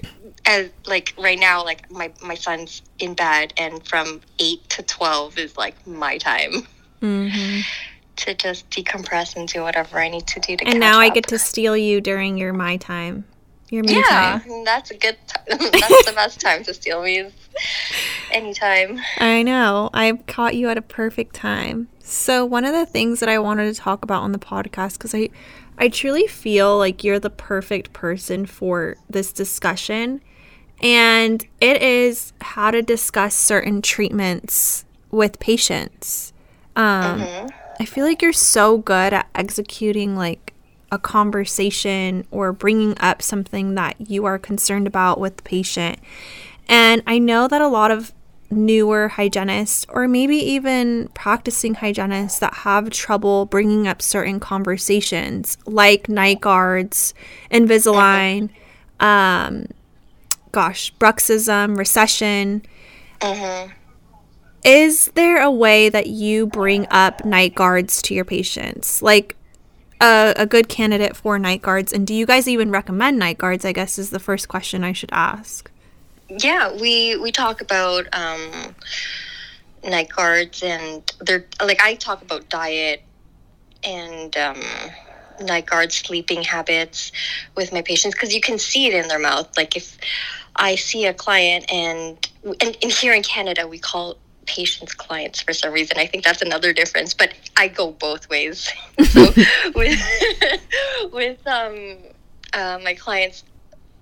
as 0.44 0.68
like 0.87 1.14
right 1.16 1.38
now 1.38 1.62
like 1.64 1.88
my 1.90 2.12
my 2.20 2.35
son's 2.35 2.83
in 2.98 3.14
bed 3.14 3.53
and 3.57 3.87
from 3.87 4.20
8 4.40 4.68
to 4.70 4.83
12 4.83 5.38
is 5.38 5.57
like 5.57 5.87
my 5.87 6.18
time 6.18 6.66
hmm 7.05 7.61
to 8.17 8.33
just 8.33 8.71
decompress 8.71 9.35
and 9.35 9.49
do 9.49 9.62
whatever 9.62 9.99
I 9.99 10.09
need 10.09 10.27
to 10.29 10.40
do 10.40 10.57
to 10.57 10.64
And 10.69 10.79
now 10.79 11.01
I 11.01 11.09
get 11.11 11.27
to 11.29 11.38
steal 11.38 11.77
you 11.77 12.01
during 12.01 12.38
your 12.38 12.53
my 12.53 12.77
time, 12.77 13.25
your 13.71 13.83
me 13.83 13.97
yeah 13.97 14.40
time. 14.45 14.64
that's 14.64 14.93
a 14.93 14.97
good 14.97 15.17
time 15.27 15.45
that's 15.49 16.07
the 16.07 16.12
best 16.14 16.40
time 16.40 16.62
to 16.62 16.73
steal 16.73 17.03
me 17.03 17.31
anytime 18.31 19.01
I 19.19 19.43
know. 19.43 19.90
I've 19.93 20.27
caught 20.27 20.55
you 20.55 20.69
at 20.69 20.79
a 20.79 20.83
perfect 20.83 21.35
time. 21.35 21.88
So 21.99 22.45
one 22.45 22.64
of 22.64 22.73
the 22.73 22.87
things 22.87 23.21
that 23.21 23.29
I 23.29 23.38
wanted 23.38 23.75
to 23.75 23.81
talk 23.81 24.05
about 24.05 24.23
on 24.23 24.33
the 24.33 24.38
podcast 24.38 24.95
because 24.95 25.14
I, 25.14 25.31
I 25.79 25.88
truly 25.88 26.27
feel 26.27 26.77
like 26.79 27.03
you're 27.03 27.19
the 27.19 27.31
perfect 27.31 27.93
person 27.93 28.47
for 28.47 28.97
this 29.09 29.33
discussion, 29.33 30.21
and 30.83 31.45
it 31.61 31.81
is 31.83 32.33
how 32.40 32.71
to 32.71 32.83
discuss 32.83 33.35
certain 33.35 33.81
treatments 33.83 34.85
with 35.11 35.40
patients. 35.40 36.34
Um, 36.77 37.49
I 37.81 37.85
feel 37.85 38.05
like 38.05 38.23
you're 38.23 38.33
so 38.33 38.79
good 38.79 39.13
at 39.13 39.29
executing 39.35 40.17
like 40.17 40.55
a 40.91 40.99
conversation 40.99 42.27
or 42.31 42.53
bringing 42.53 42.97
up 43.01 43.23
something 43.23 43.75
that 43.75 43.97
you 44.11 44.25
are 44.25 44.39
concerned 44.39 44.87
about 44.87 45.19
with 45.19 45.37
the 45.37 45.43
patient. 45.43 45.99
And 46.69 47.03
I 47.07 47.19
know 47.19 47.49
that 47.49 47.61
a 47.61 47.69
lot 47.69 47.91
of 47.91 48.13
newer 48.51 49.09
hygienists 49.09 49.87
or 49.89 50.07
maybe 50.07 50.37
even 50.37 51.09
practicing 51.15 51.75
hygienists 51.75 52.39
that 52.39 52.55
have 52.55 52.91
trouble 52.91 53.47
bringing 53.47 53.89
up 53.89 54.01
certain 54.01 54.39
conversations 54.39 55.59
like 55.67 56.09
night 56.09 56.41
guards, 56.41 57.15
Invisalign, 57.51 58.51
um, 59.01 59.67
gosh, 60.53 60.95
bruxism, 60.95 61.77
recession. 61.77 62.63
Is 64.64 65.11
there 65.14 65.42
a 65.42 65.50
way 65.50 65.88
that 65.90 66.07
you 66.09 66.46
bring 66.46 66.87
up 66.90 67.24
night 67.24 67.55
guards 67.55 68.00
to 68.03 68.14
your 68.14 68.24
patients? 68.24 69.03
Like 69.03 69.37
a, 70.00 70.33
a 70.37 70.46
good 70.46 70.68
candidate 70.68 71.16
for 71.16 71.38
night 71.38 71.62
guards? 71.62 71.92
And 71.92 72.07
do 72.07 72.14
you 72.14 72.27
guys 72.27 72.48
even 72.48 72.70
recommend 72.70 73.18
night 73.18 73.38
guards? 73.38 73.64
I 73.64 73.72
guess 73.72 73.98
is 73.98 74.11
the 74.11 74.18
first 74.18 74.48
question 74.48 74.83
I 74.85 74.92
should 74.92 75.11
ask. 75.12 75.70
yeah 76.29 76.72
we 76.81 77.16
we 77.18 77.31
talk 77.31 77.61
about 77.61 78.07
um 78.14 78.74
night 79.85 80.09
guards 80.09 80.62
and 80.62 81.03
they're 81.20 81.44
like 81.62 81.81
i 81.83 81.94
talk 81.94 82.22
about 82.22 82.48
diet 82.48 83.03
and 83.83 84.35
um 84.38 84.61
night 85.42 85.66
guard 85.66 85.92
sleeping 85.92 86.42
habits 86.42 87.12
with 87.57 87.72
my 87.72 87.83
patients 87.83 88.14
because 88.14 88.35
you 88.35 88.40
can 88.40 88.59
see 88.59 88.87
it 88.87 88.94
in 88.94 89.07
their 89.09 89.18
mouth 89.18 89.55
like 89.57 89.77
if 89.77 89.98
i 90.57 90.74
see 90.74 91.05
a 91.05 91.12
client 91.12 91.70
and 91.70 92.29
and, 92.62 92.77
and 92.83 92.90
here 92.92 93.12
in 93.12 93.22
canada 93.22 93.68
we 93.68 93.79
call 93.79 94.16
patients 94.46 94.94
clients 94.94 95.40
for 95.40 95.52
some 95.52 95.72
reason. 95.72 95.98
I 95.98 96.07
think 96.07 96.24
that's 96.24 96.42
another 96.42 96.72
difference 96.72 97.14
but 97.14 97.33
i 97.57 97.68
go 97.68 97.92
both 97.92 98.28
ways. 98.28 98.72
So 99.04 99.26
with 99.74 100.00
with 101.12 101.46
um 101.46 101.96
uh, 102.52 102.78
my 102.83 102.94
clients 102.94 103.44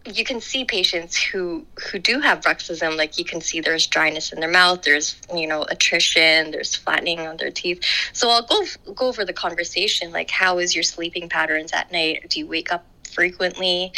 you 0.05 0.25
can 0.25 0.41
see 0.41 0.65
patients 0.65 1.17
who 1.17 1.65
who 1.91 1.99
do 1.99 2.21
have 2.21 2.41
bruxism. 2.41 2.97
Like 2.97 3.19
you 3.19 3.25
can 3.25 3.41
see 3.41 3.61
there's 3.61 3.87
dryness 3.87 4.33
in 4.33 4.41
their 4.41 4.51
mouth 4.51 4.83
there's 4.83 5.21
you 5.35 5.47
know 5.47 5.63
attrition 5.63 6.51
there's 6.51 6.75
flattening 6.75 7.21
on 7.21 7.37
their 7.37 7.51
teeth. 7.51 7.83
So 8.13 8.29
i'll 8.31 8.47
go 8.47 8.65
go 8.95 9.09
over 9.09 9.25
the 9.25 9.33
conversation 9.33 10.13
like 10.13 10.31
how 10.31 10.59
is 10.59 10.75
your 10.75 10.83
sleeping 10.83 11.29
patterns 11.29 11.73
at 11.73 11.93
night? 11.93 12.27
Do 12.29 12.41
you 12.41 12.47
wake 12.47 12.73
up 12.73 12.85
frequently? 13.13 13.93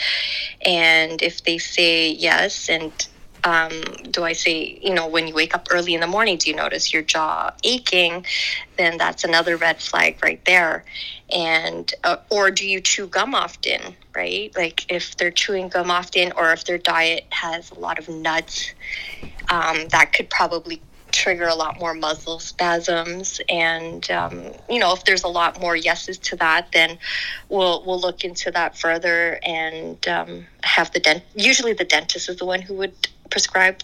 And 0.64 1.22
if 1.22 1.42
they 1.44 1.58
say 1.58 2.10
yes 2.10 2.68
and 2.68 2.92
um, 3.44 3.70
do 4.10 4.24
I 4.24 4.32
say, 4.32 4.78
you 4.82 4.94
know, 4.94 5.06
when 5.06 5.28
you 5.28 5.34
wake 5.34 5.54
up 5.54 5.68
early 5.70 5.94
in 5.94 6.00
the 6.00 6.06
morning, 6.06 6.38
do 6.38 6.50
you 6.50 6.56
notice 6.56 6.92
your 6.92 7.02
jaw 7.02 7.52
aching? 7.62 8.24
Then 8.78 8.96
that's 8.96 9.22
another 9.22 9.56
red 9.56 9.80
flag 9.80 10.18
right 10.22 10.42
there. 10.46 10.84
And, 11.30 11.92
uh, 12.04 12.16
or 12.30 12.50
do 12.50 12.68
you 12.68 12.80
chew 12.80 13.06
gum 13.06 13.34
often, 13.34 13.96
right? 14.16 14.50
Like 14.56 14.90
if 14.90 15.16
they're 15.16 15.30
chewing 15.30 15.68
gum 15.68 15.90
often 15.90 16.32
or 16.36 16.52
if 16.52 16.64
their 16.64 16.78
diet 16.78 17.26
has 17.30 17.70
a 17.70 17.78
lot 17.78 17.98
of 17.98 18.08
nuts, 18.08 18.72
um, 19.50 19.88
that 19.88 20.12
could 20.14 20.30
probably 20.30 20.82
trigger 21.12 21.46
a 21.46 21.54
lot 21.54 21.78
more 21.78 21.94
muscle 21.94 22.40
spasms 22.40 23.40
and 23.48 24.10
um, 24.10 24.50
you 24.68 24.80
know 24.80 24.92
if 24.92 25.04
there's 25.04 25.22
a 25.22 25.28
lot 25.28 25.60
more 25.60 25.76
yeses 25.76 26.18
to 26.18 26.34
that 26.34 26.72
then 26.72 26.98
we'll 27.48 27.84
we'll 27.86 28.00
look 28.00 28.24
into 28.24 28.50
that 28.50 28.76
further 28.76 29.38
and 29.44 30.08
um, 30.08 30.44
have 30.64 30.90
the 30.92 30.98
dent 30.98 31.22
usually 31.36 31.72
the 31.72 31.84
dentist 31.84 32.28
is 32.28 32.36
the 32.38 32.44
one 32.44 32.60
who 32.60 32.74
would 32.74 32.92
prescribe 33.34 33.80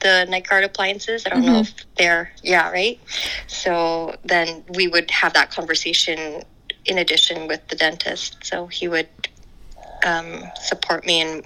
the 0.00 0.24
night 0.30 0.48
guard 0.48 0.64
appliances 0.64 1.26
i 1.26 1.28
don't 1.28 1.42
mm-hmm. 1.42 1.52
know 1.52 1.60
if 1.60 1.74
they're 1.98 2.32
yeah 2.42 2.70
right 2.70 2.98
so 3.46 4.16
then 4.24 4.64
we 4.78 4.88
would 4.88 5.10
have 5.10 5.34
that 5.34 5.50
conversation 5.50 6.42
in 6.86 6.96
addition 6.98 7.46
with 7.46 7.60
the 7.68 7.76
dentist 7.76 8.38
so 8.42 8.66
he 8.66 8.88
would 8.88 9.08
um, 10.04 10.42
support 10.60 11.04
me 11.04 11.20
in 11.20 11.44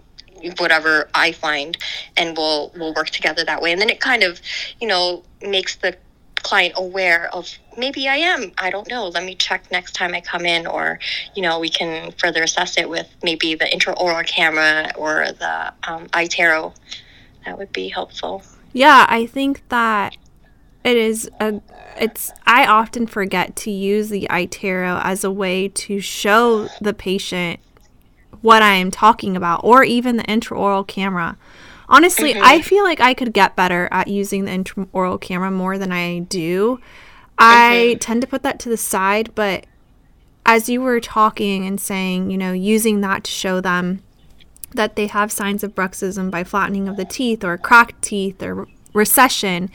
whatever 0.59 1.09
I 1.15 1.33
find, 1.33 1.77
and 2.17 2.37
we'll 2.37 2.73
we'll 2.77 2.95
work 2.95 3.11
together 3.11 3.45
that 3.45 3.62
way. 3.62 3.73
And 3.73 3.81
then 3.81 3.91
it 3.91 4.01
kind 4.01 4.23
of, 4.23 4.41
you 4.81 4.89
know, 4.89 5.23
makes 5.43 5.77
the 5.77 5.97
client 6.37 6.75
aware 6.77 7.29
of 7.35 7.51
maybe 7.77 8.07
I 8.09 8.17
am. 8.17 8.53
I 8.59 8.71
don't 8.71 8.89
know. 8.89 9.09
Let 9.09 9.25
me 9.25 9.35
check 9.35 9.71
next 9.73 9.93
time 9.93 10.15
I 10.15 10.21
come 10.21 10.47
in, 10.47 10.67
or 10.67 10.99
you 11.35 11.43
know, 11.43 11.59
we 11.59 11.69
can 11.69 12.12
further 12.12 12.43
assess 12.43 12.79
it 12.79 12.89
with 12.89 13.09
maybe 13.23 13.55
the 13.55 13.65
intraoral 13.67 14.27
camera 14.27 14.93
or 14.97 15.27
the 15.39 15.73
um, 15.89 16.07
iTero. 16.09 16.75
That 17.47 17.59
would 17.59 17.73
be 17.73 17.89
helpful. 17.89 18.43
Yeah, 18.73 19.07
I 19.09 19.25
think 19.25 19.63
that 19.69 20.17
it 20.85 20.97
is 20.97 21.31
a 21.41 21.61
it's 21.99 22.31
I 22.45 22.67
often 22.67 23.07
forget 23.07 23.57
to 23.57 23.71
use 23.71 24.09
the 24.09 24.27
iTero 24.31 25.01
as 25.03 25.25
a 25.25 25.31
way 25.31 25.69
to 25.69 26.01
show 26.01 26.69
the 26.81 26.93
patient 26.93 27.61
what 28.43 28.63
I 28.63 28.75
am 28.75 28.91
talking 28.91 29.37
about, 29.37 29.63
or 29.65 29.83
even 29.83 30.17
the 30.17 30.25
intraoral 30.25 30.87
camera. 30.87 31.39
Honestly, 31.89 32.35
mm-hmm. 32.35 32.45
I 32.45 32.61
feel 32.63 32.85
like 32.85 33.01
I 33.01 33.15
could 33.15 33.33
get 33.33 33.57
better 33.57 33.89
at 33.91 34.09
using 34.09 34.45
the 34.45 34.51
intraoral 34.51 35.21
camera 35.21 35.51
more 35.51 35.79
than 35.79 35.93
I 35.93 36.21
do. 36.21 36.81
I 37.39 37.93
mm-hmm. 37.93 37.99
tend 37.99 38.21
to 38.23 38.27
put 38.27 38.43
that 38.43 38.59
to 38.61 38.69
the 38.69 38.77
side, 38.77 39.35
but 39.35 39.67
as 40.45 40.69
you 40.69 40.81
were 40.81 41.01
talking 41.01 41.67
and 41.67 41.81
saying, 41.81 42.31
you 42.31 42.39
know, 42.39 42.53
using 42.53 43.01
that 43.01 43.25
to 43.25 43.31
show 43.31 43.61
them 43.61 44.03
that 44.77 44.97
they 44.97 45.07
have 45.07 45.33
signs 45.33 45.65
of 45.65 45.75
bruxism 45.75 46.31
by 46.31 46.45
flattening 46.45 46.89
of 46.89 46.97
the 46.97 47.05
teeth 47.05 47.45
or 47.45 47.59
cracked 47.59 48.01
teeth 48.03 48.43
or 48.43 48.69
recession, 48.93 49.71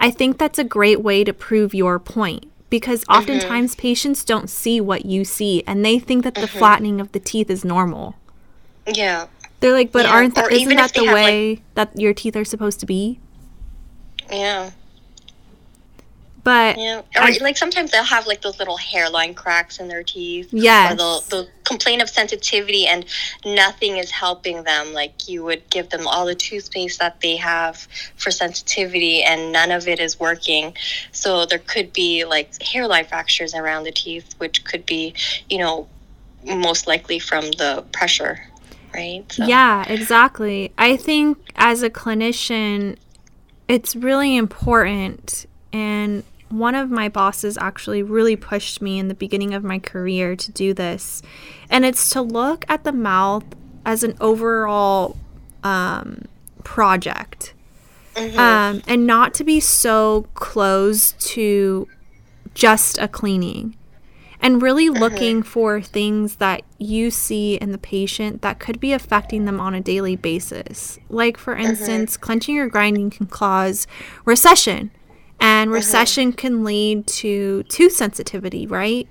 I 0.00 0.10
think 0.10 0.38
that's 0.38 0.58
a 0.58 0.64
great 0.64 1.02
way 1.02 1.24
to 1.24 1.32
prove 1.32 1.74
your 1.74 1.98
point 1.98 2.50
because 2.70 3.04
mm-hmm. 3.04 3.18
oftentimes 3.18 3.72
mm-hmm. 3.72 3.82
patients 3.82 4.24
don't 4.24 4.48
see 4.48 4.80
what 4.80 5.04
you 5.04 5.24
see 5.24 5.62
and 5.66 5.84
they 5.84 5.98
think 5.98 6.24
that 6.24 6.34
the 6.34 6.42
mm-hmm. 6.42 6.58
flattening 6.58 7.00
of 7.00 7.12
the 7.12 7.20
teeth 7.20 7.50
is 7.50 7.64
normal. 7.64 8.16
Yeah. 8.86 9.26
They're 9.60 9.72
like, 9.72 9.92
but 9.92 10.06
yeah. 10.06 10.12
aren't 10.12 10.34
that 10.34 10.50
isn't 10.50 10.76
that 10.76 10.94
the 10.94 11.12
way 11.12 11.50
like, 11.50 11.74
that 11.74 11.98
your 12.00 12.14
teeth 12.14 12.34
are 12.34 12.44
supposed 12.44 12.80
to 12.80 12.86
be? 12.86 13.20
Yeah. 14.30 14.70
But 16.44 16.76
yeah, 16.76 17.02
or 17.16 17.22
I, 17.22 17.38
like 17.40 17.56
sometimes 17.56 17.92
they'll 17.92 18.02
have 18.02 18.26
like 18.26 18.42
those 18.42 18.58
little 18.58 18.76
hairline 18.76 19.34
cracks 19.34 19.78
in 19.78 19.86
their 19.86 20.02
teeth. 20.02 20.48
Yeah. 20.52 20.92
Or 20.92 20.96
they'll, 20.96 21.20
they'll 21.20 21.48
complain 21.64 22.00
of 22.00 22.08
sensitivity 22.08 22.86
and 22.86 23.04
nothing 23.44 23.98
is 23.98 24.10
helping 24.10 24.64
them. 24.64 24.92
Like 24.92 25.28
you 25.28 25.44
would 25.44 25.70
give 25.70 25.90
them 25.90 26.06
all 26.06 26.26
the 26.26 26.34
toothpaste 26.34 26.98
that 26.98 27.20
they 27.20 27.36
have 27.36 27.86
for 28.16 28.32
sensitivity 28.32 29.22
and 29.22 29.52
none 29.52 29.70
of 29.70 29.86
it 29.86 30.00
is 30.00 30.18
working. 30.18 30.76
So 31.12 31.46
there 31.46 31.60
could 31.60 31.92
be 31.92 32.24
like 32.24 32.60
hairline 32.60 33.04
fractures 33.04 33.54
around 33.54 33.84
the 33.84 33.92
teeth, 33.92 34.34
which 34.38 34.64
could 34.64 34.84
be, 34.84 35.14
you 35.48 35.58
know, 35.58 35.88
most 36.44 36.88
likely 36.88 37.20
from 37.20 37.52
the 37.52 37.84
pressure. 37.92 38.40
Right. 38.92 39.30
So. 39.30 39.44
Yeah, 39.44 39.88
exactly. 39.88 40.72
I 40.76 40.96
think 40.96 41.38
as 41.54 41.84
a 41.84 41.88
clinician, 41.88 42.96
it's 43.68 43.94
really 43.94 44.36
important 44.36 45.46
and 45.72 46.24
one 46.52 46.74
of 46.74 46.90
my 46.90 47.08
bosses 47.08 47.56
actually 47.58 48.02
really 48.02 48.36
pushed 48.36 48.82
me 48.82 48.98
in 48.98 49.08
the 49.08 49.14
beginning 49.14 49.54
of 49.54 49.64
my 49.64 49.78
career 49.78 50.36
to 50.36 50.52
do 50.52 50.74
this. 50.74 51.22
And 51.70 51.84
it's 51.84 52.10
to 52.10 52.20
look 52.20 52.64
at 52.68 52.84
the 52.84 52.92
mouth 52.92 53.44
as 53.84 54.04
an 54.04 54.16
overall 54.20 55.16
um, 55.64 56.26
project 56.62 57.54
mm-hmm. 58.14 58.38
um, 58.38 58.82
and 58.86 59.06
not 59.06 59.34
to 59.34 59.44
be 59.44 59.60
so 59.60 60.26
close 60.34 61.12
to 61.12 61.88
just 62.54 62.98
a 62.98 63.08
cleaning 63.08 63.76
and 64.40 64.60
really 64.60 64.88
mm-hmm. 64.88 64.98
looking 64.98 65.42
for 65.42 65.80
things 65.80 66.36
that 66.36 66.62
you 66.78 67.10
see 67.10 67.54
in 67.54 67.70
the 67.70 67.78
patient 67.78 68.42
that 68.42 68.58
could 68.58 68.80
be 68.80 68.92
affecting 68.92 69.44
them 69.44 69.60
on 69.60 69.74
a 69.74 69.80
daily 69.80 70.16
basis. 70.16 70.98
Like, 71.08 71.38
for 71.38 71.54
mm-hmm. 71.54 71.70
instance, 71.70 72.16
clenching 72.16 72.58
or 72.58 72.68
grinding 72.68 73.10
can 73.10 73.26
cause 73.26 73.86
recession 74.24 74.90
and 75.42 75.68
mm-hmm. 75.68 75.74
recession 75.74 76.32
can 76.32 76.62
lead 76.62 77.04
to 77.08 77.64
tooth 77.64 77.92
sensitivity, 77.92 78.64
right? 78.64 79.08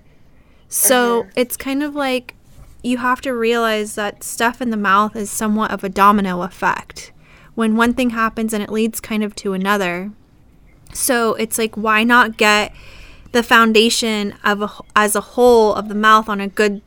So 0.69 1.23
mm-hmm. 1.23 1.29
it's 1.35 1.57
kind 1.57 1.83
of 1.83 1.93
like 1.93 2.35
you 2.81 2.97
have 2.99 3.19
to 3.21 3.33
realize 3.33 3.95
that 3.95 4.23
stuff 4.23 4.61
in 4.61 4.69
the 4.71 4.77
mouth 4.77 5.15
is 5.15 5.29
somewhat 5.29 5.71
of 5.71 5.83
a 5.83 5.89
domino 5.89 6.41
effect. 6.41 7.11
When 7.53 7.75
one 7.75 7.93
thing 7.93 8.11
happens 8.11 8.53
and 8.53 8.63
it 8.63 8.71
leads 8.71 9.01
kind 9.01 9.25
of 9.25 9.35
to 9.35 9.51
another. 9.51 10.13
So 10.93 11.35
it's 11.35 11.57
like, 11.57 11.75
why 11.75 12.05
not 12.05 12.37
get 12.37 12.73
the 13.33 13.43
foundation 13.43 14.33
of 14.41 14.61
a, 14.61 14.71
as 14.95 15.17
a 15.17 15.21
whole 15.21 15.75
of 15.75 15.89
the 15.89 15.95
mouth 15.95 16.29
on 16.29 16.39
a 16.39 16.47
good 16.47 16.81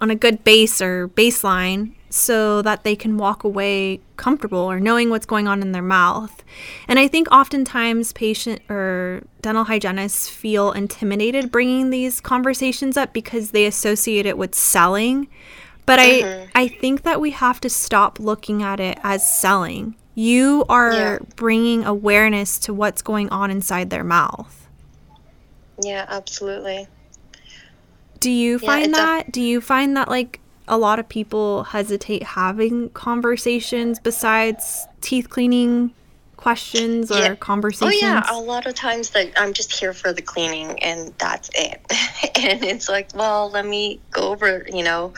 on 0.00 0.10
a 0.10 0.14
good 0.14 0.42
base 0.44 0.80
or 0.80 1.08
baseline 1.08 1.92
so 2.10 2.60
that 2.62 2.82
they 2.82 2.96
can 2.96 3.16
walk 3.16 3.44
away 3.44 4.00
comfortable 4.16 4.58
or 4.58 4.80
knowing 4.80 5.10
what's 5.10 5.26
going 5.26 5.46
on 5.46 5.62
in 5.62 5.72
their 5.72 5.80
mouth. 5.80 6.42
And 6.88 6.98
I 6.98 7.06
think 7.06 7.30
oftentimes 7.30 8.12
patient 8.12 8.60
or 8.68 9.22
dental 9.40 9.64
hygienists 9.64 10.28
feel 10.28 10.72
intimidated 10.72 11.52
bringing 11.52 11.90
these 11.90 12.20
conversations 12.20 12.96
up 12.96 13.12
because 13.12 13.52
they 13.52 13.64
associate 13.64 14.26
it 14.26 14.36
with 14.36 14.54
selling. 14.56 15.28
But 15.86 16.00
mm-hmm. 16.00 16.50
I 16.54 16.64
I 16.64 16.68
think 16.68 17.02
that 17.02 17.20
we 17.20 17.30
have 17.30 17.60
to 17.60 17.70
stop 17.70 18.18
looking 18.18 18.62
at 18.62 18.80
it 18.80 18.98
as 19.02 19.28
selling. 19.30 19.94
You 20.14 20.64
are 20.68 20.92
yeah. 20.92 21.18
bringing 21.36 21.84
awareness 21.84 22.58
to 22.60 22.74
what's 22.74 23.02
going 23.02 23.30
on 23.30 23.50
inside 23.50 23.90
their 23.90 24.04
mouth. 24.04 24.68
Yeah, 25.82 26.04
absolutely. 26.08 26.88
Do 28.18 28.30
you 28.30 28.58
find 28.58 28.90
yeah, 28.90 29.04
that? 29.04 29.32
Do 29.32 29.40
you 29.40 29.60
find 29.60 29.96
that 29.96 30.08
like 30.08 30.39
a 30.70 30.78
lot 30.78 31.00
of 31.00 31.08
people 31.08 31.64
hesitate 31.64 32.22
having 32.22 32.88
conversations 32.90 33.98
besides 33.98 34.86
teeth 35.00 35.28
cleaning 35.28 35.92
questions 36.36 37.10
or 37.10 37.18
yeah. 37.18 37.34
conversations? 37.34 38.02
Oh 38.02 38.06
yeah, 38.06 38.22
a 38.30 38.40
lot 38.40 38.66
of 38.66 38.74
times 38.74 39.10
that 39.10 39.32
I'm 39.36 39.52
just 39.52 39.72
here 39.72 39.92
for 39.92 40.12
the 40.12 40.22
cleaning 40.22 40.80
and 40.82 41.12
that's 41.18 41.50
it. 41.54 41.82
and 42.36 42.64
it's 42.64 42.88
like, 42.88 43.08
well, 43.14 43.50
let 43.50 43.66
me 43.66 44.00
go 44.12 44.30
over, 44.30 44.64
you 44.72 44.84
know, 44.84 45.12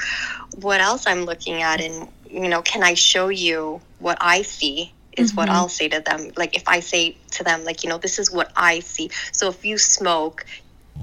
what 0.56 0.80
else 0.80 1.06
I'm 1.06 1.24
looking 1.24 1.62
at 1.62 1.80
and 1.82 2.08
you 2.30 2.48
know, 2.48 2.62
can 2.62 2.82
I 2.82 2.94
show 2.94 3.28
you 3.28 3.82
what 3.98 4.16
I 4.20 4.40
see? 4.40 4.92
Is 5.18 5.30
mm-hmm. 5.30 5.36
what 5.36 5.48
I'll 5.50 5.68
say 5.68 5.90
to 5.90 6.00
them. 6.00 6.32
Like 6.34 6.56
if 6.56 6.66
I 6.66 6.80
say 6.80 7.18
to 7.32 7.44
them, 7.44 7.64
like 7.66 7.84
you 7.84 7.90
know, 7.90 7.98
this 7.98 8.18
is 8.18 8.32
what 8.32 8.50
I 8.56 8.80
see. 8.80 9.10
So 9.32 9.50
if 9.50 9.62
you 9.66 9.76
smoke, 9.76 10.46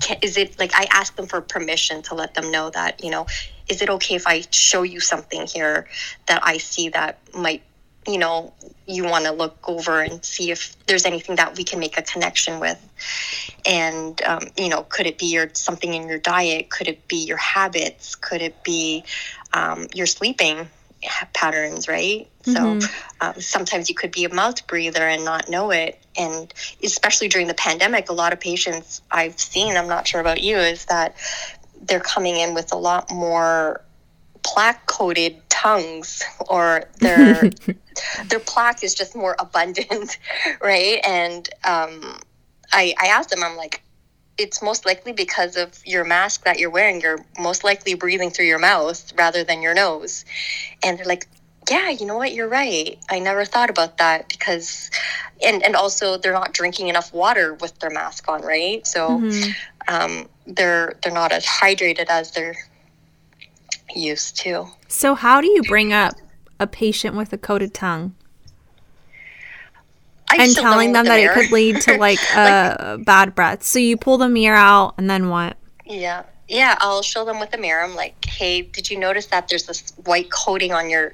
can, 0.02 0.18
is 0.24 0.38
it 0.38 0.58
like 0.58 0.72
I 0.74 0.88
ask 0.90 1.16
them 1.16 1.28
for 1.28 1.40
permission 1.40 2.02
to 2.04 2.16
let 2.16 2.34
them 2.34 2.52
know 2.52 2.72
that 2.72 3.04
you 3.04 3.12
know 3.12 3.28
is 3.70 3.82
it 3.82 3.90
okay 3.90 4.16
if 4.16 4.28
I 4.28 4.44
show 4.52 4.84
you 4.84 5.00
something 5.00 5.48
here 5.48 5.88
that 6.28 6.42
I 6.44 6.58
see 6.58 6.90
that 6.90 7.20
might, 7.36 7.64
you 8.08 8.18
know, 8.18 8.54
you 8.88 9.04
want 9.06 9.26
to 9.26 9.32
look 9.32 9.58
over 9.68 10.02
and 10.02 10.24
see 10.26 10.52
if 10.52 10.76
there's 10.88 11.06
anything 11.06 11.36
that 11.36 11.56
we 11.56 11.64
can 11.64 11.80
make 11.80 11.98
a 11.98 12.02
connection 12.02 12.60
with? 12.60 12.84
And, 13.66 14.22
um, 14.24 14.48
you 14.58 14.70
know, 14.70 14.84
could 14.84 15.06
it 15.06 15.18
be 15.18 15.28
your 15.28 15.50
something 15.54 15.94
in 15.94 16.10
your 16.10 16.20
diet? 16.20 16.70
Could 16.70 16.88
it 16.88 17.08
be 17.08 17.18
your 17.18 17.38
habits? 17.38 18.16
Could 18.16 18.42
it 18.42 18.64
be 18.64 19.04
um, 19.54 19.88
your 19.94 20.08
sleeping? 20.08 20.68
patterns, 21.34 21.88
right? 21.88 22.28
Mm-hmm. 22.44 22.80
So 22.82 22.90
um, 23.22 23.40
sometimes 23.40 23.90
you 23.90 23.96
could 23.96 24.12
be 24.12 24.26
a 24.26 24.34
mouth 24.34 24.66
breather 24.68 25.08
and 25.08 25.24
not 25.24 25.50
know 25.50 25.72
it. 25.72 26.00
And 26.18 26.54
especially 26.84 27.28
during 27.28 27.48
the 27.48 27.54
pandemic, 27.54 28.10
a 28.10 28.14
lot 28.14 28.34
of 28.34 28.40
patients 28.40 29.02
I've 29.12 29.40
seen, 29.40 29.78
I'm 29.78 29.88
not 29.88 30.08
sure 30.08 30.20
about 30.20 30.42
you, 30.42 30.58
is 30.58 30.86
that 30.86 31.16
they're 31.82 32.00
coming 32.00 32.38
in 32.38 32.54
with 32.54 32.72
a 32.72 32.76
lot 32.76 33.10
more 33.12 33.82
plaque 34.44 34.86
coated 34.88 35.38
tongues 35.50 36.24
or 36.50 36.84
their 37.00 37.50
their 38.30 38.40
plaque 38.40 38.84
is 38.84 38.96
just 38.96 39.16
more 39.16 39.36
abundant 39.40 40.18
right 40.62 41.00
and 41.06 41.50
um, 41.66 42.20
I, 42.72 42.94
I 43.00 43.08
asked 43.08 43.30
them 43.30 43.44
i'm 43.44 43.58
like 43.58 43.82
it's 44.38 44.62
most 44.62 44.86
likely 44.86 45.12
because 45.12 45.58
of 45.58 45.86
your 45.86 46.06
mask 46.06 46.46
that 46.46 46.60
you're 46.60 46.70
wearing 46.70 47.02
you're 47.02 47.20
most 47.38 47.64
likely 47.64 47.94
breathing 47.94 48.30
through 48.30 48.46
your 48.46 48.60
mouth 48.60 49.12
rather 49.18 49.44
than 49.44 49.62
your 49.62 49.74
nose 49.74 50.24
and 50.84 50.98
they're 50.98 51.06
like 51.06 51.28
yeah, 51.70 51.90
you 51.90 52.06
know 52.06 52.18
what? 52.18 52.34
You're 52.34 52.48
right. 52.48 52.98
I 53.10 53.20
never 53.20 53.46
thought 53.46 53.70
about 53.70 53.98
that 53.98 54.30
because, 54.30 54.90
and 55.46 55.62
and 55.64 55.76
also 55.76 56.18
they're 56.18 56.34
not 56.34 56.54
drinking 56.54 56.88
enough 56.88 57.14
water 57.14 57.54
with 57.54 57.78
their 57.80 57.90
mask 57.90 58.28
on, 58.28 58.42
right? 58.42 58.86
So, 58.88 59.20
Mhm. 59.20 59.56
Um, 59.90 60.30
they're 60.46 60.98
they're 61.02 61.14
not 61.14 61.32
as 61.32 61.46
hydrated 61.46 62.06
as 62.10 62.32
they're 62.32 62.56
used 63.94 64.38
to. 64.38 64.68
So, 64.88 65.16
how 65.16 65.42
do 65.42 65.48
you 65.48 65.64
bring 65.64 65.92
up 65.92 66.14
a 66.60 66.68
patient 66.68 67.16
with 67.16 67.34
a 67.34 67.38
coated 67.38 67.74
tongue 67.74 68.16
I 70.30 70.38
and 70.44 70.56
telling 70.56 70.94
them 70.94 71.04
with 71.04 71.10
that 71.10 71.18
the 71.18 71.24
it 71.24 71.34
could 71.34 71.52
lead 71.52 71.82
to 71.82 71.98
like 71.98 72.20
a 72.36 73.00
bad 73.04 73.36
breath? 73.36 73.64
So, 73.64 73.80
you 73.80 73.98
pull 73.98 74.18
the 74.18 74.30
mirror 74.30 74.56
out, 74.56 74.94
and 74.98 75.10
then 75.10 75.30
what? 75.30 75.58
Yeah. 75.86 76.24
Yeah, 76.48 76.76
I'll 76.80 77.04
show 77.04 77.26
them 77.26 77.40
with 77.40 77.52
the 77.52 77.60
mirror. 77.60 77.84
I'm 77.84 77.96
like, 77.96 78.26
hey, 78.26 78.64
did 78.64 78.90
you 78.90 78.98
notice 78.98 79.28
that 79.28 79.48
there's 79.48 79.66
this 79.66 79.94
white 80.06 80.32
coating 80.32 80.74
on 80.74 80.90
your 80.90 81.14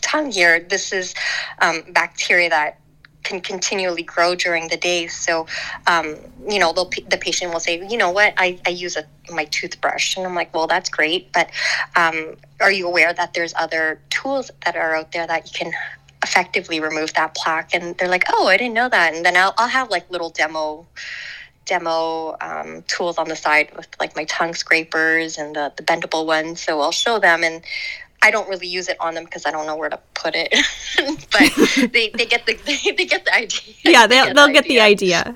tongue 0.00 0.30
here? 0.30 0.60
This 0.60 0.94
is 0.94 1.14
um, 1.60 1.82
bacteria 1.92 2.48
that 2.48 2.78
can 3.22 3.40
continually 3.40 4.02
grow 4.02 4.34
during 4.34 4.68
the 4.68 4.76
day. 4.76 5.06
So, 5.06 5.46
um, 5.86 6.16
you 6.48 6.58
know, 6.58 6.72
the 6.72 7.18
patient 7.20 7.52
will 7.52 7.60
say, 7.60 7.86
you 7.88 7.96
know 7.96 8.10
what, 8.10 8.34
I, 8.36 8.58
I 8.66 8.70
use 8.70 8.96
a, 8.96 9.04
my 9.32 9.44
toothbrush. 9.46 10.16
And 10.16 10.26
I'm 10.26 10.34
like, 10.34 10.54
well, 10.54 10.66
that's 10.66 10.88
great. 10.88 11.32
But 11.32 11.50
um, 11.96 12.36
are 12.60 12.72
you 12.72 12.86
aware 12.86 13.12
that 13.12 13.34
there's 13.34 13.54
other 13.54 14.00
tools 14.10 14.50
that 14.64 14.76
are 14.76 14.94
out 14.94 15.12
there 15.12 15.26
that 15.26 15.46
you 15.46 15.52
can 15.52 15.72
effectively 16.22 16.80
remove 16.80 17.14
that 17.14 17.34
plaque? 17.34 17.74
And 17.74 17.96
they're 17.98 18.08
like, 18.08 18.24
oh, 18.28 18.46
I 18.48 18.56
didn't 18.56 18.74
know 18.74 18.88
that. 18.88 19.14
And 19.14 19.24
then 19.24 19.36
I'll, 19.36 19.54
I'll 19.58 19.68
have 19.68 19.90
like 19.90 20.10
little 20.10 20.30
demo 20.30 20.86
demo 21.64 22.36
um, 22.40 22.82
tools 22.88 23.18
on 23.18 23.28
the 23.28 23.36
side 23.36 23.70
with 23.76 23.86
like 24.00 24.16
my 24.16 24.24
tongue 24.24 24.52
scrapers 24.52 25.38
and 25.38 25.54
the, 25.54 25.72
the 25.76 25.82
bendable 25.82 26.26
ones. 26.26 26.60
So 26.60 26.80
I'll 26.80 26.90
show 26.90 27.20
them 27.20 27.44
and 27.44 27.62
I 28.22 28.30
don't 28.30 28.48
really 28.48 28.68
use 28.68 28.88
it 28.88 28.96
on 29.00 29.14
them 29.14 29.24
because 29.24 29.44
I 29.46 29.50
don't 29.50 29.66
know 29.66 29.76
where 29.76 29.90
to 29.90 29.98
put 30.14 30.34
it. 30.36 30.54
but 31.32 31.92
they, 31.92 32.10
they 32.10 32.26
get 32.26 32.46
the 32.46 32.54
they, 32.64 32.92
they 32.96 33.04
get 33.04 33.24
the 33.24 33.34
idea. 33.34 33.74
Yeah, 33.84 34.06
They 34.06 34.22
they'll, 34.22 34.34
they'll 34.34 34.52
get 34.52 34.64
the 34.64 34.80
idea. 34.80 35.34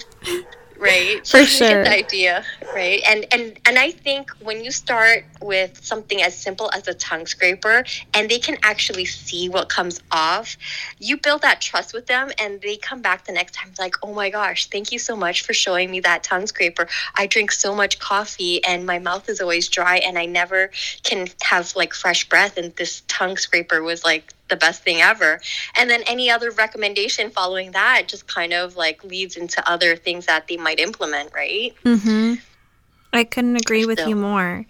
Right? 0.87 1.27
For 1.27 1.45
sure. 1.45 1.85
the 1.85 1.91
idea 1.91 2.45
right? 2.75 3.03
And 3.09 3.27
and 3.33 3.59
and 3.67 3.79
i 3.79 3.91
think 3.91 4.31
when 4.41 4.63
you 4.65 4.71
start 4.71 5.25
with 5.41 5.83
something 5.85 6.23
as 6.23 6.37
simple 6.37 6.71
as 6.75 6.87
a 6.89 6.95
tongue 6.95 7.27
scraper 7.27 7.85
and 8.15 8.31
they 8.31 8.39
can 8.39 8.57
actually 8.63 9.05
see 9.05 9.49
what 9.49 9.69
comes 9.69 10.01
off 10.11 10.57
you 10.99 11.17
build 11.17 11.43
that 11.43 11.61
trust 11.61 11.95
with 11.95 12.07
them 12.07 12.31
and 12.39 12.61
they 12.61 12.77
come 12.77 13.01
back 13.03 13.25
the 13.25 13.33
next 13.33 13.55
time 13.55 13.73
like 13.79 13.95
oh 14.03 14.13
my 14.13 14.31
gosh 14.31 14.67
thank 14.67 14.93
you 14.93 14.99
so 14.99 15.17
much 15.17 15.43
for 15.43 15.55
showing 15.55 15.91
me 15.91 16.01
that 16.01 16.23
tongue 16.23 16.47
scraper. 16.47 16.87
I 17.17 17.27
drink 17.27 17.53
so 17.53 17.75
much 17.75 17.99
coffee 17.99 18.63
and 18.65 18.87
my 18.87 18.99
mouth 18.99 19.29
is 19.29 19.41
always 19.41 19.69
dry 19.69 19.97
and 19.99 20.19
i 20.19 20.27
never 20.27 20.71
can 21.03 21.29
have 21.43 21.75
like 21.75 21.95
fresh 21.95 22.29
breath 22.29 22.57
and 22.57 22.75
this 22.77 23.03
tongue 23.09 23.37
scraper 23.37 23.83
was 23.83 24.05
like 24.05 24.33
the 24.49 24.57
best 24.57 24.83
thing 24.83 25.01
ever 25.01 25.41
and 25.77 25.91
then 25.91 26.03
any 26.07 26.31
other 26.31 26.51
recommendation 26.53 27.31
following 27.31 27.73
that 27.73 28.03
just 28.07 28.27
kind 28.29 28.53
of 28.53 28.77
like 28.77 29.03
leads 29.05 29.37
into 29.37 29.61
other 29.71 29.97
things 29.97 30.27
that 30.27 30.47
they 30.49 30.57
might 30.57 30.79
implement 30.79 31.33
right 31.35 31.75
Mm-hmm. 31.85 32.35
I 33.13 33.25
couldn't 33.25 33.57
agree 33.57 33.87
with 33.87 34.01
So- 34.01 34.09
you 34.09 34.17
more. 34.17 34.67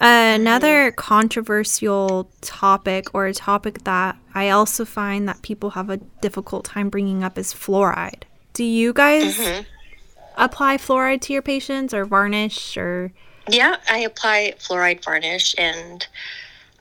Another 0.00 0.92
controversial 0.92 2.30
topic, 2.40 3.12
or 3.14 3.26
a 3.26 3.34
topic 3.34 3.82
that 3.84 4.16
I 4.34 4.50
also 4.50 4.84
find 4.84 5.28
that 5.28 5.42
people 5.42 5.70
have 5.70 5.90
a 5.90 5.96
difficult 5.96 6.64
time 6.64 6.88
bringing 6.88 7.24
up, 7.24 7.36
is 7.36 7.52
fluoride. 7.52 8.22
Do 8.52 8.62
you 8.62 8.92
guys 8.92 9.36
Mhm. 9.36 9.66
apply 10.36 10.76
fluoride 10.76 11.20
to 11.22 11.32
your 11.32 11.42
patients, 11.42 11.92
or 11.92 12.04
varnish, 12.04 12.76
or 12.76 13.12
yeah 13.50 13.76
i 13.88 13.98
apply 13.98 14.52
fluoride 14.58 15.02
varnish 15.02 15.54
and 15.56 16.06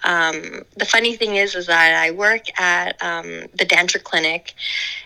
um, 0.07 0.63
the 0.75 0.85
funny 0.85 1.15
thing 1.15 1.35
is 1.35 1.53
is 1.53 1.67
that 1.67 1.93
i 2.03 2.11
work 2.11 2.45
at 2.59 3.01
um, 3.03 3.27
the 3.53 3.65
denture 3.65 4.01
clinic 4.01 4.53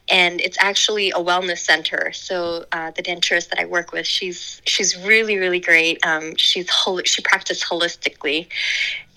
and 0.10 0.42
it's 0.42 0.58
actually 0.60 1.10
a 1.12 1.16
wellness 1.16 1.60
center. 1.60 2.12
So 2.12 2.66
uh, 2.72 2.92
the 2.92 3.02
denturist 3.02 3.50
that 3.50 3.60
i 3.60 3.66
work 3.66 3.92
with 3.92 4.06
she's 4.06 4.62
she's 4.66 4.98
really 4.98 5.38
really 5.38 5.60
great. 5.60 6.06
Um, 6.06 6.36
she's 6.36 6.70
hol- 6.70 7.04
she 7.04 7.22
practices 7.22 7.64
holistically 7.64 8.48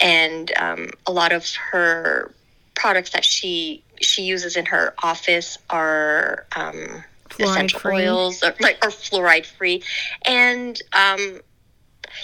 and 0.01 0.51
um, 0.59 0.91
a 1.07 1.13
lot 1.13 1.33
of 1.33 1.49
her 1.71 2.33
products 2.75 3.11
that 3.11 3.25
she 3.25 3.83
she 4.01 4.23
uses 4.23 4.57
in 4.57 4.67
her 4.67 4.95
office 5.03 5.59
are 5.71 6.47
um, 6.57 7.05
essential 7.39 7.81
oils 7.91 8.43
or 8.43 8.55
like 8.61 8.79
or 8.85 8.91
fluoride 8.91 9.47
free 9.47 9.83
and 10.25 10.81
um, 10.93 11.41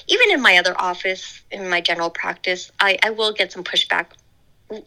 even 0.09 0.31
in 0.31 0.41
my 0.41 0.57
other 0.59 0.79
office 0.81 1.41
in 1.51 1.69
my 1.69 1.81
general 1.81 2.11
practice 2.11 2.71
I, 2.81 2.99
I 3.03 3.11
will 3.11 3.33
get 3.33 3.53
some 3.53 3.65
pushback 3.65 4.07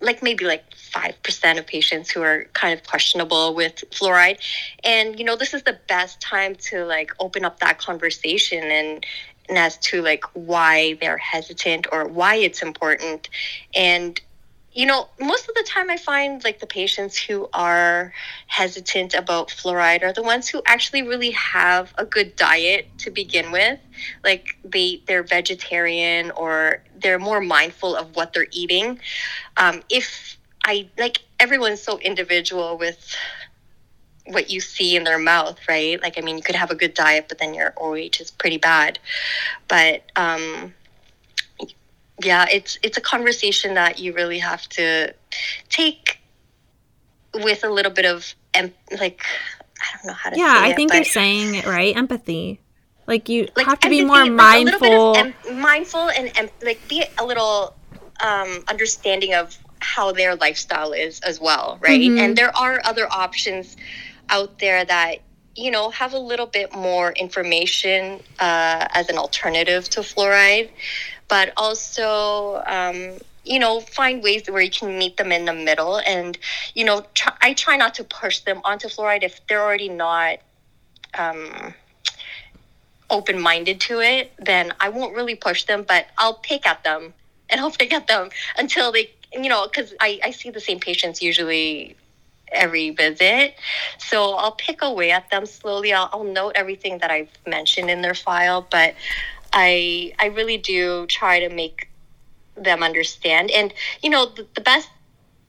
like 0.01 0.23
maybe 0.23 0.45
like 0.45 0.63
5% 0.71 1.59
of 1.59 1.67
patients 1.67 2.09
who 2.09 2.21
are 2.21 2.45
kind 2.53 2.73
of 2.73 2.85
questionable 2.87 3.53
with 3.53 3.83
fluoride. 3.91 4.37
And 4.83 5.19
you 5.19 5.25
know 5.25 5.35
this 5.35 5.53
is 5.53 5.63
the 5.63 5.77
best 5.87 6.21
time 6.21 6.55
to 6.69 6.85
like 6.85 7.11
open 7.19 7.43
up 7.43 7.59
that 7.59 7.79
conversation 7.79 8.63
and 8.63 9.05
and 9.49 9.57
as 9.57 9.77
to 9.77 10.01
like 10.01 10.23
why 10.33 10.97
they're 11.01 11.17
hesitant 11.17 11.87
or 11.91 12.07
why 12.07 12.35
it's 12.35 12.61
important. 12.61 13.29
And 13.75 14.19
you 14.73 14.85
know 14.85 15.07
most 15.19 15.47
of 15.47 15.55
the 15.55 15.65
time 15.67 15.89
i 15.89 15.97
find 15.97 16.43
like 16.43 16.59
the 16.59 16.67
patients 16.67 17.17
who 17.17 17.47
are 17.53 18.13
hesitant 18.47 19.13
about 19.15 19.49
fluoride 19.49 20.03
are 20.03 20.13
the 20.13 20.21
ones 20.23 20.47
who 20.47 20.61
actually 20.67 21.01
really 21.01 21.31
have 21.31 21.93
a 21.97 22.05
good 22.05 22.35
diet 22.35 22.87
to 22.99 23.09
begin 23.09 23.51
with. 23.51 23.79
Like 24.23 24.57
they 24.63 25.01
they're 25.07 25.23
vegetarian 25.23 26.31
or 26.31 26.83
they're 27.01 27.19
more 27.19 27.41
mindful 27.41 27.95
of 27.95 28.15
what 28.15 28.33
they're 28.33 28.47
eating. 28.51 28.99
Um, 29.57 29.81
if 29.89 30.37
i 30.65 30.87
like 30.97 31.19
everyone's 31.39 31.81
so 31.81 31.99
individual 31.99 32.77
with 32.77 33.15
what 34.27 34.49
you 34.49 34.61
see 34.61 34.95
in 34.95 35.03
their 35.03 35.19
mouth 35.19 35.59
right? 35.67 36.01
Like 36.01 36.17
i 36.17 36.21
mean 36.21 36.37
you 36.37 36.43
could 36.43 36.55
have 36.55 36.71
a 36.71 36.75
good 36.75 36.93
diet 36.93 37.25
but 37.27 37.39
then 37.39 37.53
your 37.53 37.73
oh 37.77 37.95
is 37.95 38.31
pretty 38.31 38.57
bad. 38.57 38.99
But 39.67 40.03
um 40.15 40.73
yeah 42.23 42.45
it's 42.51 42.77
it's 42.83 42.97
a 42.97 43.01
conversation 43.01 43.73
that 43.75 43.99
you 43.99 44.13
really 44.13 44.39
have 44.39 44.67
to 44.69 45.13
take 45.69 46.19
with 47.35 47.63
a 47.63 47.69
little 47.69 47.91
bit 47.91 48.05
of 48.05 48.33
em- 48.53 48.73
like 48.99 49.21
i 49.81 49.85
don't 49.97 50.05
know 50.07 50.13
how 50.13 50.29
to 50.29 50.35
say 50.35 50.41
it. 50.41 50.45
yeah, 50.45 50.59
I 50.59 50.73
think 50.73 50.91
but- 50.91 50.95
you're 50.97 51.05
saying 51.05 51.55
it 51.55 51.65
right. 51.65 51.95
Empathy, 51.95 52.59
like 53.07 53.27
you 53.29 53.47
like 53.55 53.65
have 53.65 53.79
to 53.81 53.89
be 53.89 53.99
empathy, 53.99 54.29
more 54.29 54.35
like 54.37 54.61
a 54.61 54.63
little 54.63 54.79
bit 54.79 54.91
mindful. 54.91 55.11
of 55.11 55.17
em- 55.51 55.59
mindful 55.59 56.09
and 56.09 56.31
em- 56.37 56.49
like 56.63 56.87
be 56.87 57.03
a 57.17 57.25
little 57.25 57.73
um, 58.23 58.63
understanding 58.69 59.33
of 59.33 59.57
how 59.79 60.13
their 60.13 60.35
lifestyle 60.35 60.93
is 60.93 61.19
as 61.21 61.41
well, 61.41 61.77
right? 61.81 61.99
Mhm. 61.99 62.17
And 62.19 62.37
there 62.37 62.55
are 62.55 62.79
other 62.85 63.07
options 63.11 63.75
out 64.29 64.59
there 64.59 64.85
that 64.85 65.17
you 65.55 65.69
know 65.71 65.89
have 65.89 66.13
a 66.13 66.19
little 66.19 66.45
bit 66.45 66.73
more 66.73 67.11
information 67.13 68.21
uh, 68.39 68.87
as 68.93 69.09
an 69.09 69.17
alternative 69.17 69.89
to 69.89 69.99
fluoride, 70.01 70.69
but 71.27 71.53
also. 71.57 72.63
Um, 72.65 73.17
you 73.45 73.59
know, 73.59 73.81
find 73.81 74.23
ways 74.23 74.43
where 74.47 74.61
you 74.61 74.71
can 74.71 74.97
meet 74.97 75.17
them 75.17 75.29
in 75.33 75.43
the 75.43 75.51
middle, 75.51 75.97
and 75.97 76.37
you 76.75 76.85
know, 76.85 77.05
I 77.41 77.53
try 77.53 77.75
not 77.75 77.93
to 77.95 78.05
push 78.05 78.39
them 78.39 78.61
onto 78.63 78.87
fluoride 78.87 79.21
if 79.21 79.45
they're 79.47 79.61
already 79.61 79.89
not 79.89 80.37
um, 81.17 81.73
open 83.09 83.39
minded 83.39 83.79
to 83.81 84.01
it, 84.01 84.31
then 84.39 84.73
I 84.79 84.89
won't 84.89 85.15
really 85.15 85.35
push 85.35 85.63
them, 85.65 85.85
but 85.87 86.07
I'll 86.17 86.35
pick 86.35 86.67
at 86.67 86.83
them 86.83 87.13
and 87.49 87.61
I'll 87.61 87.71
pick 87.71 87.93
at 87.93 88.07
them 88.07 88.29
until 88.57 88.91
they, 88.91 89.11
you 89.31 89.49
know, 89.49 89.67
because 89.67 89.93
I, 89.99 90.19
I 90.23 90.31
see 90.31 90.49
the 90.49 90.59
same 90.59 90.79
patients 90.79 91.21
usually 91.21 91.95
every 92.51 92.91
visit. 92.91 93.55
So 93.97 94.33
I'll 94.33 94.53
pick 94.53 94.81
away 94.81 95.11
at 95.11 95.29
them 95.29 95.45
slowly. 95.45 95.93
I'll, 95.93 96.09
I'll 96.13 96.23
note 96.23 96.53
everything 96.55 96.99
that 96.99 97.09
I've 97.09 97.31
mentioned 97.47 97.89
in 97.89 98.01
their 98.01 98.13
file, 98.13 98.67
but 98.69 98.93
I, 99.53 100.13
I 100.19 100.27
really 100.27 100.57
do 100.57 101.07
try 101.07 101.39
to 101.39 101.49
make 101.49 101.89
them 102.55 102.83
understand. 102.83 103.51
And, 103.51 103.73
you 104.01 104.09
know, 104.09 104.25
the, 104.27 104.47
the 104.55 104.61
best 104.61 104.89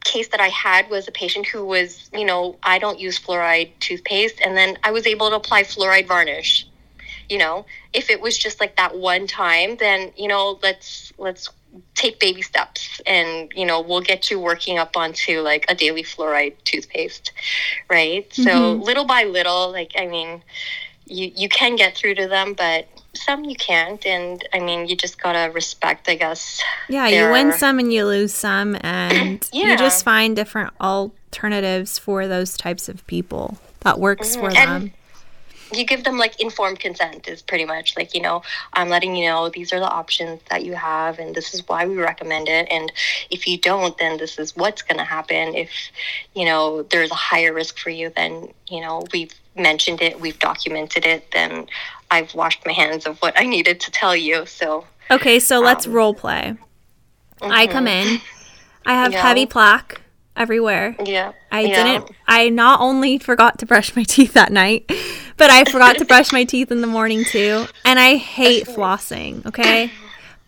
case 0.05 0.29
that 0.29 0.41
I 0.41 0.49
had 0.49 0.91
was 0.91 1.09
a 1.09 1.13
patient 1.13 1.47
who 1.47 1.65
was, 1.65 2.11
you 2.13 2.25
know, 2.25 2.59
I 2.63 2.79
don't 2.79 3.01
use 3.01 3.19
fluoride 3.19 3.73
toothpaste, 3.81 4.41
and 4.45 4.57
then 4.57 4.79
I 4.85 4.93
was 4.93 5.07
able 5.07 5.31
to 5.31 5.37
apply 5.37 5.65
fluoride 5.65 6.07
varnish. 6.09 6.67
You 7.29 7.39
know, 7.39 7.67
if 7.93 8.11
it 8.11 8.21
was 8.21 8.37
just 8.39 8.61
like 8.61 8.77
that 8.77 8.97
one 8.97 9.27
time, 9.27 9.77
then 9.79 10.13
you 10.17 10.29
know, 10.29 10.59
let's 10.63 11.13
let's 11.19 11.49
take 11.95 12.21
baby 12.21 12.43
steps, 12.43 13.01
and 13.07 13.51
you 13.55 13.65
know, 13.67 13.81
we'll 13.81 14.01
get 14.03 14.31
you 14.31 14.39
working 14.41 14.79
up 14.79 14.97
onto 14.97 15.41
like 15.41 15.65
a 15.69 15.75
daily 15.75 16.03
fluoride 16.03 16.55
toothpaste, 16.65 17.33
right? 17.91 18.33
So 18.33 18.77
Mhm. 18.77 18.85
little 18.85 19.05
by 19.05 19.25
little, 19.25 19.73
like 19.73 19.93
I 19.99 20.07
mean, 20.07 20.43
you 21.07 21.31
you 21.35 21.49
can 21.49 21.77
get 21.77 21.97
through 21.97 22.15
to 22.17 22.29
them, 22.29 22.55
but 22.55 22.89
some 23.15 23.45
you 23.45 23.57
can't, 23.57 24.05
and 24.07 24.47
I 24.53 24.61
mean, 24.61 24.87
you 24.89 24.97
just 24.97 25.21
gotta 25.21 25.51
respect, 25.53 26.09
I 26.09 26.15
guess. 26.17 26.63
Yeah, 26.89 27.07
you 27.09 27.31
win 27.33 27.53
some 27.53 27.79
and 27.79 27.93
you 27.93 28.05
lose 28.07 28.35
some, 28.35 28.77
and 28.81 29.49
you 29.53 29.77
just 29.77 30.05
find 30.05 30.35
different 30.37 30.73
alternatives 30.81 31.99
for 31.99 32.27
those 32.29 32.57
types 32.57 32.89
of 32.89 33.07
people 33.07 33.59
that 33.81 33.99
works 33.99 34.35
for 34.37 34.49
Mhm. 34.51 34.55
them. 34.55 34.69
And- 34.83 34.93
you 35.73 35.85
give 35.85 36.05
them 36.05 36.19
like 36.19 36.41
informed 36.41 36.79
consent 36.79 37.27
is 37.27 37.43
pretty 37.43 37.65
much 37.65 37.97
like 37.97 38.15
you 38.15 38.21
know 38.21 38.43
i'm 38.75 38.89
letting 38.89 39.17
you 39.17 39.27
know 39.29 39.49
these 39.49 39.73
are 39.73 39.81
the 39.81 39.89
options 39.89 40.41
that 40.49 40.63
you 40.65 40.75
have 40.75 41.19
and 41.19 41.35
this 41.35 41.53
is 41.53 41.67
why 41.67 41.85
we 41.85 41.97
recommend 41.97 42.49
it 42.49 42.69
and 42.71 42.93
if 43.31 43.45
you 43.49 43.59
don't 43.59 43.97
then 43.99 44.17
this 44.19 44.39
is 44.39 44.55
what's 44.55 44.83
going 44.83 44.99
to 44.99 45.05
happen 45.05 45.53
if 45.57 45.71
you 46.35 46.45
know 46.45 46.83
there's 46.83 47.11
a 47.11 47.15
higher 47.15 47.53
risk 47.53 47.79
for 47.79 47.91
you 47.91 48.13
then 48.15 48.47
you 48.69 48.81
know 48.81 49.05
we've 49.13 49.33
mentioned 49.57 50.01
it 50.01 50.21
we've 50.21 50.39
documented 50.39 51.05
it 51.07 51.29
then 51.33 51.67
i've 52.11 52.35
washed 52.35 52.65
my 52.67 52.73
hands 52.73 53.07
of 53.07 53.19
what 53.19 53.39
i 53.39 53.45
needed 53.45 53.81
to 53.81 53.91
tell 53.91 54.15
you 54.17 54.47
so 54.47 54.85
Okay, 55.11 55.39
so 55.39 55.61
let's 55.61 55.87
um, 55.87 55.93
role 55.93 56.15
play. 56.15 56.55
I 57.41 57.65
mm-hmm. 57.65 57.73
come 57.73 57.87
in. 57.87 58.21
I 58.87 58.95
have 58.95 59.13
Yeah. 59.13 59.23
heavy 59.23 59.47
plaque 59.47 60.01
everywhere. 60.37 60.97
yeah 61.05 61.33
I 61.53 61.61
yeah. 61.61 61.85
didn't. 61.85 62.11
I 62.27 62.49
not 62.49 62.81
only 62.81 63.19
forgot 63.19 63.59
to 63.59 63.67
brush 63.67 63.95
my 63.95 64.03
teeth 64.09 64.35
that 64.35 64.53
night, 64.53 64.91
but 65.37 65.51
I 65.51 65.65
forgot 65.65 65.99
to 65.99 66.05
brush 66.05 66.33
my 66.33 66.45
teeth 66.45 66.71
in 66.71 66.81
the 66.81 66.87
morning 66.87 67.25
too. 67.25 67.67
And 67.85 67.99
I 67.99 68.17
hate 68.17 68.67
flossing. 68.67 69.45
Okay, 69.47 69.91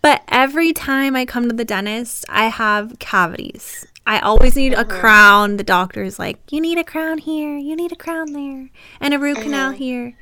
but 0.02 0.22
every 0.28 0.72
time 0.72 1.14
I 1.16 1.24
come 1.24 1.48
to 1.48 1.54
the 1.54 1.64
dentist, 1.64 2.24
I 2.28 2.46
have 2.46 2.98
cavities. 2.98 3.86
I 4.08 4.20
always 4.20 4.54
need 4.54 4.72
a 4.72 4.84
mm-hmm. 4.84 5.00
crown. 5.00 5.56
The 5.56 5.64
doctor's 5.64 6.18
like, 6.18 6.38
"You 6.50 6.60
need 6.60 6.78
a 6.78 6.84
crown 6.84 7.18
here. 7.18 7.56
You 7.56 7.76
need 7.76 7.92
a 7.92 7.96
crown 7.96 8.32
there, 8.32 8.70
and 9.00 9.14
a 9.14 9.18
root 9.18 9.38
canal 9.38 9.72
mm-hmm. 9.72 9.82
here." 9.82 10.16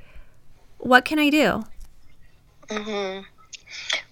What 0.84 1.06
can 1.06 1.18
I 1.18 1.30
do? 1.30 1.64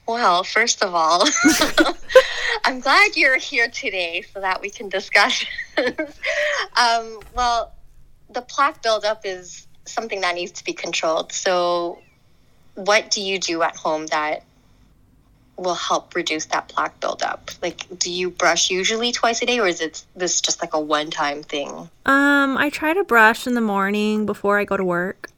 Well, 0.09 0.43
first 0.43 0.83
of 0.83 0.95
all, 0.95 1.29
I'm 2.65 2.81
glad 2.81 3.15
you're 3.15 3.37
here 3.37 3.69
today 3.69 4.25
so 4.33 4.41
that 4.41 4.63
we 4.63 4.71
can 4.71 4.89
discuss. 4.89 5.45
um, 5.77 7.21
well, 7.35 7.75
the 8.31 8.41
plaque 8.41 8.83
buildup 8.83 9.27
is 9.27 9.67
something 9.85 10.23
that 10.23 10.35
needs 10.35 10.53
to 10.53 10.65
be 10.65 10.73
controlled. 10.73 11.33
So, 11.33 11.99
what 12.75 13.11
do 13.11 13.21
you 13.21 13.39
do 13.39 13.63
at 13.63 13.77
home 13.77 14.07
that 14.07 14.43
will 15.59 15.75
help 15.75 16.15
reduce 16.15 16.47
that 16.47 16.69
plaque 16.69 16.99
buildup? 17.01 17.51
Like, 17.61 17.87
do 17.99 18.11
you 18.11 18.31
brush 18.31 18.71
usually 18.71 19.13
twice 19.13 19.43
a 19.43 19.47
day, 19.47 19.61
or 19.61 19.67
is 19.67 19.83
it 19.83 20.07
this 20.17 20.41
just 20.41 20.63
like 20.63 20.73
a 20.73 20.81
one-time 20.81 21.43
thing? 21.43 21.91
Um, 22.07 22.57
I 22.57 22.71
try 22.73 22.95
to 22.95 23.05
brush 23.05 23.47
in 23.47 23.53
the 23.53 23.61
morning 23.61 24.25
before 24.25 24.59
I 24.59 24.65
go 24.65 24.79
to 24.79 24.85
work. 24.85 25.29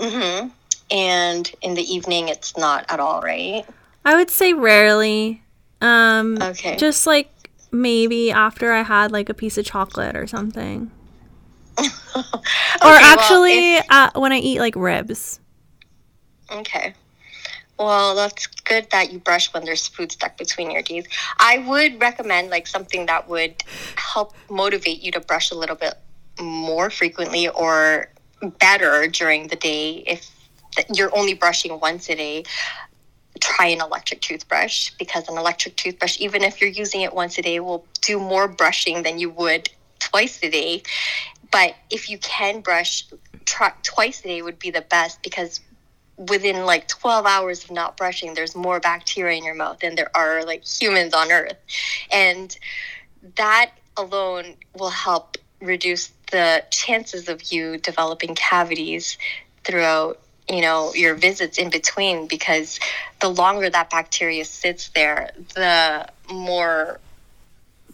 Mm-hmm. 0.00 0.48
And 0.90 1.52
in 1.62 1.74
the 1.74 1.82
evening, 1.82 2.28
it's 2.28 2.56
not 2.56 2.84
at 2.88 2.98
all, 2.98 3.20
right? 3.22 3.64
I 4.04 4.16
would 4.16 4.30
say 4.30 4.52
rarely. 4.52 5.42
Um, 5.80 6.38
Okay. 6.40 6.76
Just 6.76 7.06
like 7.06 7.30
maybe 7.70 8.32
after 8.32 8.72
I 8.72 8.82
had 8.82 9.12
like 9.12 9.28
a 9.28 9.34
piece 9.34 9.56
of 9.58 9.64
chocolate 9.64 10.16
or 10.16 10.26
something. 10.26 10.90
or 11.78 11.84
Okay, 12.16 12.24
well, 12.82 12.94
actually, 13.18 13.76
if- 13.76 13.86
uh, 13.90 14.10
when 14.14 14.32
I 14.32 14.38
eat 14.38 14.58
like 14.58 14.74
ribs. 14.74 15.38
Okay. 16.50 16.94
Well, 17.78 18.14
that's 18.14 18.46
good 18.46 18.88
that 18.90 19.10
you 19.12 19.18
brush 19.20 19.54
when 19.54 19.64
there's 19.64 19.88
food 19.88 20.12
stuck 20.12 20.36
between 20.36 20.70
your 20.70 20.82
teeth. 20.82 21.06
I 21.38 21.58
would 21.58 21.98
recommend 22.00 22.50
like 22.50 22.66
something 22.66 23.06
that 23.06 23.26
would 23.28 23.62
help 23.96 24.34
motivate 24.50 25.00
you 25.00 25.10
to 25.12 25.20
brush 25.20 25.50
a 25.50 25.54
little 25.54 25.76
bit 25.76 25.94
more 26.38 26.90
frequently 26.90 27.48
or 27.48 28.10
better 28.58 29.06
during 29.06 29.48
the 29.48 29.56
day 29.56 30.02
if 30.06 30.30
you're 30.94 31.14
only 31.16 31.34
brushing 31.34 31.78
once 31.80 32.08
a 32.08 32.14
day 32.14 32.44
try 33.40 33.66
an 33.66 33.80
electric 33.80 34.20
toothbrush 34.20 34.90
because 34.98 35.28
an 35.28 35.38
electric 35.38 35.76
toothbrush 35.76 36.20
even 36.20 36.42
if 36.42 36.60
you're 36.60 36.70
using 36.70 37.00
it 37.00 37.14
once 37.14 37.38
a 37.38 37.42
day 37.42 37.58
will 37.60 37.84
do 38.02 38.18
more 38.18 38.46
brushing 38.46 39.02
than 39.02 39.18
you 39.18 39.30
would 39.30 39.68
twice 39.98 40.42
a 40.42 40.50
day. 40.50 40.82
But 41.50 41.74
if 41.90 42.08
you 42.08 42.18
can 42.18 42.60
brush 42.60 43.06
twice 43.82 44.20
a 44.20 44.24
day 44.24 44.42
would 44.42 44.58
be 44.58 44.70
the 44.70 44.82
best 44.82 45.22
because 45.22 45.60
within 46.16 46.66
like 46.66 46.86
12 46.86 47.24
hours 47.24 47.64
of 47.64 47.70
not 47.70 47.96
brushing 47.96 48.34
there's 48.34 48.54
more 48.54 48.78
bacteria 48.78 49.38
in 49.38 49.44
your 49.44 49.54
mouth 49.54 49.78
than 49.80 49.94
there 49.94 50.14
are 50.14 50.44
like 50.44 50.64
humans 50.64 51.14
on 51.14 51.32
earth. 51.32 51.56
And 52.12 52.56
that 53.36 53.72
alone 53.96 54.56
will 54.78 54.90
help 54.90 55.36
reduce 55.60 56.08
the 56.30 56.64
chances 56.70 57.28
of 57.28 57.52
you 57.52 57.78
developing 57.78 58.34
cavities 58.34 59.18
throughout 59.64 60.18
you 60.48 60.60
know 60.60 60.92
your 60.94 61.14
visits 61.14 61.58
in 61.58 61.70
between 61.70 62.26
because 62.26 62.80
the 63.20 63.28
longer 63.28 63.70
that 63.70 63.90
bacteria 63.90 64.44
sits 64.44 64.88
there 64.90 65.30
the 65.54 66.08
more 66.32 66.98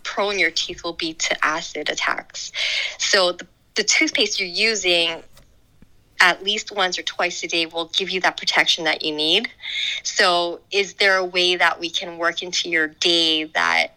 prone 0.02 0.38
your 0.38 0.50
teeth 0.50 0.84
will 0.84 0.92
be 0.92 1.12
to 1.12 1.36
acid 1.44 1.90
attacks 1.90 2.52
so 2.98 3.32
the, 3.32 3.46
the 3.74 3.82
toothpaste 3.82 4.38
you're 4.38 4.48
using 4.48 5.22
at 6.20 6.42
least 6.42 6.72
once 6.72 6.98
or 6.98 7.02
twice 7.02 7.42
a 7.42 7.48
day 7.48 7.66
will 7.66 7.86
give 7.86 8.10
you 8.10 8.20
that 8.20 8.36
protection 8.36 8.84
that 8.84 9.02
you 9.02 9.14
need. 9.14 9.50
So, 10.02 10.60
is 10.70 10.94
there 10.94 11.16
a 11.16 11.24
way 11.24 11.56
that 11.56 11.78
we 11.78 11.90
can 11.90 12.18
work 12.18 12.42
into 12.42 12.70
your 12.70 12.88
day 12.88 13.44
that 13.44 13.88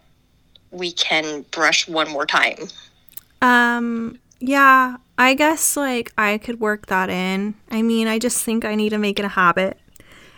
we 0.70 0.92
can 0.92 1.44
brush 1.50 1.88
one 1.88 2.10
more 2.10 2.26
time? 2.26 2.68
Um, 3.42 4.18
yeah, 4.40 4.96
I 5.18 5.34
guess 5.34 5.76
like 5.76 6.12
I 6.18 6.38
could 6.38 6.60
work 6.60 6.86
that 6.86 7.10
in. 7.10 7.54
I 7.70 7.82
mean, 7.82 8.08
I 8.08 8.18
just 8.18 8.42
think 8.44 8.64
I 8.64 8.74
need 8.74 8.90
to 8.90 8.98
make 8.98 9.18
it 9.18 9.24
a 9.24 9.28
habit 9.28 9.78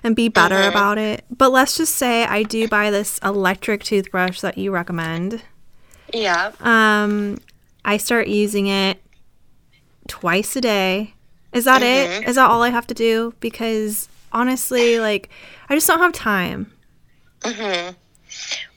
and 0.04 0.16
be 0.16 0.28
better 0.28 0.56
Mhm. 0.56 0.68
about 0.68 0.98
it. 0.98 1.24
But 1.30 1.50
let's 1.52 1.76
just 1.76 1.94
say 1.94 2.24
I 2.24 2.42
do 2.42 2.66
buy 2.68 2.90
this 2.90 3.18
electric 3.22 3.84
toothbrush 3.84 4.40
that 4.40 4.58
you 4.58 4.72
recommend. 4.72 5.42
Yeah. 6.12 6.52
Um, 6.60 7.38
I 7.84 7.96
start 7.96 8.26
using 8.28 8.66
it 8.66 9.00
twice 10.08 10.56
a 10.56 10.60
day. 10.60 11.14
Is 11.52 11.64
that 11.64 11.82
it? 11.82 12.10
Mhm. 12.10 12.28
Is 12.28 12.36
that 12.36 12.50
all 12.50 12.62
I 12.62 12.70
have 12.70 12.86
to 12.88 12.94
do? 12.94 13.34
Because 13.40 14.08
honestly, 14.32 14.98
like, 14.98 15.28
I 15.68 15.74
just 15.74 15.86
don't 15.86 16.00
have 16.00 16.12
time. 16.12 16.72
hmm 17.44 17.90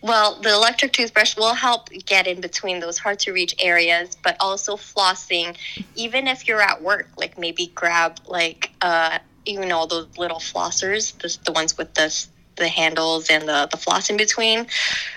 Well, 0.01 0.39
the 0.41 0.53
electric 0.53 0.93
toothbrush 0.93 1.36
will 1.36 1.53
help 1.53 1.89
get 2.06 2.28
in 2.28 2.41
between 2.41 2.80
those 2.80 2.97
hard 2.97 3.20
to 3.20 3.32
reach 3.32 3.56
areas, 3.60 4.16
but 4.24 4.36
also 4.39 4.76
flossing, 4.76 5.58
even 5.95 6.28
if 6.28 6.47
you're 6.47 6.62
at 6.62 6.82
work, 6.82 7.10
like 7.18 7.38
maybe 7.38 7.72
grab 7.76 8.20
like 8.28 8.72
uh 8.82 9.20
you 9.45 9.66
know 9.66 9.86
those 9.86 10.08
little 10.18 10.39
flossers, 10.39 11.18
the, 11.20 11.38
the 11.45 11.51
ones 11.51 11.78
with 11.78 11.93
the 11.93 12.28
the 12.56 12.68
handles 12.68 13.30
and 13.30 13.47
the, 13.47 13.68
the 13.72 13.78
floss 13.78 14.10
in 14.10 14.18
between. 14.18 14.68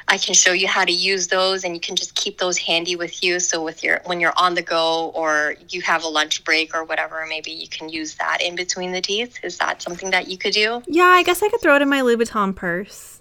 I 0.09 0.19
can 0.19 0.35
show 0.35 0.53
you 0.53 0.67
how 0.67 0.85
to 0.85 0.93
use 0.93 1.29
those 1.29 1.65
and 1.65 1.75
you 1.75 1.81
can 1.81 1.97
just 1.97 2.15
keep 2.15 2.39
those 2.39 2.59
handy 2.59 2.97
with 2.97 3.23
you. 3.23 3.41
So 3.41 3.63
with 3.63 3.83
your 3.85 4.01
when 4.07 4.21
you're 4.21 4.33
on 4.37 4.55
the 4.55 4.63
go 4.63 5.11
or 5.15 5.55
you 5.69 5.83
have 5.83 6.03
a 6.03 6.09
lunch 6.09 6.45
break 6.45 6.75
or 6.75 6.85
whatever, 6.85 7.25
maybe 7.29 7.51
you 7.51 7.69
can 7.69 7.89
use 7.89 8.15
that 8.17 8.41
in 8.41 8.57
between 8.57 8.93
the 8.93 9.01
teeth. 9.01 9.39
Is 9.43 9.59
that 9.59 9.83
something 9.83 10.11
that 10.11 10.29
you 10.29 10.39
could 10.39 10.53
do? 10.53 10.83
Yeah, 10.87 11.05
I 11.05 11.23
guess 11.23 11.43
I 11.43 11.49
could 11.49 11.61
throw 11.61 11.77
it 11.77 11.83
in 11.83 11.89
my 11.89 12.01
Louboutin 12.01 12.55
purse. 12.55 13.21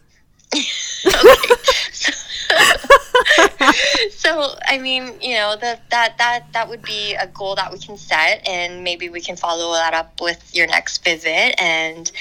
So, 4.12 4.56
I 4.68 4.78
mean, 4.78 5.20
you 5.22 5.36
know, 5.36 5.56
that 5.60 5.90
that 5.90 6.18
that 6.18 6.46
that 6.54 6.70
would 6.70 6.82
be 6.82 7.14
a 7.16 7.28
goal 7.28 7.56
that 7.56 7.72
we 7.72 7.80
can 7.80 7.98
set, 7.98 8.48
and 8.48 8.84
maybe 8.84 9.10
we 9.10 9.22
can 9.22 9.36
follow 9.36 9.74
that 9.74 9.94
up 9.94 10.20
with 10.22 10.54
your 10.56 10.68
next 10.68 11.04
visit, 11.04 11.60
and 11.62 12.12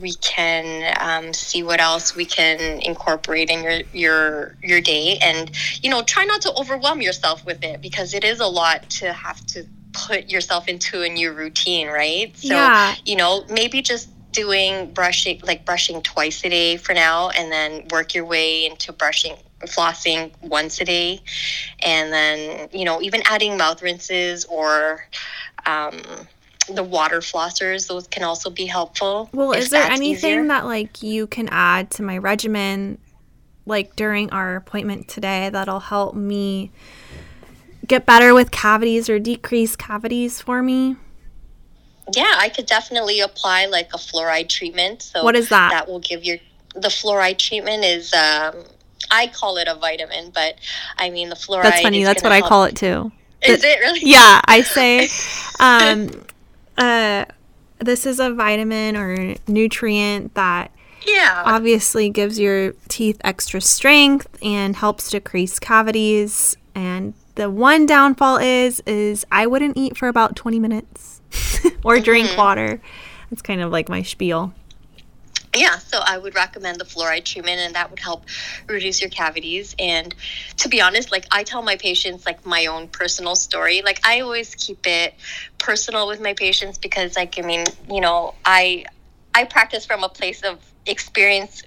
we 0.00 0.14
can 0.14 0.94
um, 1.00 1.32
see 1.32 1.62
what 1.62 1.80
else 1.80 2.14
we 2.16 2.24
can 2.24 2.80
incorporate 2.82 3.50
in 3.50 3.62
your 3.62 3.80
your 3.92 4.56
your 4.62 4.80
day, 4.80 5.18
and 5.22 5.50
you 5.82 5.90
know, 5.90 6.02
try 6.02 6.24
not 6.24 6.40
to 6.42 6.52
overwhelm 6.54 7.00
yourself 7.02 7.44
with 7.44 7.62
it 7.64 7.80
because 7.80 8.14
it 8.14 8.24
is 8.24 8.40
a 8.40 8.46
lot 8.46 8.88
to 8.90 9.12
have 9.12 9.44
to 9.46 9.64
put 9.92 10.28
yourself 10.30 10.68
into 10.68 11.02
a 11.02 11.08
new 11.08 11.32
routine, 11.32 11.86
right? 11.88 12.36
So, 12.36 12.54
Yeah. 12.54 12.94
you 13.04 13.16
know, 13.16 13.44
maybe 13.48 13.80
just 13.80 14.08
doing 14.34 14.92
brushing 14.92 15.40
like 15.44 15.64
brushing 15.64 16.02
twice 16.02 16.44
a 16.44 16.50
day 16.50 16.76
for 16.76 16.92
now 16.92 17.30
and 17.30 17.50
then 17.50 17.86
work 17.90 18.14
your 18.14 18.24
way 18.24 18.66
into 18.66 18.92
brushing 18.92 19.36
flossing 19.60 20.30
once 20.42 20.80
a 20.80 20.84
day 20.84 21.20
and 21.80 22.12
then 22.12 22.68
you 22.72 22.84
know 22.84 23.00
even 23.00 23.22
adding 23.26 23.56
mouth 23.56 23.80
rinses 23.80 24.44
or 24.46 25.06
um, 25.66 26.02
the 26.68 26.82
water 26.82 27.20
flossers 27.20 27.88
those 27.88 28.06
can 28.08 28.22
also 28.22 28.50
be 28.50 28.66
helpful 28.66 29.30
Well, 29.32 29.52
is 29.52 29.70
there 29.70 29.90
anything 29.90 30.30
easier. 30.40 30.46
that 30.48 30.66
like 30.66 31.02
you 31.02 31.26
can 31.26 31.48
add 31.50 31.90
to 31.92 32.02
my 32.02 32.18
regimen 32.18 32.98
like 33.66 33.96
during 33.96 34.30
our 34.30 34.56
appointment 34.56 35.08
today 35.08 35.48
that'll 35.48 35.80
help 35.80 36.14
me 36.14 36.70
get 37.86 38.06
better 38.06 38.34
with 38.34 38.50
cavities 38.50 39.08
or 39.08 39.18
decrease 39.18 39.76
cavities 39.76 40.40
for 40.40 40.62
me? 40.62 40.96
Yeah 42.14 42.34
i 42.38 42.48
could 42.48 42.66
definitely 42.66 43.20
apply 43.20 43.66
like 43.66 43.88
a 43.94 43.96
fluoride 43.96 44.48
treatment 44.48 45.02
so 45.02 45.24
What 45.24 45.36
is 45.36 45.48
that? 45.48 45.70
that 45.70 45.88
will 45.88 46.00
give 46.00 46.24
your 46.24 46.38
the 46.74 46.88
fluoride 46.88 47.38
treatment 47.38 47.84
is 47.84 48.12
um, 48.12 48.64
i 49.10 49.26
call 49.28 49.56
it 49.56 49.68
a 49.68 49.74
vitamin 49.74 50.30
but 50.34 50.56
i 50.98 51.08
mean 51.10 51.28
the 51.28 51.36
fluoride 51.36 51.62
That's 51.62 51.82
funny. 51.82 52.02
That's 52.04 52.22
what 52.22 52.30
gonna 52.30 52.44
I 52.44 52.48
call 52.48 52.64
it 52.64 52.76
too. 52.76 53.12
is 53.42 53.62
it 53.62 53.78
really 53.80 54.00
Yeah, 54.02 54.40
I 54.44 54.62
say 54.62 55.08
um 55.60 56.10
uh 56.76 57.24
this 57.78 58.06
is 58.06 58.18
a 58.20 58.32
vitamin 58.32 58.96
or 58.96 59.36
nutrient 59.46 60.34
that 60.34 60.70
yeah 61.06 61.42
obviously 61.44 62.08
gives 62.10 62.38
your 62.38 62.72
teeth 62.88 63.20
extra 63.22 63.60
strength 63.60 64.26
and 64.42 64.76
helps 64.76 65.10
decrease 65.10 65.58
cavities 65.58 66.56
and 66.74 67.14
the 67.34 67.50
one 67.50 67.86
downfall 67.86 68.38
is 68.38 68.80
is 68.86 69.26
I 69.30 69.46
wouldn't 69.46 69.76
eat 69.76 69.96
for 69.96 70.08
about 70.08 70.36
20 70.36 70.58
minutes. 70.58 71.13
or 71.84 72.00
drink 72.00 72.28
mm-hmm. 72.28 72.38
water. 72.38 72.80
It's 73.30 73.42
kind 73.42 73.60
of 73.60 73.72
like 73.72 73.88
my 73.88 74.02
spiel. 74.02 74.52
Yeah, 75.56 75.78
so 75.78 76.00
I 76.04 76.18
would 76.18 76.34
recommend 76.34 76.80
the 76.80 76.84
fluoride 76.84 77.24
treatment, 77.24 77.60
and 77.60 77.74
that 77.76 77.90
would 77.90 78.00
help 78.00 78.24
reduce 78.68 79.00
your 79.00 79.10
cavities. 79.10 79.76
And 79.78 80.12
to 80.58 80.68
be 80.68 80.80
honest, 80.80 81.12
like 81.12 81.26
I 81.30 81.44
tell 81.44 81.62
my 81.62 81.76
patients, 81.76 82.26
like 82.26 82.44
my 82.44 82.66
own 82.66 82.88
personal 82.88 83.36
story. 83.36 83.82
Like 83.82 84.00
I 84.04 84.20
always 84.20 84.54
keep 84.56 84.84
it 84.86 85.14
personal 85.58 86.08
with 86.08 86.20
my 86.20 86.34
patients 86.34 86.78
because, 86.78 87.14
like, 87.14 87.38
I 87.38 87.42
mean, 87.42 87.64
you 87.88 88.00
know, 88.00 88.34
I 88.44 88.86
I 89.32 89.44
practice 89.44 89.86
from 89.86 90.02
a 90.02 90.08
place 90.08 90.42
of 90.42 90.58
experience 90.86 91.62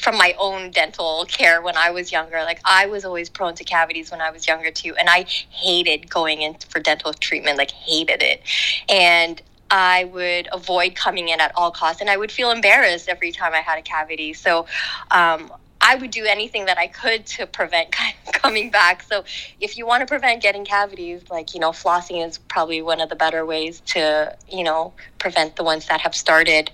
from 0.00 0.16
my 0.16 0.34
own 0.38 0.70
dental 0.70 1.24
care 1.28 1.60
when 1.60 1.76
I 1.76 1.90
was 1.90 2.12
younger. 2.12 2.42
Like 2.42 2.60
I 2.64 2.86
was 2.86 3.04
always 3.04 3.28
prone 3.28 3.54
to 3.56 3.64
cavities 3.64 4.10
when 4.10 4.20
I 4.20 4.30
was 4.30 4.46
younger 4.46 4.70
too, 4.70 4.94
and 4.98 5.08
I 5.08 5.24
hated 5.50 6.10
going 6.10 6.42
in 6.42 6.56
for 6.68 6.80
dental 6.80 7.12
treatment. 7.12 7.58
Like 7.58 7.70
hated 7.70 8.22
it, 8.22 8.42
and 8.88 9.40
I 9.70 10.04
would 10.04 10.48
avoid 10.52 10.94
coming 10.94 11.28
in 11.28 11.40
at 11.40 11.52
all 11.54 11.70
costs, 11.70 12.00
and 12.00 12.10
I 12.10 12.16
would 12.16 12.32
feel 12.32 12.50
embarrassed 12.50 13.08
every 13.08 13.32
time 13.32 13.52
I 13.54 13.60
had 13.60 13.78
a 13.78 13.82
cavity. 13.82 14.32
So. 14.32 14.66
Um, 15.10 15.52
I 15.84 15.96
would 15.96 16.12
do 16.12 16.24
anything 16.24 16.66
that 16.66 16.78
I 16.78 16.86
could 16.86 17.26
to 17.26 17.44
prevent 17.44 17.92
coming 18.32 18.70
back. 18.70 19.02
So, 19.02 19.24
if 19.58 19.76
you 19.76 19.84
want 19.84 20.02
to 20.02 20.06
prevent 20.06 20.40
getting 20.40 20.64
cavities, 20.64 21.22
like, 21.28 21.54
you 21.54 21.60
know, 21.60 21.70
flossing 21.70 22.24
is 22.24 22.38
probably 22.38 22.80
one 22.80 23.00
of 23.00 23.08
the 23.08 23.16
better 23.16 23.44
ways 23.44 23.80
to, 23.86 24.36
you 24.48 24.62
know, 24.62 24.92
prevent 25.18 25.56
the 25.56 25.64
ones 25.64 25.88
that 25.88 26.00
have 26.02 26.14
started 26.14 26.70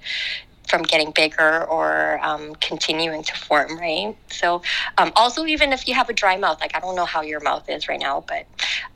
from 0.68 0.82
getting 0.82 1.10
bigger 1.12 1.64
or 1.64 2.20
um, 2.22 2.54
continuing 2.56 3.22
to 3.22 3.34
form, 3.34 3.78
right? 3.78 4.16
So, 4.30 4.62
um, 4.98 5.12
also, 5.16 5.46
even 5.46 5.72
if 5.72 5.88
you 5.88 5.94
have 5.94 6.08
a 6.08 6.12
dry 6.12 6.36
mouth, 6.36 6.60
like 6.60 6.76
I 6.76 6.80
don't 6.80 6.94
know 6.94 7.04
how 7.04 7.22
your 7.22 7.40
mouth 7.40 7.68
is 7.68 7.88
right 7.88 8.00
now, 8.00 8.24
but 8.26 8.46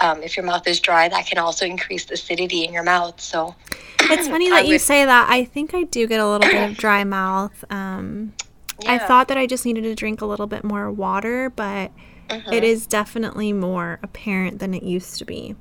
um, 0.00 0.22
if 0.22 0.36
your 0.36 0.44
mouth 0.44 0.66
is 0.66 0.80
dry, 0.80 1.08
that 1.08 1.26
can 1.26 1.38
also 1.38 1.66
increase 1.66 2.10
acidity 2.10 2.64
in 2.64 2.72
your 2.72 2.82
mouth. 2.82 3.20
So, 3.20 3.54
it's 4.00 4.28
funny 4.28 4.50
that 4.50 4.66
you 4.66 4.78
say 4.78 5.04
that. 5.04 5.28
I 5.30 5.44
think 5.44 5.74
I 5.74 5.84
do 5.84 6.06
get 6.06 6.20
a 6.20 6.28
little 6.28 6.48
bit 6.48 6.70
of 6.70 6.76
dry 6.76 7.04
mouth. 7.04 7.64
Um, 7.70 8.34
yeah. 8.82 8.92
I 8.92 8.98
thought 8.98 9.28
that 9.28 9.38
I 9.38 9.46
just 9.46 9.64
needed 9.64 9.82
to 9.84 9.94
drink 9.94 10.20
a 10.20 10.26
little 10.26 10.46
bit 10.46 10.64
more 10.64 10.90
water, 10.90 11.50
but 11.50 11.90
mm-hmm. 12.28 12.52
it 12.52 12.64
is 12.64 12.86
definitely 12.86 13.52
more 13.52 13.98
apparent 14.02 14.58
than 14.58 14.74
it 14.74 14.82
used 14.82 15.18
to 15.18 15.24
be. 15.24 15.56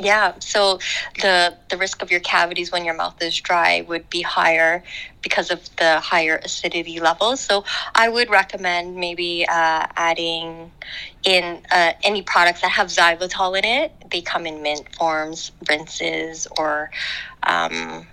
Yeah, 0.00 0.34
so 0.40 0.80
the 1.20 1.56
the 1.70 1.76
risk 1.76 2.02
of 2.02 2.10
your 2.10 2.20
cavities 2.20 2.72
when 2.72 2.84
your 2.84 2.94
mouth 2.94 3.20
is 3.22 3.40
dry 3.40 3.82
would 3.88 4.10
be 4.10 4.22
higher 4.22 4.82
because 5.22 5.50
of 5.50 5.68
the 5.76 6.00
higher 6.00 6.40
acidity 6.44 6.98
levels. 7.00 7.40
So 7.40 7.64
I 7.94 8.08
would 8.08 8.28
recommend 8.28 8.96
maybe 8.96 9.46
uh, 9.48 9.86
adding 9.96 10.72
in 11.24 11.62
uh, 11.70 11.92
any 12.02 12.22
products 12.22 12.60
that 12.62 12.72
have 12.72 12.88
xylitol 12.88 13.56
in 13.56 13.64
it. 13.64 13.92
They 14.10 14.20
come 14.20 14.46
in 14.46 14.62
mint 14.62 14.88
forms, 14.96 15.52
rinses, 15.68 16.48
or 16.58 16.90
um, 17.44 18.06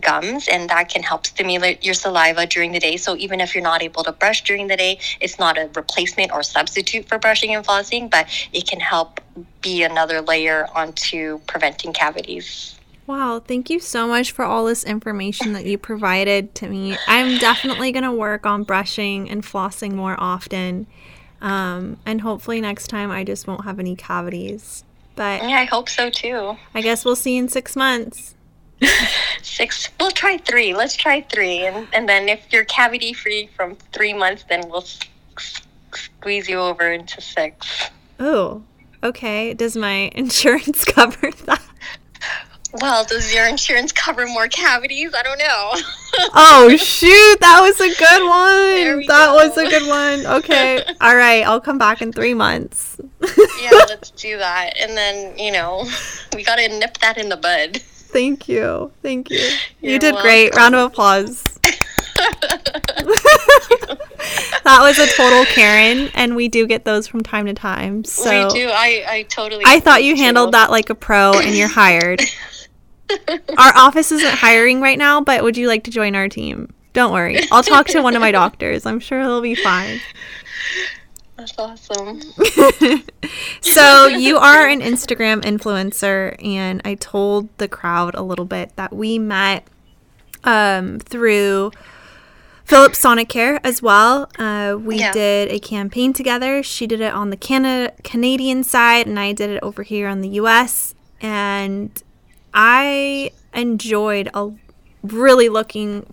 gums 0.00 0.48
and 0.48 0.68
that 0.70 0.88
can 0.88 1.02
help 1.02 1.26
stimulate 1.26 1.84
your 1.84 1.94
saliva 1.94 2.46
during 2.46 2.72
the 2.72 2.80
day. 2.80 2.96
So 2.96 3.16
even 3.16 3.40
if 3.40 3.54
you're 3.54 3.64
not 3.64 3.82
able 3.82 4.04
to 4.04 4.12
brush 4.12 4.44
during 4.44 4.66
the 4.66 4.76
day, 4.76 4.98
it's 5.20 5.38
not 5.38 5.58
a 5.58 5.70
replacement 5.74 6.32
or 6.32 6.42
substitute 6.42 7.06
for 7.08 7.18
brushing 7.18 7.54
and 7.54 7.64
flossing, 7.64 8.10
but 8.10 8.26
it 8.52 8.68
can 8.68 8.80
help 8.80 9.20
be 9.60 9.82
another 9.82 10.20
layer 10.20 10.66
onto 10.74 11.38
preventing 11.46 11.92
cavities. 11.92 12.78
Wow, 13.06 13.40
thank 13.40 13.70
you 13.70 13.80
so 13.80 14.06
much 14.06 14.32
for 14.32 14.44
all 14.44 14.66
this 14.66 14.84
information 14.84 15.54
that 15.54 15.64
you 15.64 15.78
provided 15.78 16.54
to 16.56 16.68
me. 16.68 16.98
I'm 17.06 17.38
definitely 17.38 17.90
going 17.90 18.04
to 18.04 18.12
work 18.12 18.44
on 18.44 18.64
brushing 18.64 19.30
and 19.30 19.42
flossing 19.42 19.92
more 19.92 20.14
often. 20.18 20.86
Um, 21.40 21.98
and 22.04 22.20
hopefully 22.20 22.60
next 22.60 22.88
time 22.88 23.10
I 23.10 23.24
just 23.24 23.46
won't 23.46 23.64
have 23.64 23.78
any 23.78 23.96
cavities. 23.96 24.84
But 25.14 25.42
yeah, 25.42 25.56
I 25.56 25.64
hope 25.64 25.88
so 25.88 26.10
too. 26.10 26.56
I 26.74 26.82
guess 26.82 27.04
we'll 27.04 27.16
see 27.16 27.36
in 27.36 27.48
six 27.48 27.74
months. 27.74 28.34
Six 29.42 29.88
we'll 29.98 30.10
try 30.10 30.36
three. 30.38 30.74
Let's 30.74 30.96
try 30.96 31.22
three. 31.22 31.66
And, 31.66 31.88
and 31.92 32.08
then 32.08 32.28
if 32.28 32.52
you're 32.52 32.64
cavity 32.64 33.12
free 33.12 33.48
from 33.56 33.76
three 33.92 34.12
months 34.12 34.44
then 34.48 34.68
we'll 34.68 34.82
s- 34.82 35.00
squeeze 35.92 36.48
you 36.48 36.58
over 36.60 36.92
into 36.92 37.20
six. 37.20 37.66
Oh 38.20 38.62
okay. 39.02 39.54
Does 39.54 39.76
my 39.76 40.10
insurance 40.14 40.84
cover 40.84 41.30
that? 41.46 41.62
Well 42.80 43.04
does 43.04 43.34
your 43.34 43.46
insurance 43.46 43.92
cover 43.92 44.26
more 44.26 44.46
cavities? 44.48 45.12
I 45.14 45.22
don't 45.22 45.38
know. 45.38 45.72
Oh 46.34 46.74
shoot. 46.76 47.38
That 47.40 47.60
was 47.60 47.78
a 47.80 47.88
good 47.88 48.22
one. 48.26 49.06
That 49.06 49.28
go. 49.28 49.34
was 49.34 49.56
a 49.58 49.68
good 49.68 49.86
one. 49.88 50.26
Okay. 50.38 50.82
All 51.00 51.14
right. 51.14 51.46
I'll 51.46 51.60
come 51.60 51.78
back 51.78 52.00
in 52.02 52.12
three 52.12 52.34
months. 52.34 52.98
Yeah 53.62 53.70
let's 53.88 54.10
do 54.12 54.38
that. 54.38 54.74
And 54.80 54.96
then 54.96 55.38
you 55.38 55.52
know 55.52 55.84
we 56.34 56.44
gotta 56.44 56.66
nip 56.68 56.98
that 56.98 57.18
in 57.18 57.28
the 57.28 57.36
bud 57.36 57.82
Thank 58.08 58.48
you. 58.48 58.90
Thank 59.02 59.30
you. 59.30 59.38
You're 59.80 59.92
you 59.92 59.98
did 59.98 60.14
welcome. 60.14 60.22
great. 60.22 60.54
Round 60.54 60.74
of 60.74 60.90
applause. 60.90 61.42
that 64.64 64.78
was 64.80 64.98
a 64.98 65.06
total 65.14 65.44
Karen, 65.44 66.10
and 66.14 66.34
we 66.34 66.48
do 66.48 66.66
get 66.66 66.84
those 66.84 67.06
from 67.06 67.22
time 67.22 67.46
to 67.46 67.54
time. 67.54 68.04
So 68.04 68.48
we 68.48 68.54
do. 68.54 68.68
I, 68.70 69.04
I 69.08 69.22
totally. 69.24 69.64
I 69.66 69.80
thought 69.80 70.02
you 70.04 70.16
handled 70.16 70.52
that 70.52 70.70
like 70.70 70.90
a 70.90 70.94
pro, 70.94 71.32
and 71.38 71.54
you're 71.54 71.68
hired. 71.68 72.22
our 73.58 73.76
office 73.76 74.10
isn't 74.12 74.34
hiring 74.34 74.80
right 74.80 74.98
now, 74.98 75.20
but 75.20 75.42
would 75.42 75.56
you 75.56 75.68
like 75.68 75.84
to 75.84 75.90
join 75.90 76.14
our 76.14 76.28
team? 76.28 76.72
Don't 76.92 77.12
worry. 77.12 77.40
I'll 77.52 77.62
talk 77.62 77.86
to 77.88 78.00
one 78.00 78.16
of 78.16 78.20
my 78.20 78.32
doctors. 78.42 78.86
I'm 78.86 79.00
sure 79.00 79.20
he'll 79.20 79.40
be 79.40 79.54
fine. 79.54 80.00
That's 81.38 81.56
awesome. 81.56 82.20
so, 83.60 84.06
you 84.08 84.38
are 84.38 84.66
an 84.66 84.80
Instagram 84.80 85.42
influencer, 85.42 86.34
and 86.44 86.82
I 86.84 86.96
told 86.96 87.48
the 87.58 87.68
crowd 87.68 88.16
a 88.16 88.22
little 88.22 88.44
bit 88.44 88.74
that 88.74 88.92
we 88.92 89.20
met 89.20 89.64
um, 90.42 90.98
through 90.98 91.70
Philips 92.64 93.00
Sonicare 93.00 93.60
as 93.62 93.80
well. 93.80 94.28
Uh, 94.36 94.76
we 94.80 94.98
yeah. 94.98 95.12
did 95.12 95.52
a 95.52 95.60
campaign 95.60 96.12
together. 96.12 96.60
She 96.64 96.88
did 96.88 97.00
it 97.00 97.14
on 97.14 97.30
the 97.30 97.36
Canada 97.36 97.94
Canadian 98.02 98.64
side, 98.64 99.06
and 99.06 99.18
I 99.18 99.32
did 99.32 99.50
it 99.50 99.62
over 99.62 99.84
here 99.84 100.08
on 100.08 100.22
the 100.22 100.30
US. 100.30 100.96
And 101.20 102.02
I 102.52 103.30
enjoyed 103.54 104.28
a 104.34 104.50
really 105.04 105.48
looking. 105.48 106.12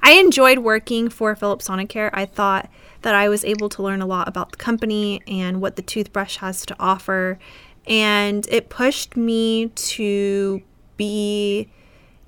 I 0.00 0.12
enjoyed 0.12 0.58
working 0.58 1.08
for 1.08 1.34
Philips 1.34 1.66
Sonicare. 1.66 2.10
I 2.12 2.24
thought 2.24 2.70
that 3.02 3.14
I 3.14 3.28
was 3.28 3.44
able 3.44 3.68
to 3.70 3.82
learn 3.82 4.02
a 4.02 4.06
lot 4.06 4.28
about 4.28 4.52
the 4.52 4.56
company 4.58 5.22
and 5.26 5.60
what 5.60 5.76
the 5.76 5.82
toothbrush 5.82 6.36
has 6.38 6.66
to 6.66 6.76
offer. 6.78 7.38
And 7.86 8.46
it 8.48 8.68
pushed 8.68 9.16
me 9.16 9.68
to 9.68 10.62
be 10.96 11.68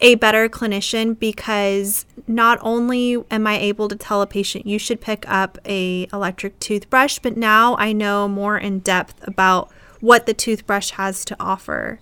a 0.00 0.16
better 0.16 0.48
clinician 0.48 1.16
because 1.18 2.06
not 2.26 2.58
only 2.60 3.24
am 3.30 3.46
I 3.46 3.58
able 3.58 3.88
to 3.88 3.96
tell 3.96 4.20
a 4.20 4.26
patient 4.26 4.66
you 4.66 4.78
should 4.78 5.00
pick 5.00 5.24
up 5.28 5.58
a 5.64 6.08
electric 6.12 6.58
toothbrush, 6.58 7.20
but 7.20 7.36
now 7.36 7.76
I 7.76 7.92
know 7.92 8.26
more 8.26 8.58
in 8.58 8.80
depth 8.80 9.26
about 9.26 9.70
what 10.00 10.26
the 10.26 10.34
toothbrush 10.34 10.90
has 10.92 11.24
to 11.26 11.36
offer. 11.38 12.00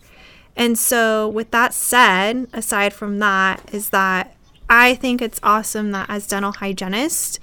And 0.57 0.79
so 0.79 1.29
with 1.29 1.51
that 1.51 1.75
said, 1.75 2.49
aside 2.53 2.95
from 2.95 3.19
that 3.19 3.63
is 3.73 3.91
that 3.91 4.35
I 4.69 4.95
think 4.95 5.21
it's 5.21 5.41
awesome 5.43 5.91
that 5.93 6.09
as 6.09 6.27
dental 6.27 6.53
hygienists, 6.53 7.39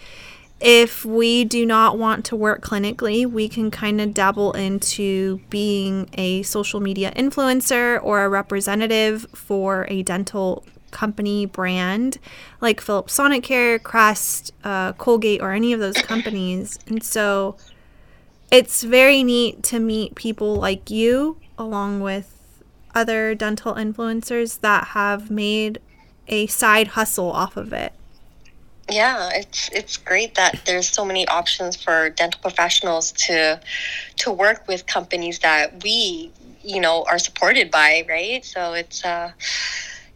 if 0.59 1.05
we 1.05 1.45
do 1.45 1.65
not 1.65 1.97
want 1.99 2.25
to 2.25 2.35
work 2.35 2.63
clinically, 2.63 3.25
we 3.25 3.47
can 3.47 3.69
kind 3.69 4.01
of 4.01 4.13
dabble 4.13 4.53
into 4.53 5.39
being 5.49 6.09
a 6.13 6.41
social 6.43 6.79
media 6.79 7.11
influencer 7.15 8.03
or 8.03 8.23
a 8.23 8.29
representative 8.29 9.27
for 9.33 9.85
a 9.89 10.01
dental 10.01 10.65
company 10.89 11.45
brand 11.45 12.17
like 12.59 12.81
Philips 12.81 13.15
Sonicare, 13.17 13.81
Crest, 13.81 14.51
uh, 14.63 14.93
Colgate, 14.93 15.41
or 15.41 15.51
any 15.51 15.73
of 15.73 15.79
those 15.79 15.97
companies. 16.01 16.79
And 16.87 17.03
so 17.03 17.57
it's 18.51 18.81
very 18.83 19.21
neat 19.23 19.61
to 19.63 19.79
meet 19.79 20.15
people 20.15 20.55
like 20.55 20.89
you 20.89 21.37
along 21.57 21.99
with 21.99 22.63
other 22.95 23.35
dental 23.35 23.75
influencers 23.75 24.61
that 24.61 24.89
have 24.89 25.29
made 25.29 25.79
a 26.27 26.47
side 26.47 26.89
hustle 26.89 27.31
off 27.31 27.55
of 27.57 27.71
it 27.73 27.93
yeah 28.89 29.29
it's 29.33 29.69
it's 29.73 29.97
great 29.97 30.35
that 30.35 30.61
there's 30.65 30.89
so 30.89 31.03
many 31.03 31.27
options 31.27 31.75
for 31.75 32.09
dental 32.09 32.39
professionals 32.41 33.11
to 33.11 33.59
to 34.15 34.31
work 34.31 34.67
with 34.67 34.85
companies 34.85 35.39
that 35.39 35.83
we 35.83 36.31
you 36.63 36.79
know 36.79 37.05
are 37.09 37.19
supported 37.19 37.69
by 37.71 38.05
right? 38.07 38.43
So 38.45 38.73
it's 38.73 39.03
uh 39.03 39.31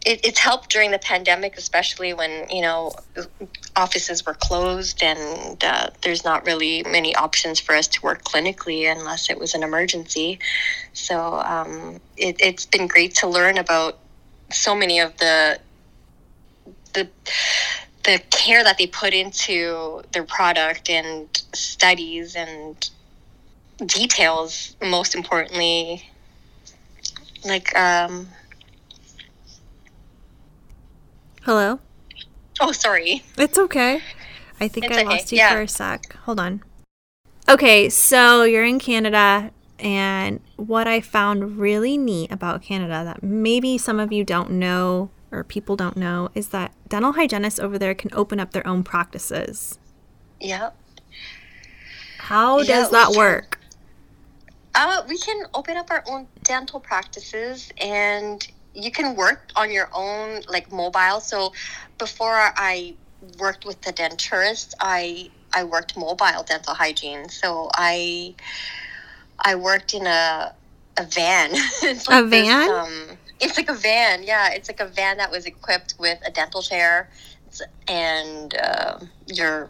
it, 0.04 0.24
it's 0.24 0.40
helped 0.40 0.68
during 0.70 0.90
the 0.90 0.98
pandemic 0.98 1.56
especially 1.56 2.12
when 2.12 2.48
you 2.50 2.62
know 2.62 2.92
offices 3.76 4.24
were 4.26 4.34
closed 4.34 5.02
and 5.02 5.62
uh, 5.64 5.90
there's 6.02 6.24
not 6.24 6.44
really 6.46 6.82
many 6.84 7.14
options 7.14 7.58
for 7.58 7.74
us 7.74 7.86
to 7.86 8.02
work 8.02 8.22
clinically 8.24 8.90
unless 8.90 9.30
it 9.30 9.38
was 9.38 9.54
an 9.54 9.62
emergency. 9.62 10.38
So 10.92 11.40
um, 11.40 12.00
it, 12.16 12.36
it's 12.40 12.66
been 12.66 12.86
great 12.86 13.14
to 13.16 13.28
learn 13.28 13.58
about 13.58 13.98
so 14.50 14.74
many 14.74 15.00
of 15.00 15.16
the 15.18 15.58
the 16.92 17.08
the 18.04 18.20
care 18.30 18.64
that 18.64 18.78
they 18.78 18.86
put 18.86 19.12
into 19.12 20.02
their 20.12 20.24
product 20.24 20.90
and 20.90 21.28
studies 21.52 22.34
and 22.34 22.90
details 23.86 24.76
most 24.80 25.14
importantly 25.14 26.08
like 27.44 27.76
um 27.76 28.28
Hello? 31.42 31.80
Oh, 32.60 32.70
sorry. 32.70 33.24
It's 33.36 33.58
okay. 33.58 34.00
I 34.60 34.68
think 34.68 34.86
It's 34.86 34.96
I 34.96 35.00
okay, 35.00 35.08
lost 35.08 35.32
you 35.32 35.38
yeah. 35.38 35.52
for 35.52 35.62
a 35.62 35.68
sec. 35.68 36.14
Hold 36.24 36.38
on. 36.38 36.62
Okay, 37.48 37.88
so 37.88 38.44
you're 38.44 38.64
in 38.64 38.78
Canada, 38.78 39.50
and 39.80 40.38
what 40.54 40.86
I 40.86 41.00
found 41.00 41.58
really 41.58 41.98
neat 41.98 42.30
about 42.30 42.62
Canada 42.62 43.02
that 43.04 43.24
maybe 43.24 43.76
some 43.76 43.98
of 43.98 44.12
you 44.12 44.22
don't 44.24 44.52
know 44.52 45.10
or 45.32 45.42
people 45.44 45.76
don't 45.76 45.96
know 45.96 46.28
is 46.34 46.48
that 46.48 46.72
dental 46.88 47.12
hygienists 47.12 47.58
over 47.58 47.78
there 47.78 47.94
can 47.94 48.10
open 48.14 48.38
up 48.38 48.52
their 48.52 48.66
own 48.66 48.82
practices. 48.84 49.78
Yep. 50.40 50.76
How 52.18 52.62
does 52.62 52.90
we 52.90 52.92
that 52.92 53.08
can. 53.08 53.16
work? 53.18 53.58
Uh, 54.74 55.02
we 55.08 55.18
can 55.18 55.44
open 55.54 55.76
up 55.76 55.90
our 55.90 56.02
own 56.08 56.26
dental 56.44 56.80
practices 56.80 57.70
and 57.78 58.46
you 58.74 58.90
can 58.90 59.16
work 59.16 59.50
on 59.56 59.70
your 59.70 59.90
own 59.94 60.42
like 60.48 60.72
mobile. 60.72 61.20
So 61.20 61.52
before 61.98 62.52
I 62.56 62.94
worked 63.38 63.64
with 63.64 63.80
the 63.82 63.92
denturist, 63.92 64.74
I 64.80 65.30
I 65.52 65.64
worked 65.64 65.96
mobile 65.96 66.42
dental 66.44 66.74
hygiene. 66.74 67.28
So 67.28 67.70
I 67.74 68.34
I 69.40 69.54
worked 69.56 69.94
in 69.94 70.06
a 70.06 70.54
a 70.96 71.04
van. 71.04 71.50
It's 71.82 72.08
A 72.08 72.22
this, 72.22 72.30
van? 72.46 72.68
um, 72.68 73.18
it's 73.42 73.56
like 73.56 73.68
a 73.68 73.74
van. 73.74 74.22
Yeah, 74.22 74.50
it's 74.52 74.68
like 74.68 74.80
a 74.80 74.86
van 74.86 75.18
that 75.18 75.30
was 75.30 75.44
equipped 75.46 75.94
with 75.98 76.18
a 76.24 76.30
dental 76.30 76.62
chair 76.62 77.10
and 77.88 78.54
uh, 78.54 78.98
your 79.26 79.68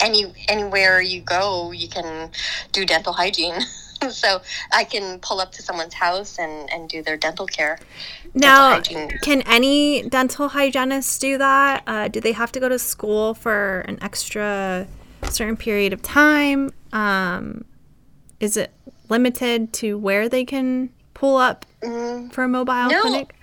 any 0.00 0.32
anywhere 0.48 1.00
you 1.00 1.20
go, 1.20 1.72
you 1.72 1.88
can 1.88 2.30
do 2.72 2.84
dental 2.84 3.12
hygiene. 3.12 3.60
so 4.10 4.40
I 4.72 4.84
can 4.84 5.18
pull 5.20 5.40
up 5.40 5.52
to 5.52 5.62
someone's 5.62 5.94
house 5.94 6.38
and, 6.38 6.70
and 6.70 6.88
do 6.88 7.02
their 7.02 7.16
dental 7.16 7.46
care. 7.46 7.80
Now, 8.34 8.74
hygiene. 8.74 9.08
can 9.22 9.42
any 9.42 10.08
dental 10.08 10.48
hygienist 10.48 11.20
do 11.20 11.38
that? 11.38 11.82
Uh, 11.86 12.08
do 12.08 12.20
they 12.20 12.32
have 12.32 12.52
to 12.52 12.60
go 12.60 12.68
to 12.68 12.78
school 12.78 13.34
for 13.34 13.80
an 13.80 13.98
extra 14.00 14.86
certain 15.24 15.56
period 15.56 15.92
of 15.92 16.02
time? 16.02 16.72
Um, 16.92 17.64
is 18.38 18.56
it 18.56 18.72
limited 19.08 19.72
to 19.72 19.98
where 19.98 20.28
they 20.28 20.44
can 20.44 20.90
pull 21.18 21.36
up 21.36 21.66
Mm, 21.82 22.32
for 22.32 22.44
a 22.44 22.48
mobile 22.48 22.88
No. 22.90 23.00
clinic? 23.02 23.34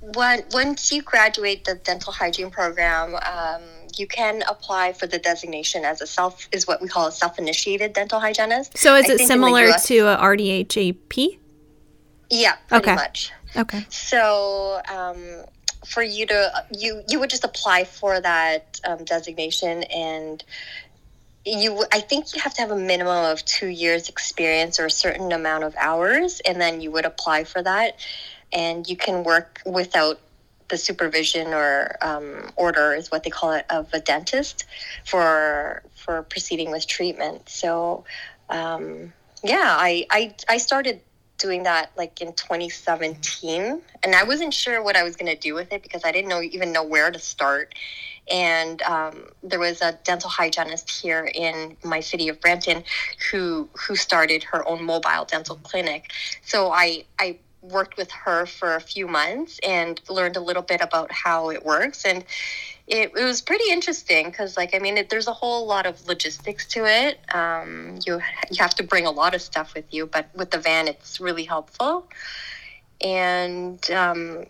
when, 0.00 0.42
once 0.52 0.90
you 0.90 1.02
graduate 1.02 1.64
the 1.64 1.74
dental 1.74 2.12
hygiene 2.12 2.50
program, 2.50 3.14
um, 3.16 3.62
you 3.96 4.06
can 4.06 4.42
apply 4.48 4.92
for 4.94 5.06
the 5.06 5.18
designation 5.18 5.84
as 5.84 6.00
a 6.00 6.06
self 6.06 6.48
is 6.52 6.66
what 6.66 6.80
we 6.80 6.88
call 6.88 7.06
a 7.08 7.12
self-initiated 7.12 7.92
dental 7.92 8.18
hygienist. 8.18 8.76
So 8.78 8.94
is 8.96 9.04
I 9.04 9.14
it 9.14 9.18
think 9.18 9.30
in 9.30 9.40
the 9.40 9.46
similar 9.46 9.68
US 9.68 9.86
to 9.88 9.98
a 10.06 10.16
RDHAP? 10.16 11.38
Yeah, 12.30 12.54
pretty 12.68 12.84
Okay. 12.84 12.94
much. 12.94 13.32
Okay. 13.56 13.84
So 13.90 14.80
um, 14.88 15.44
for 15.84 16.02
you 16.02 16.26
to 16.26 16.64
you 16.70 17.02
you 17.08 17.18
would 17.20 17.30
just 17.30 17.44
apply 17.44 17.84
for 17.84 18.20
that 18.20 18.80
um, 18.84 19.04
designation 19.04 19.82
and 19.84 20.42
you 21.44 21.84
I 21.92 22.00
think 22.00 22.34
you 22.34 22.40
have 22.40 22.54
to 22.54 22.60
have 22.60 22.70
a 22.70 22.76
minimum 22.76 23.24
of 23.24 23.44
two 23.44 23.68
years 23.68 24.08
experience 24.08 24.78
or 24.78 24.86
a 24.86 24.90
certain 24.90 25.32
amount 25.32 25.64
of 25.64 25.74
hours 25.76 26.40
and 26.40 26.60
then 26.60 26.80
you 26.80 26.90
would 26.90 27.04
apply 27.04 27.44
for 27.44 27.62
that. 27.62 27.96
And 28.52 28.88
you 28.88 28.96
can 28.96 29.22
work 29.24 29.60
without 29.64 30.20
the 30.68 30.76
supervision 30.76 31.48
or 31.48 31.96
um, 32.02 32.50
order 32.56 32.94
is 32.94 33.10
what 33.10 33.24
they 33.24 33.30
call 33.30 33.52
it 33.52 33.64
of 33.70 33.92
a 33.92 34.00
dentist 34.00 34.64
for 35.04 35.82
for 35.94 36.22
proceeding 36.22 36.70
with 36.70 36.86
treatment. 36.86 37.48
So 37.48 38.04
um, 38.48 39.12
yeah 39.42 39.76
I, 39.78 40.06
I 40.10 40.34
i 40.48 40.58
started 40.58 41.00
doing 41.38 41.62
that 41.62 41.90
like 41.96 42.20
in 42.20 42.32
2017 42.34 43.80
and 44.02 44.14
i 44.14 44.22
wasn't 44.24 44.52
sure 44.52 44.82
what 44.82 44.96
i 44.96 45.02
was 45.02 45.16
going 45.16 45.34
to 45.34 45.40
do 45.40 45.54
with 45.54 45.72
it 45.72 45.82
because 45.82 46.04
i 46.04 46.12
didn't 46.12 46.28
know 46.28 46.42
even 46.42 46.72
know 46.72 46.84
where 46.84 47.10
to 47.10 47.18
start 47.18 47.74
and 48.30 48.80
um, 48.82 49.26
there 49.42 49.58
was 49.58 49.82
a 49.82 49.98
dental 50.04 50.30
hygienist 50.30 50.88
here 50.90 51.30
in 51.34 51.76
my 51.84 52.00
city 52.00 52.28
of 52.28 52.40
Brampton 52.40 52.84
who 53.30 53.68
who 53.74 53.96
started 53.96 54.44
her 54.44 54.66
own 54.68 54.84
mobile 54.84 55.24
dental 55.26 55.56
clinic. 55.56 56.12
So 56.42 56.70
I 56.70 57.04
I 57.18 57.38
worked 57.62 57.96
with 57.96 58.10
her 58.10 58.46
for 58.46 58.74
a 58.76 58.80
few 58.80 59.06
months 59.06 59.60
and 59.66 60.00
learned 60.08 60.36
a 60.36 60.40
little 60.40 60.62
bit 60.62 60.80
about 60.80 61.12
how 61.12 61.50
it 61.50 61.64
works. 61.64 62.06
And 62.06 62.24
it, 62.86 63.12
it 63.16 63.24
was 63.24 63.40
pretty 63.40 63.70
interesting 63.70 64.30
because 64.30 64.56
like 64.56 64.74
i 64.74 64.78
mean 64.78 64.96
it, 64.96 65.10
there's 65.10 65.28
a 65.28 65.32
whole 65.32 65.66
lot 65.66 65.86
of 65.86 66.06
logistics 66.06 66.66
to 66.66 66.86
it. 66.86 67.20
Um, 67.34 67.98
you 68.06 68.20
you 68.50 68.58
have 68.58 68.74
to 68.76 68.82
bring 68.82 69.06
a 69.06 69.10
lot 69.10 69.34
of 69.34 69.42
stuff 69.42 69.74
with 69.74 69.92
you 69.92 70.06
but 70.06 70.28
with 70.34 70.50
the 70.50 70.58
van 70.58 70.88
it's 70.88 71.20
really 71.20 71.44
helpful. 71.44 72.06
And 73.02 73.90
um, 73.90 74.44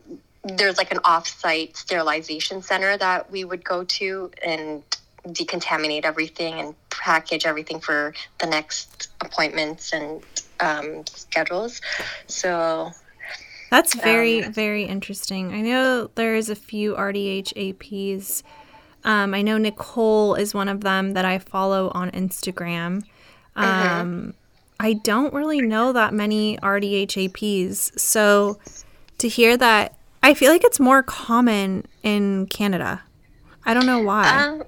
there's 0.44 0.78
like 0.78 0.90
an 0.90 0.98
off-site 1.04 1.76
sterilization 1.76 2.62
center 2.62 2.96
that 2.96 3.30
we 3.30 3.44
would 3.44 3.64
go 3.64 3.84
to 3.84 4.30
and 4.44 4.82
decontaminate 5.28 6.04
everything 6.04 6.54
and 6.54 6.74
package 6.88 7.44
everything 7.44 7.78
for 7.78 8.14
the 8.38 8.46
next 8.46 9.08
appointments 9.20 9.92
and 9.92 10.22
um, 10.60 11.04
schedules 11.06 11.80
so 12.26 12.90
That's 13.70 13.94
very, 13.94 14.42
Um, 14.42 14.52
very 14.52 14.84
interesting. 14.84 15.52
I 15.52 15.60
know 15.60 16.10
there's 16.16 16.48
a 16.48 16.56
few 16.56 16.94
RDH 16.94 17.52
APs. 17.54 18.42
Um, 19.04 19.32
I 19.32 19.42
know 19.42 19.58
Nicole 19.58 20.34
is 20.34 20.52
one 20.54 20.68
of 20.68 20.80
them 20.80 21.12
that 21.12 21.24
I 21.24 21.38
follow 21.38 21.90
on 21.94 22.10
Instagram. 22.10 23.04
Um, 23.54 24.34
I 24.80 24.94
don't 24.94 25.32
really 25.32 25.60
know 25.60 25.92
that 25.92 26.12
many 26.12 26.58
RDH 26.58 27.28
APs. 27.28 27.98
So 27.98 28.58
to 29.18 29.28
hear 29.28 29.56
that, 29.56 29.94
I 30.22 30.34
feel 30.34 30.52
like 30.52 30.64
it's 30.64 30.80
more 30.80 31.02
common 31.02 31.86
in 32.02 32.46
Canada. 32.46 33.02
I 33.64 33.74
don't 33.74 33.86
know 33.86 34.00
why. 34.00 34.28
Um, 34.28 34.62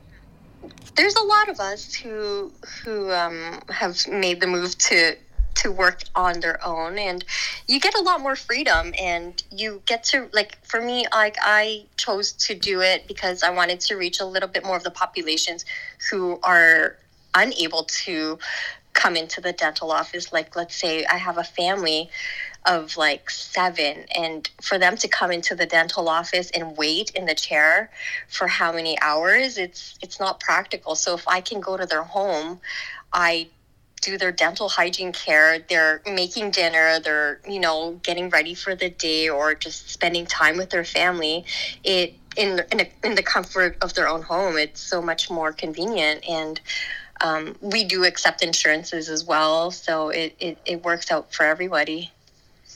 there's 0.97 1.17
a 1.17 1.25
lot 1.25 1.49
of 1.49 1.61
us 1.61 1.95
who 1.95 2.53
who 2.85 3.11
um, 3.11 3.61
have 3.69 4.07
made 4.09 4.41
the 4.41 4.47
move 4.47 4.77
to 4.79 5.17
to 5.55 5.71
work 5.71 6.03
on 6.15 6.41
their 6.41 6.65
own, 6.67 6.99
and 6.99 7.25
you 7.67 7.79
get 7.81 7.95
a 7.95 8.01
lot 8.01 8.21
more 8.21 8.37
freedom, 8.37 8.95
and 8.99 9.43
you 9.51 9.83
get 9.87 10.05
to 10.05 10.29
like 10.33 10.65
for 10.65 10.81
me, 10.81 11.07
like 11.13 11.37
I 11.41 11.85
chose 11.97 12.33
to 12.33 12.55
do 12.55 12.81
it 12.81 13.07
because 13.07 13.43
I 13.43 13.51
wanted 13.51 13.81
to 13.81 13.97
reach 13.97 14.21
a 14.21 14.25
little 14.25 14.49
bit 14.49 14.65
more 14.65 14.77
of 14.77 14.85
the 14.85 14.91
populations 14.91 15.65
who 16.11 16.39
are 16.43 16.97
unable 17.35 17.85
to 17.85 18.39
come 18.93 19.17
into 19.17 19.41
the 19.41 19.53
dental 19.53 19.91
office. 19.91 20.33
Like, 20.33 20.55
let's 20.57 20.77
say 20.77 21.05
I 21.07 21.17
have 21.17 21.39
a 21.39 21.45
family 21.45 22.11
of 22.67 22.97
like 22.97 23.31
seven. 23.31 24.05
And 24.17 24.49
for 24.61 24.79
them 24.79 24.97
to 24.99 25.09
come 25.09 25.31
into 25.31 25.55
the 25.55 25.67
dental 25.67 26.09
office 26.09 26.51
and 26.51 26.77
wait 26.77 27.11
in 27.11 27.27
the 27.27 27.35
chair 27.35 27.91
for 28.29 28.47
how 28.47 28.73
many 28.73 29.01
hours 29.01 29.59
it's 29.59 29.99
it's 30.03 30.21
not 30.21 30.41
practical. 30.41 30.95
So 30.95 31.15
if 31.15 31.27
i 31.27 31.41
can 31.41 31.61
go 31.61 31.77
to 31.77 31.87
their 31.87 32.05
home 32.05 32.61
i 33.13 33.49
do 34.03 34.19
their 34.19 34.33
dental 34.33 34.69
hygiene 34.69 35.13
care. 35.13 35.61
They're 35.61 36.03
making 36.05 36.51
dinner. 36.51 37.01
They're 37.01 37.41
you 37.49 37.61
know 37.61 37.99
getting 38.03 38.29
ready 38.29 38.55
for 38.55 38.75
the 38.75 38.91
day 38.91 39.31
or 39.31 39.55
just 39.55 39.89
spending 39.89 40.27
time 40.27 40.59
with 40.59 40.69
their 40.71 40.85
family. 40.85 41.47
It 41.83 42.15
in 42.37 42.61
in, 42.71 42.81
a, 42.81 42.89
in 43.05 43.15
the 43.15 43.23
comfort 43.23 43.79
of 43.81 43.95
their 43.95 44.09
own 44.09 44.23
home 44.23 44.59
it's 44.59 44.81
so 44.81 45.01
much 45.01 45.31
more 45.31 45.53
convenient. 45.53 46.29
And 46.29 46.61
um, 47.21 47.57
we 47.61 47.85
do 47.85 48.05
accept 48.05 48.43
insurances 48.43 49.09
as 49.09 49.25
well. 49.25 49.71
So 49.71 50.09
it, 50.09 50.35
it, 50.41 50.59
it 50.67 50.85
works 50.85 51.13
out 51.13 51.33
for 51.33 51.45
everybody 51.45 52.11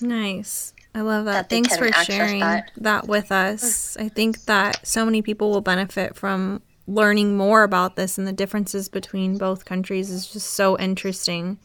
Nice. 0.00 0.72
I 0.94 1.02
love 1.02 1.26
that. 1.26 1.32
that 1.32 1.50
Thanks 1.50 1.76
for 1.76 1.92
sharing 1.92 2.40
that. 2.40 2.70
that. 2.78 3.06
with 3.06 3.30
us. 3.30 3.96
Mm. 3.96 4.06
I 4.06 4.08
think 4.08 4.44
that 4.46 4.86
so 4.86 5.04
many 5.04 5.20
people 5.20 5.50
will 5.50 5.60
benefit 5.60 6.16
from 6.16 6.62
learning 6.86 7.36
more 7.36 7.64
about 7.64 7.96
this 7.96 8.16
and 8.16 8.26
the 8.26 8.32
differences 8.32 8.88
between 8.88 9.36
both 9.36 9.64
countries 9.64 10.10
is 10.10 10.26
just 10.26 10.52
so 10.52 10.78
interesting. 10.78 11.58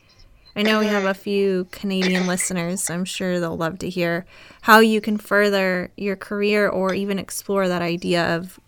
I 0.56 0.64
know 0.64 0.80
we 0.80 0.88
have 0.88 1.06
a 1.06 1.14
few 1.14 1.66
Canadian 1.72 2.28
listeners, 2.28 2.84
so 2.84 2.94
I'm 2.94 3.06
sure 3.06 3.40
they'll 3.40 3.56
love 3.56 3.80
to 3.80 3.90
hear 3.90 4.26
how 4.62 4.80
you 4.80 5.00
can 5.00 5.18
further 5.18 5.92
your 5.96 6.18
career 6.18 6.68
or 6.68 6.94
even 6.94 7.18
explore 7.20 7.70
that 7.70 7.82
idea 7.82 8.36
of 8.36 8.60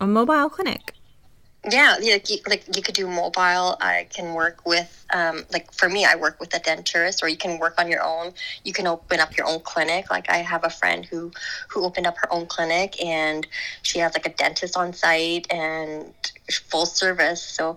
a 0.00 0.06
mobile 0.06 0.50
clinic. 0.50 0.94
Yeah, 1.70 1.96
like 2.00 2.30
you, 2.30 2.38
like 2.48 2.64
you 2.74 2.82
could 2.82 2.94
do 2.94 3.06
mobile. 3.06 3.76
I 3.80 4.06
can 4.10 4.32
work 4.32 4.64
with, 4.64 5.04
um, 5.12 5.44
like 5.52 5.70
for 5.72 5.88
me, 5.88 6.04
I 6.04 6.14
work 6.14 6.40
with 6.40 6.54
a 6.54 6.60
dentist 6.60 7.22
or 7.22 7.28
you 7.28 7.36
can 7.36 7.58
work 7.58 7.74
on 7.78 7.90
your 7.90 8.02
own. 8.02 8.32
You 8.64 8.72
can 8.72 8.86
open 8.86 9.20
up 9.20 9.36
your 9.36 9.46
own 9.46 9.60
clinic. 9.60 10.10
Like 10.10 10.30
I 10.30 10.38
have 10.38 10.64
a 10.64 10.70
friend 10.70 11.04
who 11.04 11.30
who 11.68 11.84
opened 11.84 12.06
up 12.06 12.16
her 12.18 12.32
own 12.32 12.46
clinic, 12.46 13.02
and 13.04 13.46
she 13.82 13.98
has 13.98 14.14
like 14.14 14.24
a 14.24 14.30
dentist 14.30 14.76
on 14.78 14.94
site 14.94 15.46
and 15.52 16.14
full 16.50 16.86
service. 16.86 17.42
So 17.42 17.76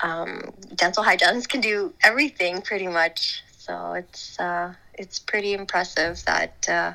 um, 0.00 0.52
dental 0.76 1.02
hygienists 1.02 1.48
can 1.48 1.60
do 1.60 1.94
everything 2.04 2.62
pretty 2.62 2.86
much. 2.86 3.42
So 3.58 3.94
it's 3.94 4.38
uh, 4.38 4.74
it's 4.94 5.18
pretty 5.18 5.54
impressive 5.54 6.22
that 6.26 6.68
uh, 6.68 6.92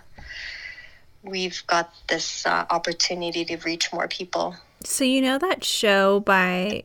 we've 1.23 1.61
got 1.67 1.93
this 2.07 2.45
uh, 2.45 2.65
opportunity 2.69 3.43
to 3.45 3.57
reach 3.57 3.91
more 3.91 4.07
people. 4.07 4.55
So 4.83 5.03
you 5.03 5.21
know 5.21 5.37
that 5.37 5.63
show 5.63 6.19
by 6.21 6.83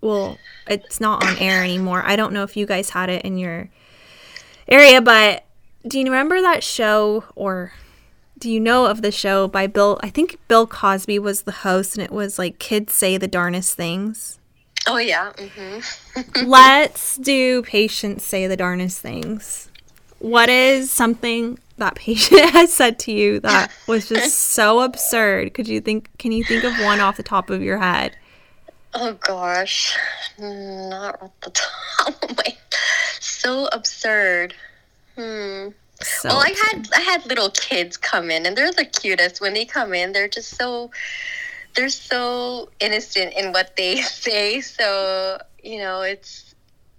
well, 0.00 0.38
it's 0.68 1.00
not 1.00 1.24
on 1.24 1.38
air 1.38 1.62
anymore. 1.64 2.02
I 2.04 2.16
don't 2.16 2.32
know 2.32 2.44
if 2.44 2.56
you 2.56 2.66
guys 2.66 2.90
had 2.90 3.10
it 3.10 3.22
in 3.22 3.36
your 3.36 3.68
area, 4.68 5.00
but 5.00 5.44
do 5.86 5.98
you 5.98 6.04
remember 6.04 6.40
that 6.40 6.62
show 6.62 7.24
or 7.34 7.72
do 8.38 8.50
you 8.50 8.60
know 8.60 8.86
of 8.86 9.02
the 9.02 9.10
show 9.10 9.48
by 9.48 9.66
Bill? 9.66 9.98
I 10.02 10.10
think 10.10 10.38
Bill 10.46 10.66
Cosby 10.66 11.18
was 11.18 11.42
the 11.42 11.52
host, 11.52 11.96
and 11.96 12.04
it 12.04 12.12
was 12.12 12.38
like 12.38 12.58
kids 12.58 12.94
say 12.94 13.16
the 13.16 13.26
darnest 13.26 13.74
things. 13.74 14.38
Oh 14.86 14.98
yeah. 14.98 15.32
Mm-hmm. 15.32 16.46
Let's 16.48 17.16
do 17.16 17.62
patients 17.62 18.24
say 18.24 18.46
the 18.46 18.56
darnest 18.56 19.00
things. 19.00 19.70
What 20.20 20.48
is 20.48 20.90
something 20.90 21.58
that 21.78 21.94
patient 21.94 22.40
has 22.50 22.72
said 22.72 22.98
to 23.00 23.12
you 23.12 23.40
that 23.40 23.70
was 23.86 24.08
just 24.08 24.34
so 24.34 24.80
absurd? 24.80 25.54
Could 25.54 25.68
you 25.68 25.80
think? 25.80 26.10
Can 26.18 26.32
you 26.32 26.44
think 26.44 26.64
of 26.64 26.72
one 26.80 27.00
off 27.00 27.16
the 27.16 27.22
top 27.22 27.50
of 27.50 27.62
your 27.62 27.78
head? 27.78 28.16
Oh 28.94 29.14
gosh, 29.14 29.96
not 30.38 31.20
off 31.22 31.32
the 31.42 31.50
top 31.50 32.22
of 32.22 32.36
my. 32.36 32.56
So 33.20 33.66
absurd. 33.72 34.54
Hmm. 35.16 35.68
So 36.00 36.28
well, 36.28 36.38
I 36.38 36.50
had 36.50 36.88
I 36.94 37.00
had 37.00 37.26
little 37.26 37.50
kids 37.50 37.96
come 37.96 38.30
in, 38.30 38.46
and 38.46 38.56
they're 38.56 38.72
the 38.72 38.84
cutest. 38.84 39.40
When 39.40 39.54
they 39.54 39.64
come 39.64 39.92
in, 39.92 40.12
they're 40.12 40.28
just 40.28 40.56
so 40.56 40.90
they're 41.74 41.88
so 41.88 42.70
innocent 42.80 43.34
in 43.34 43.52
what 43.52 43.76
they 43.76 43.96
say. 44.02 44.60
So 44.60 45.40
you 45.62 45.78
know, 45.78 46.02
it's 46.02 46.54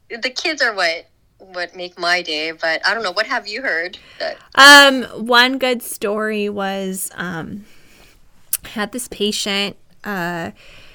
the 0.09 0.29
kids 0.29 0.61
are 0.61 0.73
what 0.73 1.07
what 1.39 1.75
make 1.75 1.97
my 1.97 2.21
day. 2.21 2.51
But 2.51 2.85
I 2.87 2.93
don't 2.93 3.03
know. 3.03 3.11
What 3.11 3.27
have 3.27 3.47
you 3.47 3.61
heard? 3.61 3.97
That, 4.19 4.37
Um, 4.55 5.03
one 5.25 5.57
good 5.57 5.81
story 5.81 6.49
was 6.49 7.11
um, 7.15 7.65
I 8.63 8.69
had 8.69 8.91
this 8.91 9.07
patient. 9.07 9.75
Uh, 10.03 10.51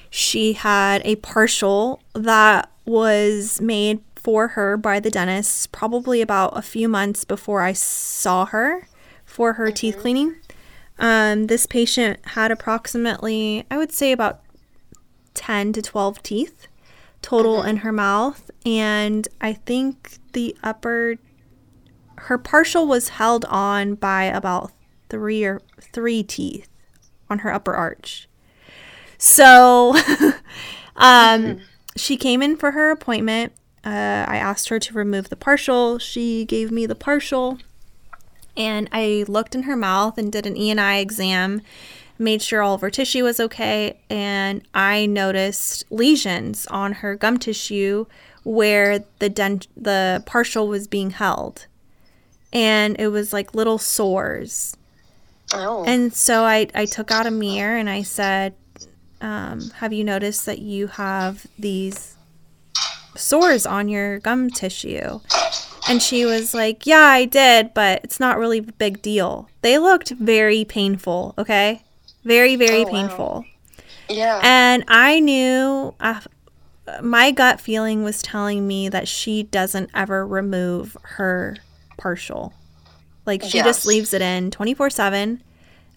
she 0.09 0.53
had 0.53 1.01
a 1.05 1.15
partial 1.17 2.01
that 2.13 2.71
was 2.85 3.59
made 3.59 4.01
for 4.15 4.49
her 4.49 4.77
by 4.77 4.99
the 4.99 5.11
dentist 5.11 5.71
probably 5.71 6.21
about 6.21 6.57
a 6.57 6.61
few 6.61 6.87
months 6.87 7.25
before 7.25 7.61
I 7.61 7.73
saw 7.73 8.45
her 8.45 8.87
for 9.25 9.53
her 9.53 9.71
teeth 9.71 9.97
cleaning. 9.99 10.35
Um, 10.97 11.47
this 11.47 11.65
patient 11.65 12.19
had 12.27 12.51
approximately, 12.51 13.65
I 13.69 13.77
would 13.77 13.91
say, 13.91 14.11
about 14.11 14.41
10 15.33 15.73
to 15.73 15.81
12 15.81 16.23
teeth 16.23 16.67
total 17.25 17.63
in 17.63 17.77
her 17.77 17.91
mouth. 17.91 18.51
And 18.65 19.27
I 19.41 19.53
think 19.53 20.19
the 20.33 20.55
upper 20.63 21.15
her 22.17 22.37
partial 22.37 22.87
was 22.87 23.09
held 23.09 23.45
on 23.45 23.95
by 23.95 24.25
about 24.25 24.71
three 25.09 25.43
or 25.43 25.61
three 25.81 26.23
teeth 26.23 26.69
on 27.29 27.39
her 27.39 27.51
upper 27.51 27.73
arch. 27.73 28.29
So 29.17 29.95
um, 30.95 31.61
she 31.97 32.15
came 32.15 32.43
in 32.43 32.57
for 32.57 32.71
her 32.71 32.91
appointment. 32.91 33.53
Uh, 33.83 34.25
I 34.27 34.37
asked 34.37 34.69
her 34.69 34.79
to 34.79 34.93
remove 34.93 35.29
the 35.29 35.35
partial. 35.35 35.97
She 35.97 36.45
gave 36.45 36.71
me 36.71 36.85
the 36.85 36.95
partial. 36.95 37.57
And 38.55 38.87
I 38.91 39.25
looked 39.27 39.55
in 39.55 39.63
her 39.63 39.75
mouth 39.75 40.17
and 40.17 40.31
did 40.31 40.45
an 40.45 40.55
E&I 40.55 40.97
exam, 40.97 41.61
made 42.17 42.41
sure 42.41 42.61
all 42.61 42.75
of 42.75 42.81
her 42.81 42.89
tissue 42.89 43.23
was 43.23 43.39
okay. 43.39 43.99
And 44.09 44.61
I 44.73 45.05
noticed 45.05 45.83
lesions 45.89 46.65
on 46.67 46.93
her 46.93 47.15
gum 47.15 47.37
tissue 47.37 48.05
where 48.43 49.03
the 49.19 49.29
dent- 49.29 49.67
the 49.75 50.23
partial 50.25 50.67
was 50.67 50.87
being 50.87 51.09
held 51.11 51.65
and 52.53 52.95
it 52.99 53.09
was 53.09 53.33
like 53.33 53.53
little 53.53 53.77
sores. 53.77 54.77
oh, 55.53 55.83
And 55.85 56.13
so 56.13 56.43
I, 56.43 56.67
I 56.73 56.85
took 56.85 57.11
out 57.11 57.25
a 57.27 57.31
mirror 57.31 57.75
and 57.75 57.89
I 57.89 58.01
said, 58.03 58.55
um, 59.19 59.71
Have 59.75 59.91
you 59.91 60.03
noticed 60.03 60.45
that 60.45 60.59
you 60.59 60.87
have 60.87 61.45
these 61.59 62.15
sores 63.15 63.65
on 63.65 63.89
your 63.89 64.19
gum 64.19 64.49
tissue? 64.49 65.19
And 65.87 66.01
she 66.01 66.25
was 66.25 66.53
like, 66.53 66.85
Yeah, 66.85 66.99
I 67.01 67.25
did, 67.25 67.73
but 67.73 68.01
it's 68.03 68.19
not 68.19 68.37
really 68.37 68.59
a 68.59 68.63
big 68.63 69.01
deal. 69.01 69.49
They 69.61 69.77
looked 69.77 70.11
very 70.11 70.63
painful, 70.65 71.33
okay? 71.37 71.81
Very, 72.25 72.55
very 72.55 72.81
Oh, 72.81 72.83
wow. 72.83 72.89
painful. 72.89 73.45
yeah. 74.09 74.41
And 74.43 74.83
I 74.87 75.19
knew 75.19 75.93
uh, 75.99 76.21
my 77.01 77.31
gut 77.31 77.61
feeling 77.61 78.03
was 78.03 78.21
telling 78.21 78.67
me 78.67 78.89
that 78.89 79.07
she 79.07 79.43
doesn't 79.43 79.91
ever 79.93 80.25
remove 80.27 80.97
her 81.03 81.57
partial. 81.97 82.53
Like 83.25 83.41
she 83.43 83.59
just 83.61 83.85
leaves 83.85 84.13
it 84.13 84.21
in 84.21 84.51
24 84.51 84.89
7. 84.89 85.41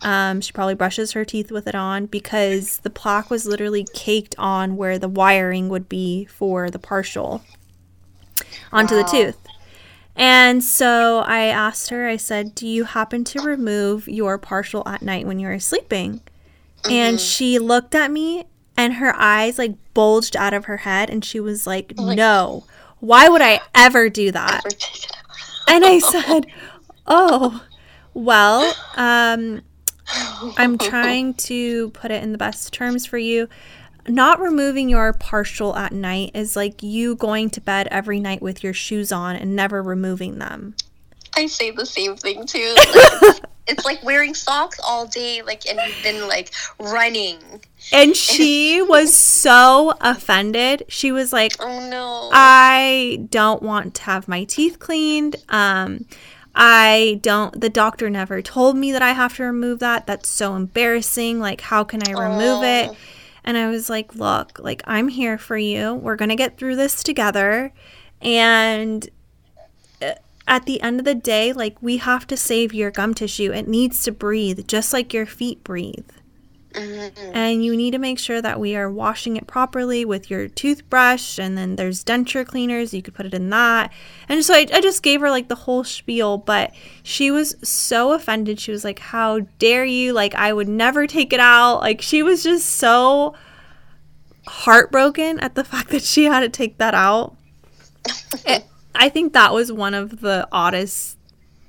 Um, 0.00 0.40
she 0.40 0.52
probably 0.52 0.74
brushes 0.76 1.12
her 1.12 1.24
teeth 1.24 1.50
with 1.50 1.66
it 1.66 1.74
on 1.74 2.06
because 2.06 2.78
the 2.78 2.90
plaque 2.90 3.30
was 3.30 3.46
literally 3.46 3.84
caked 3.94 4.34
on 4.38 4.76
where 4.76 4.96
the 4.98 5.08
wiring 5.08 5.68
would 5.70 5.88
be 5.88 6.24
for 6.26 6.70
the 6.70 6.78
partial 6.78 7.42
onto 8.72 8.94
the 8.94 9.02
tooth. 9.02 9.47
And 10.18 10.64
so 10.64 11.18
I 11.20 11.44
asked 11.44 11.90
her, 11.90 12.08
I 12.08 12.16
said, 12.16 12.54
Do 12.54 12.66
you 12.66 12.84
happen 12.84 13.22
to 13.24 13.40
remove 13.40 14.08
your 14.08 14.36
partial 14.36 14.86
at 14.86 15.00
night 15.00 15.26
when 15.26 15.38
you're 15.38 15.58
sleeping? 15.60 16.20
And 16.90 17.20
she 17.20 17.58
looked 17.60 17.94
at 17.94 18.10
me 18.10 18.44
and 18.76 18.94
her 18.94 19.14
eyes 19.16 19.58
like 19.58 19.74
bulged 19.94 20.36
out 20.36 20.54
of 20.54 20.64
her 20.66 20.78
head 20.78 21.08
and 21.08 21.24
she 21.24 21.38
was 21.38 21.66
like, 21.68 21.94
No, 21.96 22.64
why 22.98 23.28
would 23.28 23.42
I 23.42 23.60
ever 23.76 24.08
do 24.10 24.32
that? 24.32 24.64
And 25.68 25.84
I 25.84 25.98
said, 26.00 26.46
Oh, 27.06 27.64
well, 28.12 28.74
um, 28.96 29.62
I'm 30.56 30.78
trying 30.78 31.34
to 31.34 31.90
put 31.90 32.10
it 32.10 32.24
in 32.24 32.32
the 32.32 32.38
best 32.38 32.72
terms 32.72 33.06
for 33.06 33.18
you. 33.18 33.48
Not 34.08 34.40
removing 34.40 34.88
your 34.88 35.12
partial 35.12 35.76
at 35.76 35.92
night 35.92 36.30
is 36.34 36.56
like 36.56 36.82
you 36.82 37.16
going 37.16 37.50
to 37.50 37.60
bed 37.60 37.88
every 37.90 38.20
night 38.20 38.42
with 38.42 38.64
your 38.64 38.72
shoes 38.72 39.12
on 39.12 39.36
and 39.36 39.54
never 39.54 39.82
removing 39.82 40.38
them. 40.38 40.74
I 41.36 41.46
say 41.46 41.70
the 41.70 41.86
same 41.86 42.16
thing 42.16 42.46
too. 42.46 42.74
Like, 42.76 42.88
it's, 42.90 43.40
it's 43.68 43.84
like 43.84 44.02
wearing 44.02 44.34
socks 44.34 44.80
all 44.84 45.06
day, 45.06 45.42
like 45.42 45.68
and 45.68 45.78
then 46.02 46.26
like 46.26 46.52
running. 46.80 47.38
And 47.92 48.16
she 48.16 48.82
was 48.82 49.14
so 49.14 49.94
offended. 50.00 50.84
She 50.88 51.12
was 51.12 51.32
like, 51.32 51.52
Oh 51.60 51.88
no. 51.88 52.30
I 52.32 53.26
don't 53.30 53.62
want 53.62 53.94
to 53.96 54.02
have 54.02 54.26
my 54.26 54.44
teeth 54.44 54.78
cleaned. 54.78 55.36
Um, 55.48 56.06
I 56.60 57.20
don't, 57.22 57.60
the 57.60 57.68
doctor 57.68 58.10
never 58.10 58.42
told 58.42 58.76
me 58.76 58.90
that 58.90 59.02
I 59.02 59.12
have 59.12 59.36
to 59.36 59.44
remove 59.44 59.78
that. 59.78 60.08
That's 60.08 60.28
so 60.28 60.56
embarrassing. 60.56 61.38
Like, 61.38 61.60
how 61.60 61.84
can 61.84 62.02
I 62.08 62.12
remove 62.12 62.64
it? 62.64 62.96
And 63.48 63.56
I 63.56 63.68
was 63.68 63.88
like, 63.88 64.14
look, 64.14 64.58
like, 64.58 64.82
I'm 64.84 65.08
here 65.08 65.38
for 65.38 65.56
you. 65.56 65.94
We're 65.94 66.16
going 66.16 66.28
to 66.28 66.36
get 66.36 66.58
through 66.58 66.76
this 66.76 67.02
together. 67.02 67.72
And 68.20 69.08
uh, 70.02 70.16
at 70.46 70.66
the 70.66 70.82
end 70.82 70.98
of 70.98 71.06
the 71.06 71.14
day, 71.14 71.54
like, 71.54 71.80
we 71.80 71.96
have 71.96 72.26
to 72.26 72.36
save 72.36 72.74
your 72.74 72.90
gum 72.90 73.14
tissue. 73.14 73.50
It 73.50 73.66
needs 73.66 74.02
to 74.02 74.12
breathe 74.12 74.68
just 74.68 74.92
like 74.92 75.14
your 75.14 75.24
feet 75.24 75.64
breathe. 75.64 76.10
Mm-hmm. 76.72 77.30
And 77.34 77.64
you 77.64 77.76
need 77.76 77.92
to 77.92 77.98
make 77.98 78.18
sure 78.18 78.42
that 78.42 78.60
we 78.60 78.76
are 78.76 78.90
washing 78.90 79.36
it 79.36 79.46
properly 79.46 80.04
with 80.04 80.30
your 80.30 80.48
toothbrush. 80.48 81.38
And 81.38 81.56
then 81.56 81.76
there's 81.76 82.04
denture 82.04 82.46
cleaners. 82.46 82.92
You 82.92 83.02
could 83.02 83.14
put 83.14 83.26
it 83.26 83.34
in 83.34 83.50
that. 83.50 83.92
And 84.28 84.44
so 84.44 84.54
I, 84.54 84.66
I 84.72 84.80
just 84.80 85.02
gave 85.02 85.20
her 85.20 85.30
like 85.30 85.48
the 85.48 85.54
whole 85.54 85.82
spiel. 85.84 86.38
But 86.38 86.72
she 87.02 87.30
was 87.30 87.56
so 87.62 88.12
offended. 88.12 88.60
She 88.60 88.70
was 88.70 88.84
like, 88.84 88.98
How 88.98 89.40
dare 89.58 89.84
you? 89.84 90.12
Like, 90.12 90.34
I 90.34 90.52
would 90.52 90.68
never 90.68 91.06
take 91.06 91.32
it 91.32 91.40
out. 91.40 91.80
Like, 91.80 92.02
she 92.02 92.22
was 92.22 92.42
just 92.42 92.66
so 92.68 93.34
heartbroken 94.46 95.40
at 95.40 95.54
the 95.54 95.64
fact 95.72 95.90
that 95.90 96.02
she 96.02 96.24
had 96.24 96.40
to 96.40 96.48
take 96.48 96.78
that 96.78 96.94
out. 96.94 97.36
It- 98.46 98.64
I 98.94 99.08
think 99.08 99.32
that 99.34 99.52
was 99.54 99.70
one 99.70 99.94
of 99.94 100.20
the 100.20 100.48
oddest 100.50 101.16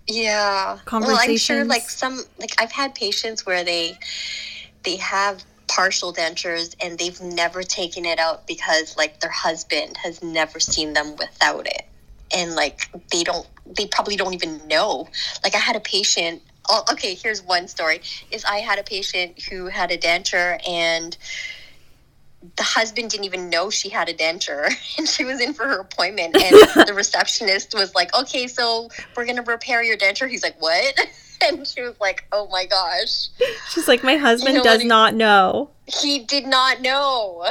Yeah. 0.08 0.80
Well, 0.92 1.18
I'm 1.20 1.38
sure 1.38 1.64
like 1.64 1.88
some 1.90 2.24
like 2.40 2.52
I've 2.58 2.72
had 2.72 2.96
patients 2.96 3.46
where 3.46 3.64
they 3.64 3.98
they 4.84 4.98
have 4.98 5.44
partial 5.68 6.14
dentures 6.14 6.76
and 6.82 6.98
they've 6.98 7.22
never 7.22 7.62
taken 7.64 8.06
it 8.06 8.20
out 8.20 8.48
because 8.48 8.98
like 8.98 9.20
their 9.20 9.32
husband 9.32 9.98
has 9.98 10.22
never 10.24 10.60
seen 10.60 10.94
them 10.94 11.16
without 11.16 11.68
it. 11.68 11.84
And 12.36 12.56
like 12.56 12.90
they 13.12 13.24
don't 13.24 13.48
they 13.78 13.86
probably 13.88 14.16
don't 14.16 14.34
even 14.34 14.68
know. 14.68 15.08
Like 15.44 15.56
I 15.56 15.60
had 15.60 15.76
a 15.76 15.80
patient 15.80 16.42
oh, 16.70 16.84
okay, 16.92 17.16
here's 17.16 17.42
one 17.42 17.68
story. 17.68 18.02
Is 18.32 18.46
I 18.46 18.58
had 18.58 18.80
a 18.80 18.84
patient 18.84 19.42
who 19.50 19.68
had 19.68 19.92
a 19.92 19.98
denture 19.98 20.60
and 20.68 21.18
the 22.56 22.64
husband 22.64 23.10
didn't 23.10 23.26
even 23.26 23.50
know 23.50 23.70
she 23.70 23.90
had 23.90 24.08
a 24.08 24.14
denture 24.14 24.72
and 24.98 25.08
she 25.08 25.26
was 25.26 25.42
in 25.42 25.54
for 25.54 25.66
her 25.66 25.80
appointment 25.80 26.36
and 26.36 26.56
the 26.88 26.94
receptionist 26.94 27.74
was 27.74 27.94
like 27.94 28.18
okay 28.18 28.48
so 28.48 28.90
we're 29.18 29.26
gonna 29.26 29.42
repair 29.42 29.84
your 29.84 29.98
denture 29.98 30.30
he's 30.30 30.42
like 30.42 30.56
what 30.62 30.98
and 31.44 31.66
she 31.68 31.82
was 31.82 31.96
like 32.00 32.26
oh 32.32 32.48
my 32.52 32.66
gosh 32.66 33.28
She's 33.70 33.88
like, 33.88 34.04
My 34.04 34.18
husband 34.18 34.56
know 34.56 34.64
does 34.64 34.82
he- 34.82 34.88
not 34.88 35.14
know. 35.16 35.72
he 35.88 36.20
did 36.20 36.46
not 36.46 36.82
know 36.82 37.46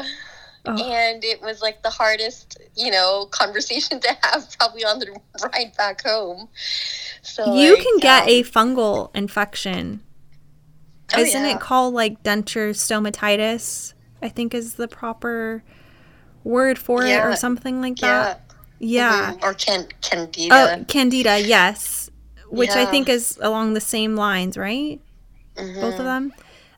Oh. 0.67 0.73
and 0.93 1.25
it 1.25 1.41
was 1.41 1.63
like 1.63 1.83
the 1.83 1.89
hardest 1.89 2.59
you 2.77 2.91
know 2.91 3.27
conversation 3.31 4.01
to 4.07 4.09
have 4.23 4.55
probably 4.59 4.85
on 4.85 4.99
the 4.99 5.17
ride 5.43 5.73
back 5.79 6.03
home 6.03 6.49
so 7.23 7.55
you 7.55 7.75
like, 7.75 7.83
can 7.83 7.99
get 8.01 8.23
um, 8.25 8.29
a 8.29 8.43
fungal 8.43 9.15
infection. 9.17 10.01
Oh, 11.15 11.21
Isn't 11.21 11.45
yeah. 11.45 11.55
it 11.55 11.61
called 11.61 11.95
like 11.95 12.23
denture 12.23 12.71
stomatitis? 12.71 13.95
I 14.21 14.29
think 14.29 14.53
is 14.53 14.75
the 14.75 14.89
proper 14.89 15.63
word 16.45 16.79
for 16.79 17.05
it 17.05 17.17
or 17.19 17.35
something 17.37 17.81
like 17.81 18.01
yeah 18.03 18.23
that. 18.25 18.53
Yeah. 18.79 19.35
Mhm. 19.35 19.43
or 19.43 19.55
can 19.55 19.89
candida 20.03 20.55
Oh, 20.81 20.85
candida, 20.85 21.39
yes. 21.41 21.98
Which 22.51 22.71
I 22.71 22.87
think 22.87 23.09
is 23.09 23.39
along 23.43 23.75
the 23.75 23.81
same 23.81 24.17
lines, 24.17 24.57
right? 24.57 25.01
both 25.57 25.99
of 25.99 26.05
them. 26.05 26.33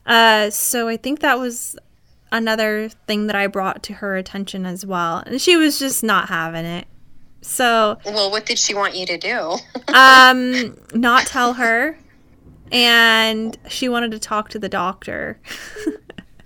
Uh, 0.05 0.49
so 0.49 0.87
I 0.87 0.97
think 0.97 1.19
that 1.19 1.37
was 1.37 1.77
another 2.31 2.89
thing 3.07 3.27
that 3.27 3.35
I 3.35 3.47
brought 3.47 3.83
to 3.83 3.93
her 3.93 4.15
attention 4.17 4.65
as 4.65 4.85
well, 4.85 5.17
and 5.25 5.39
she 5.39 5.55
was 5.55 5.77
just 5.77 6.03
not 6.03 6.29
having 6.29 6.65
it. 6.65 6.87
So, 7.41 7.97
Well, 8.05 8.31
what 8.31 8.45
did 8.45 8.57
she 8.59 8.73
want 8.73 8.95
you 8.95 9.05
to 9.05 9.17
do? 9.17 9.57
um, 9.93 10.77
not 10.93 11.25
tell 11.27 11.53
her, 11.53 11.97
and 12.71 13.57
she 13.67 13.89
wanted 13.89 14.11
to 14.11 14.19
talk 14.19 14.49
to 14.49 14.59
the 14.59 14.69
doctor. 14.69 15.39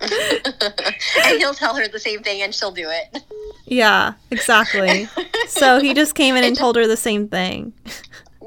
and 0.00 1.38
he'll 1.38 1.54
tell 1.54 1.74
her 1.74 1.88
the 1.88 1.98
same 1.98 2.22
thing 2.22 2.42
and 2.42 2.54
she'll 2.54 2.70
do 2.70 2.88
it. 2.88 3.22
yeah, 3.64 4.14
exactly. 4.30 5.08
So 5.48 5.78
he 5.78 5.94
just 5.94 6.16
came 6.16 6.34
in 6.34 6.42
and 6.42 6.56
told 6.56 6.74
her 6.74 6.88
the 6.88 6.96
same 6.96 7.28
thing. 7.28 7.72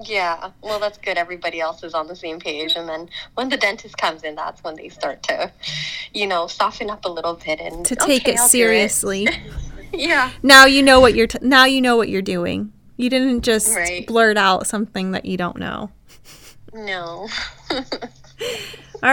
Yeah, 0.02 0.52
well, 0.62 0.80
that's 0.80 0.98
good. 0.98 1.18
Everybody 1.18 1.60
else 1.60 1.84
is 1.84 1.94
on 1.94 2.08
the 2.08 2.16
same 2.16 2.40
page. 2.40 2.74
And 2.76 2.88
then 2.88 3.10
when 3.36 3.50
the 3.50 3.58
dentist 3.58 3.98
comes 3.98 4.24
in, 4.24 4.36
that's 4.36 4.64
when 4.64 4.76
they 4.76 4.88
start 4.90 5.22
to, 5.24 5.52
you 6.14 6.26
know, 6.28 6.48
soften 6.48 6.90
up 6.90 7.04
a 7.06 7.10
little 7.10 7.34
bit 7.34 7.60
and 7.60 7.86
To 7.86 7.96
take 7.96 8.22
"Okay, 8.24 8.34
it 8.34 8.40
I'll 8.40 8.48
seriously. 8.48 9.28
Yeah. 9.92 10.30
now 10.44 10.66
you 10.66 10.84
know 10.84 11.00
what 11.00 11.16
you're 11.16 11.26
t- 11.26 11.40
now 11.42 11.66
you 11.66 11.82
know 11.82 11.98
what 11.98 12.10
you're 12.10 12.22
doing. 12.22 12.72
You 12.98 13.10
didn't 13.10 13.42
just 13.42 13.76
Right. 13.76 14.06
blurt 14.06 14.38
out 14.38 14.68
something 14.68 15.12
that 15.12 15.26
you 15.26 15.36
don't 15.36 15.58
know. 15.58 15.90
No. 16.74 17.28
All 17.72 17.82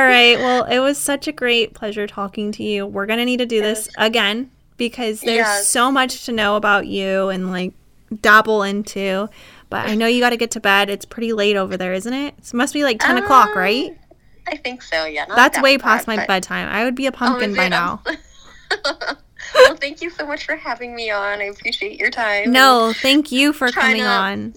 right. 0.05 0.37
Well, 0.39 0.65
it 0.65 0.79
was 0.81 0.99
such 0.99 1.29
a 1.29 1.33
great 1.33 1.73
pleasure 1.75 2.07
talking 2.07 2.53
to 2.53 2.63
you. 2.63 2.85
We're 2.87 3.07
going 3.07 3.19
to 3.21 3.25
need 3.25 3.39
to 3.39 3.47
do 3.47 3.63
this 3.63 3.89
again 3.97 4.51
because 4.77 5.21
there's 5.21 5.39
Yes. 5.47 5.67
so 5.69 5.91
much 5.91 6.27
to 6.27 6.33
know 6.33 6.57
about 6.57 6.87
you 6.87 7.29
and 7.31 7.51
like 7.51 7.73
dabble 8.21 8.63
into. 8.63 9.29
But 9.69 9.89
I 9.89 9.95
know 9.97 10.07
you 10.07 10.21
got 10.21 10.31
to 10.31 10.37
get 10.37 10.53
to 10.53 10.61
bed. 10.61 10.89
It's 10.91 11.05
pretty 11.05 11.33
late 11.33 11.57
over 11.57 11.77
there, 11.77 11.93
isn't 11.93 12.13
it? 12.13 12.35
It 12.39 12.55
must 12.55 12.73
be 12.73 12.85
like 12.85 13.01
10 13.01 13.19
o'clock, 13.19 13.49
Um, 13.51 13.59
right? 13.59 13.99
I 14.47 14.57
think 14.57 14.81
so, 14.83 15.07
yeah. 15.07 15.27
That's 15.27 15.57
that 15.57 15.63
way 15.65 15.77
past 15.77 16.07
my 16.07 16.17
but- 16.17 16.29
bedtime. 16.29 16.69
I 16.69 16.85
would 16.85 16.95
be 16.95 17.07
a 17.07 17.11
Oh, 17.11 17.13
pumpkin 17.13 17.51
is 17.51 17.57
by 17.57 17.69
now. 17.69 18.01
well, 18.85 19.77
thank 19.77 20.03
you 20.03 20.11
so 20.11 20.25
much 20.27 20.45
for 20.47 20.55
having 20.57 20.95
me 20.95 21.11
on. 21.11 21.41
I 21.41 21.45
appreciate 21.45 21.99
your 21.99 22.11
time. 22.11 22.53
No, 22.53 22.93
thank 22.95 23.33
you 23.33 23.53
for 23.53 23.69
coming 23.71 24.03
on 24.03 24.55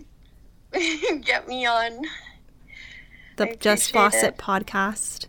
Get 1.24 1.48
me 1.48 1.66
on 1.66 2.04
the 3.38 3.56
Just 3.60 3.92
Floss 3.92 4.14
It. 4.22 4.38
podcast. 4.38 5.26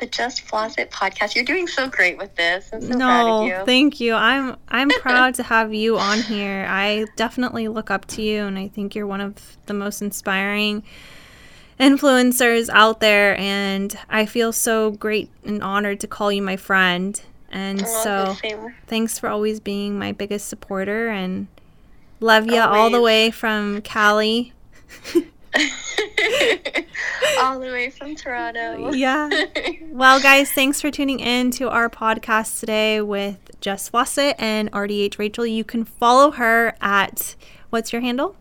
The 0.00 0.06
Just 0.06 0.40
Floss 0.42 0.78
It 0.78 0.90
podcast. 0.90 1.34
You're 1.34 1.44
doing 1.44 1.66
so 1.68 1.86
great 1.88 2.16
with 2.18 2.34
this. 2.34 2.70
I'm 2.72 2.80
so 2.80 2.88
proud 2.88 2.98
No, 2.98 3.42
of 3.42 3.46
you. 3.48 3.64
thank 3.66 4.00
you. 4.00 4.14
I'm 4.14 4.56
I'm 4.68 4.88
proud 5.00 5.34
to 5.34 5.42
have 5.42 5.72
you 5.74 5.98
on 5.98 6.18
here. 6.22 6.66
I 6.68 7.06
definitely 7.16 7.68
look 7.68 7.90
up 7.90 8.06
to 8.06 8.22
you 8.22 8.44
and 8.44 8.58
I 8.58 8.68
think 8.68 8.94
you're 8.94 9.06
one 9.06 9.20
of 9.20 9.56
the 9.66 9.74
most 9.74 10.00
inspiring 10.02 10.82
influencers 11.78 12.68
out 12.70 13.00
there 13.00 13.38
and 13.38 13.96
I 14.08 14.26
feel 14.26 14.52
so 14.52 14.90
great 14.92 15.30
and 15.44 15.62
honored 15.62 16.00
to 16.00 16.06
call 16.06 16.32
you 16.32 16.42
my 16.42 16.56
friend. 16.56 17.20
And 17.50 17.86
so 17.86 18.36
thanks 18.86 19.18
for 19.18 19.28
always 19.28 19.60
being 19.60 19.98
my 19.98 20.12
biggest 20.12 20.48
supporter 20.48 21.08
and 21.08 21.48
love 22.20 22.46
you 22.46 22.60
all 22.60 22.90
the 22.90 23.00
way 23.00 23.30
from 23.30 23.82
Cali. 23.82 24.52
All 27.40 27.58
the 27.58 27.70
way 27.72 27.90
from 27.90 28.14
Toronto. 28.14 28.92
Yeah. 28.92 29.28
Well, 29.90 30.20
guys, 30.20 30.52
thanks 30.52 30.80
for 30.80 30.90
tuning 30.90 31.20
in 31.20 31.50
to 31.52 31.68
our 31.68 31.88
podcast 31.88 32.60
today 32.60 33.00
with 33.00 33.38
Just 33.60 33.90
Floss 33.90 34.16
It 34.18 34.36
and 34.38 34.70
RDH 34.72 35.18
Rachel. 35.18 35.44
You 35.46 35.64
can 35.64 35.84
follow 35.84 36.30
her 36.32 36.74
at 36.80 37.34
what's 37.70 37.92
your 37.92 38.00
handle? 38.02 38.36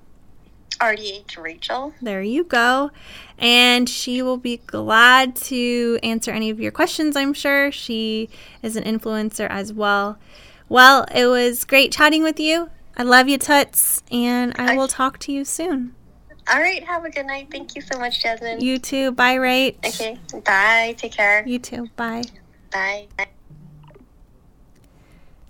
RDH 0.80 1.38
Rachel. 1.38 1.94
There 2.02 2.22
you 2.22 2.44
go. 2.44 2.92
And 3.38 3.90
she 3.90 4.22
will 4.22 4.38
be 4.38 4.58
glad 4.58 5.36
to 5.38 6.00
answer 6.04 6.32
any 6.32 6.50
of 6.50 6.60
your 6.60 6.72
questions, 6.72 7.16
I'm 7.16 7.34
sure. 7.34 7.72
She 7.72 8.30
is 8.62 8.76
an 8.76 8.84
influencer 8.84 9.48
as 9.50 9.74
well. 9.74 10.18
Well, 10.68 11.06
it 11.14 11.26
was 11.26 11.66
great 11.66 11.92
chatting 11.92 12.24
with 12.24 12.40
you. 12.40 12.70
I 12.96 13.04
love 13.04 13.28
you, 13.28 13.38
Tuts, 13.38 14.04
and 14.12 14.54
I 14.58 14.76
will 14.76 14.88
talk 14.88 15.18
to 15.20 15.32
you 15.32 15.44
soon. 15.46 15.96
All 16.52 16.60
right. 16.60 16.84
Have 16.84 17.06
a 17.06 17.10
good 17.10 17.26
night. 17.28 17.50
Thank 17.52 17.76
you 17.76 17.82
so 17.82 18.00
much, 18.00 18.22
Jasmine. 18.22 18.62
You 18.62 18.80
too. 18.80 19.12
Bye, 19.12 19.36
Rach. 19.36 19.76
okay. 19.86 20.18
Bye. 20.46 20.96
Take 20.98 21.12
care. 21.12 21.44
You 21.48 21.60
too. 21.60 21.90
Bye. 21.96 22.24
Bye. 22.72 23.08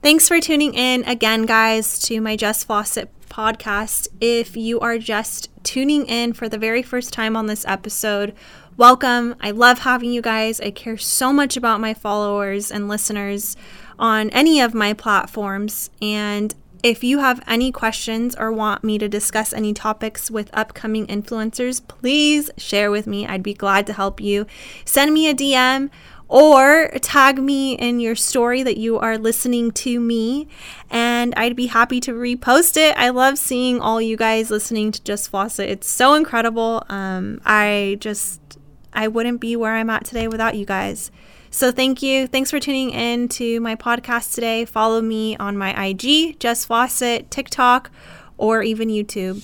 Thanks 0.02 0.28
for 0.28 0.40
tuning 0.40 0.74
in 0.74 1.04
again, 1.04 1.46
guys, 1.46 2.00
to 2.04 2.22
my 2.22 2.36
Just 2.36 2.66
Floss 2.66 2.96
It 2.98 3.10
podcast. 3.30 4.08
If 4.20 4.58
you 4.58 4.80
are 4.80 4.98
just 4.98 5.50
tuning 5.64 6.06
in 6.06 6.34
for 6.34 6.50
the 6.50 6.58
very 6.58 6.82
first 6.82 7.14
time 7.14 7.36
on 7.36 7.46
this 7.48 7.66
episode, 7.66 8.34
welcome. 8.78 9.36
I 9.40 9.52
love 9.52 9.80
having 9.80 10.12
you 10.12 10.22
guys. 10.22 10.60
I 10.60 10.72
care 10.72 10.98
so 10.98 11.32
much 11.32 11.56
about 11.56 11.80
my 11.80 11.94
followers 11.94 12.72
and 12.72 12.88
listeners 12.88 13.56
on 13.98 14.30
any 14.32 14.62
of 14.62 14.74
my 14.74 14.94
platforms. 14.94 15.90
And 16.02 16.56
if 16.82 17.04
you 17.04 17.20
have 17.20 17.42
any 17.48 17.72
questions 17.72 18.36
or 18.36 18.52
want 18.52 18.84
me 18.84 18.98
to 18.98 19.10
discuss 19.10 19.54
any 19.54 19.74
topics 19.74 20.32
with 20.32 20.50
upcoming 20.54 21.08
influencers, 21.08 21.86
please 21.88 22.50
share 22.58 22.90
with 22.90 23.06
me. 23.08 23.28
I'd 23.28 23.44
be 23.44 23.54
glad 23.54 23.86
to 23.88 23.94
help 23.94 24.22
you. 24.22 24.46
Send 24.86 25.14
me 25.14 25.30
a 25.30 25.34
DM 25.34 25.90
or 26.30 26.92
tag 27.02 27.40
me 27.40 27.74
in 27.74 28.00
your 28.00 28.16
story 28.16 28.62
that 28.64 28.78
you 28.78 29.00
are 29.00 29.18
listening 29.18 29.72
to 29.72 30.00
me, 30.00 30.48
and 30.90 31.34
I'd 31.36 31.56
be 31.56 31.66
happy 31.68 32.00
to 32.02 32.14
repost 32.14 32.78
it. 32.78 32.96
I 32.96 33.10
love 33.10 33.38
seeing 33.38 33.82
all 33.82 34.00
you 34.00 34.16
guys 34.16 34.52
listening 34.52 34.92
to 34.92 35.04
Just 35.04 35.30
Floss 35.30 35.58
It. 35.58 35.70
It's 35.70 35.90
so 35.90 36.14
incredible. 36.14 36.84
Um, 36.88 37.42
I 37.46 37.98
just, 38.00 38.40
I 38.94 39.08
wouldn't 39.08 39.42
be 39.42 39.56
where 39.56 39.76
I'm 39.76 39.90
at 39.90 40.06
today 40.06 40.28
without 40.28 40.56
you 40.56 40.66
guys. 40.66 41.12
So 41.52 41.72
thank 41.72 42.02
you. 42.02 42.28
Thanks 42.28 42.52
for 42.52 42.60
tuning 42.60 42.92
in 42.92 43.28
to 43.30 43.60
my 43.60 43.76
podcast 43.76 44.34
today. 44.36 44.66
Follow 44.66 45.02
me 45.02 45.36
on 45.38 45.58
my 45.58 45.88
IG, 45.88 46.40
Just 46.40 46.68
Floss 46.68 47.02
It, 47.02 47.32
TikTok, 47.32 47.92
or 48.38 48.64
even 48.64 48.90
YouTube. 48.90 49.44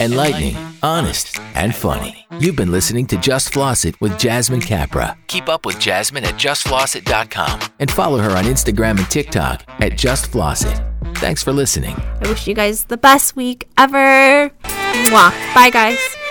Enlightening, 0.00 0.56
honest, 0.82 1.38
and 1.54 1.74
funny. 1.74 2.26
You've 2.40 2.56
been 2.56 2.72
listening 2.72 3.06
to 3.06 3.16
Just 3.16 3.52
Floss 3.52 3.84
It 3.84 4.00
with 4.00 4.18
Jasmine 4.18 4.60
Capra. 4.60 5.16
Keep 5.28 5.48
up 5.48 5.64
with 5.64 5.78
Jasmine 5.78 6.24
at 6.24 6.34
justflossit.com 6.34 7.60
and 7.78 7.90
follow 7.90 8.18
her 8.18 8.30
on 8.30 8.44
Instagram 8.44 8.98
and 8.98 9.08
TikTok 9.10 9.64
at 9.80 9.96
Just 9.96 10.26
Floss 10.32 10.64
It. 10.64 10.80
Thanks 11.16 11.42
for 11.42 11.52
listening. 11.52 11.94
I 12.22 12.28
wish 12.28 12.46
you 12.48 12.54
guys 12.54 12.84
the 12.86 12.96
best 12.96 13.36
week 13.36 13.68
ever. 13.78 14.50
Mwah. 14.50 15.54
Bye, 15.54 15.70
guys. 15.70 16.23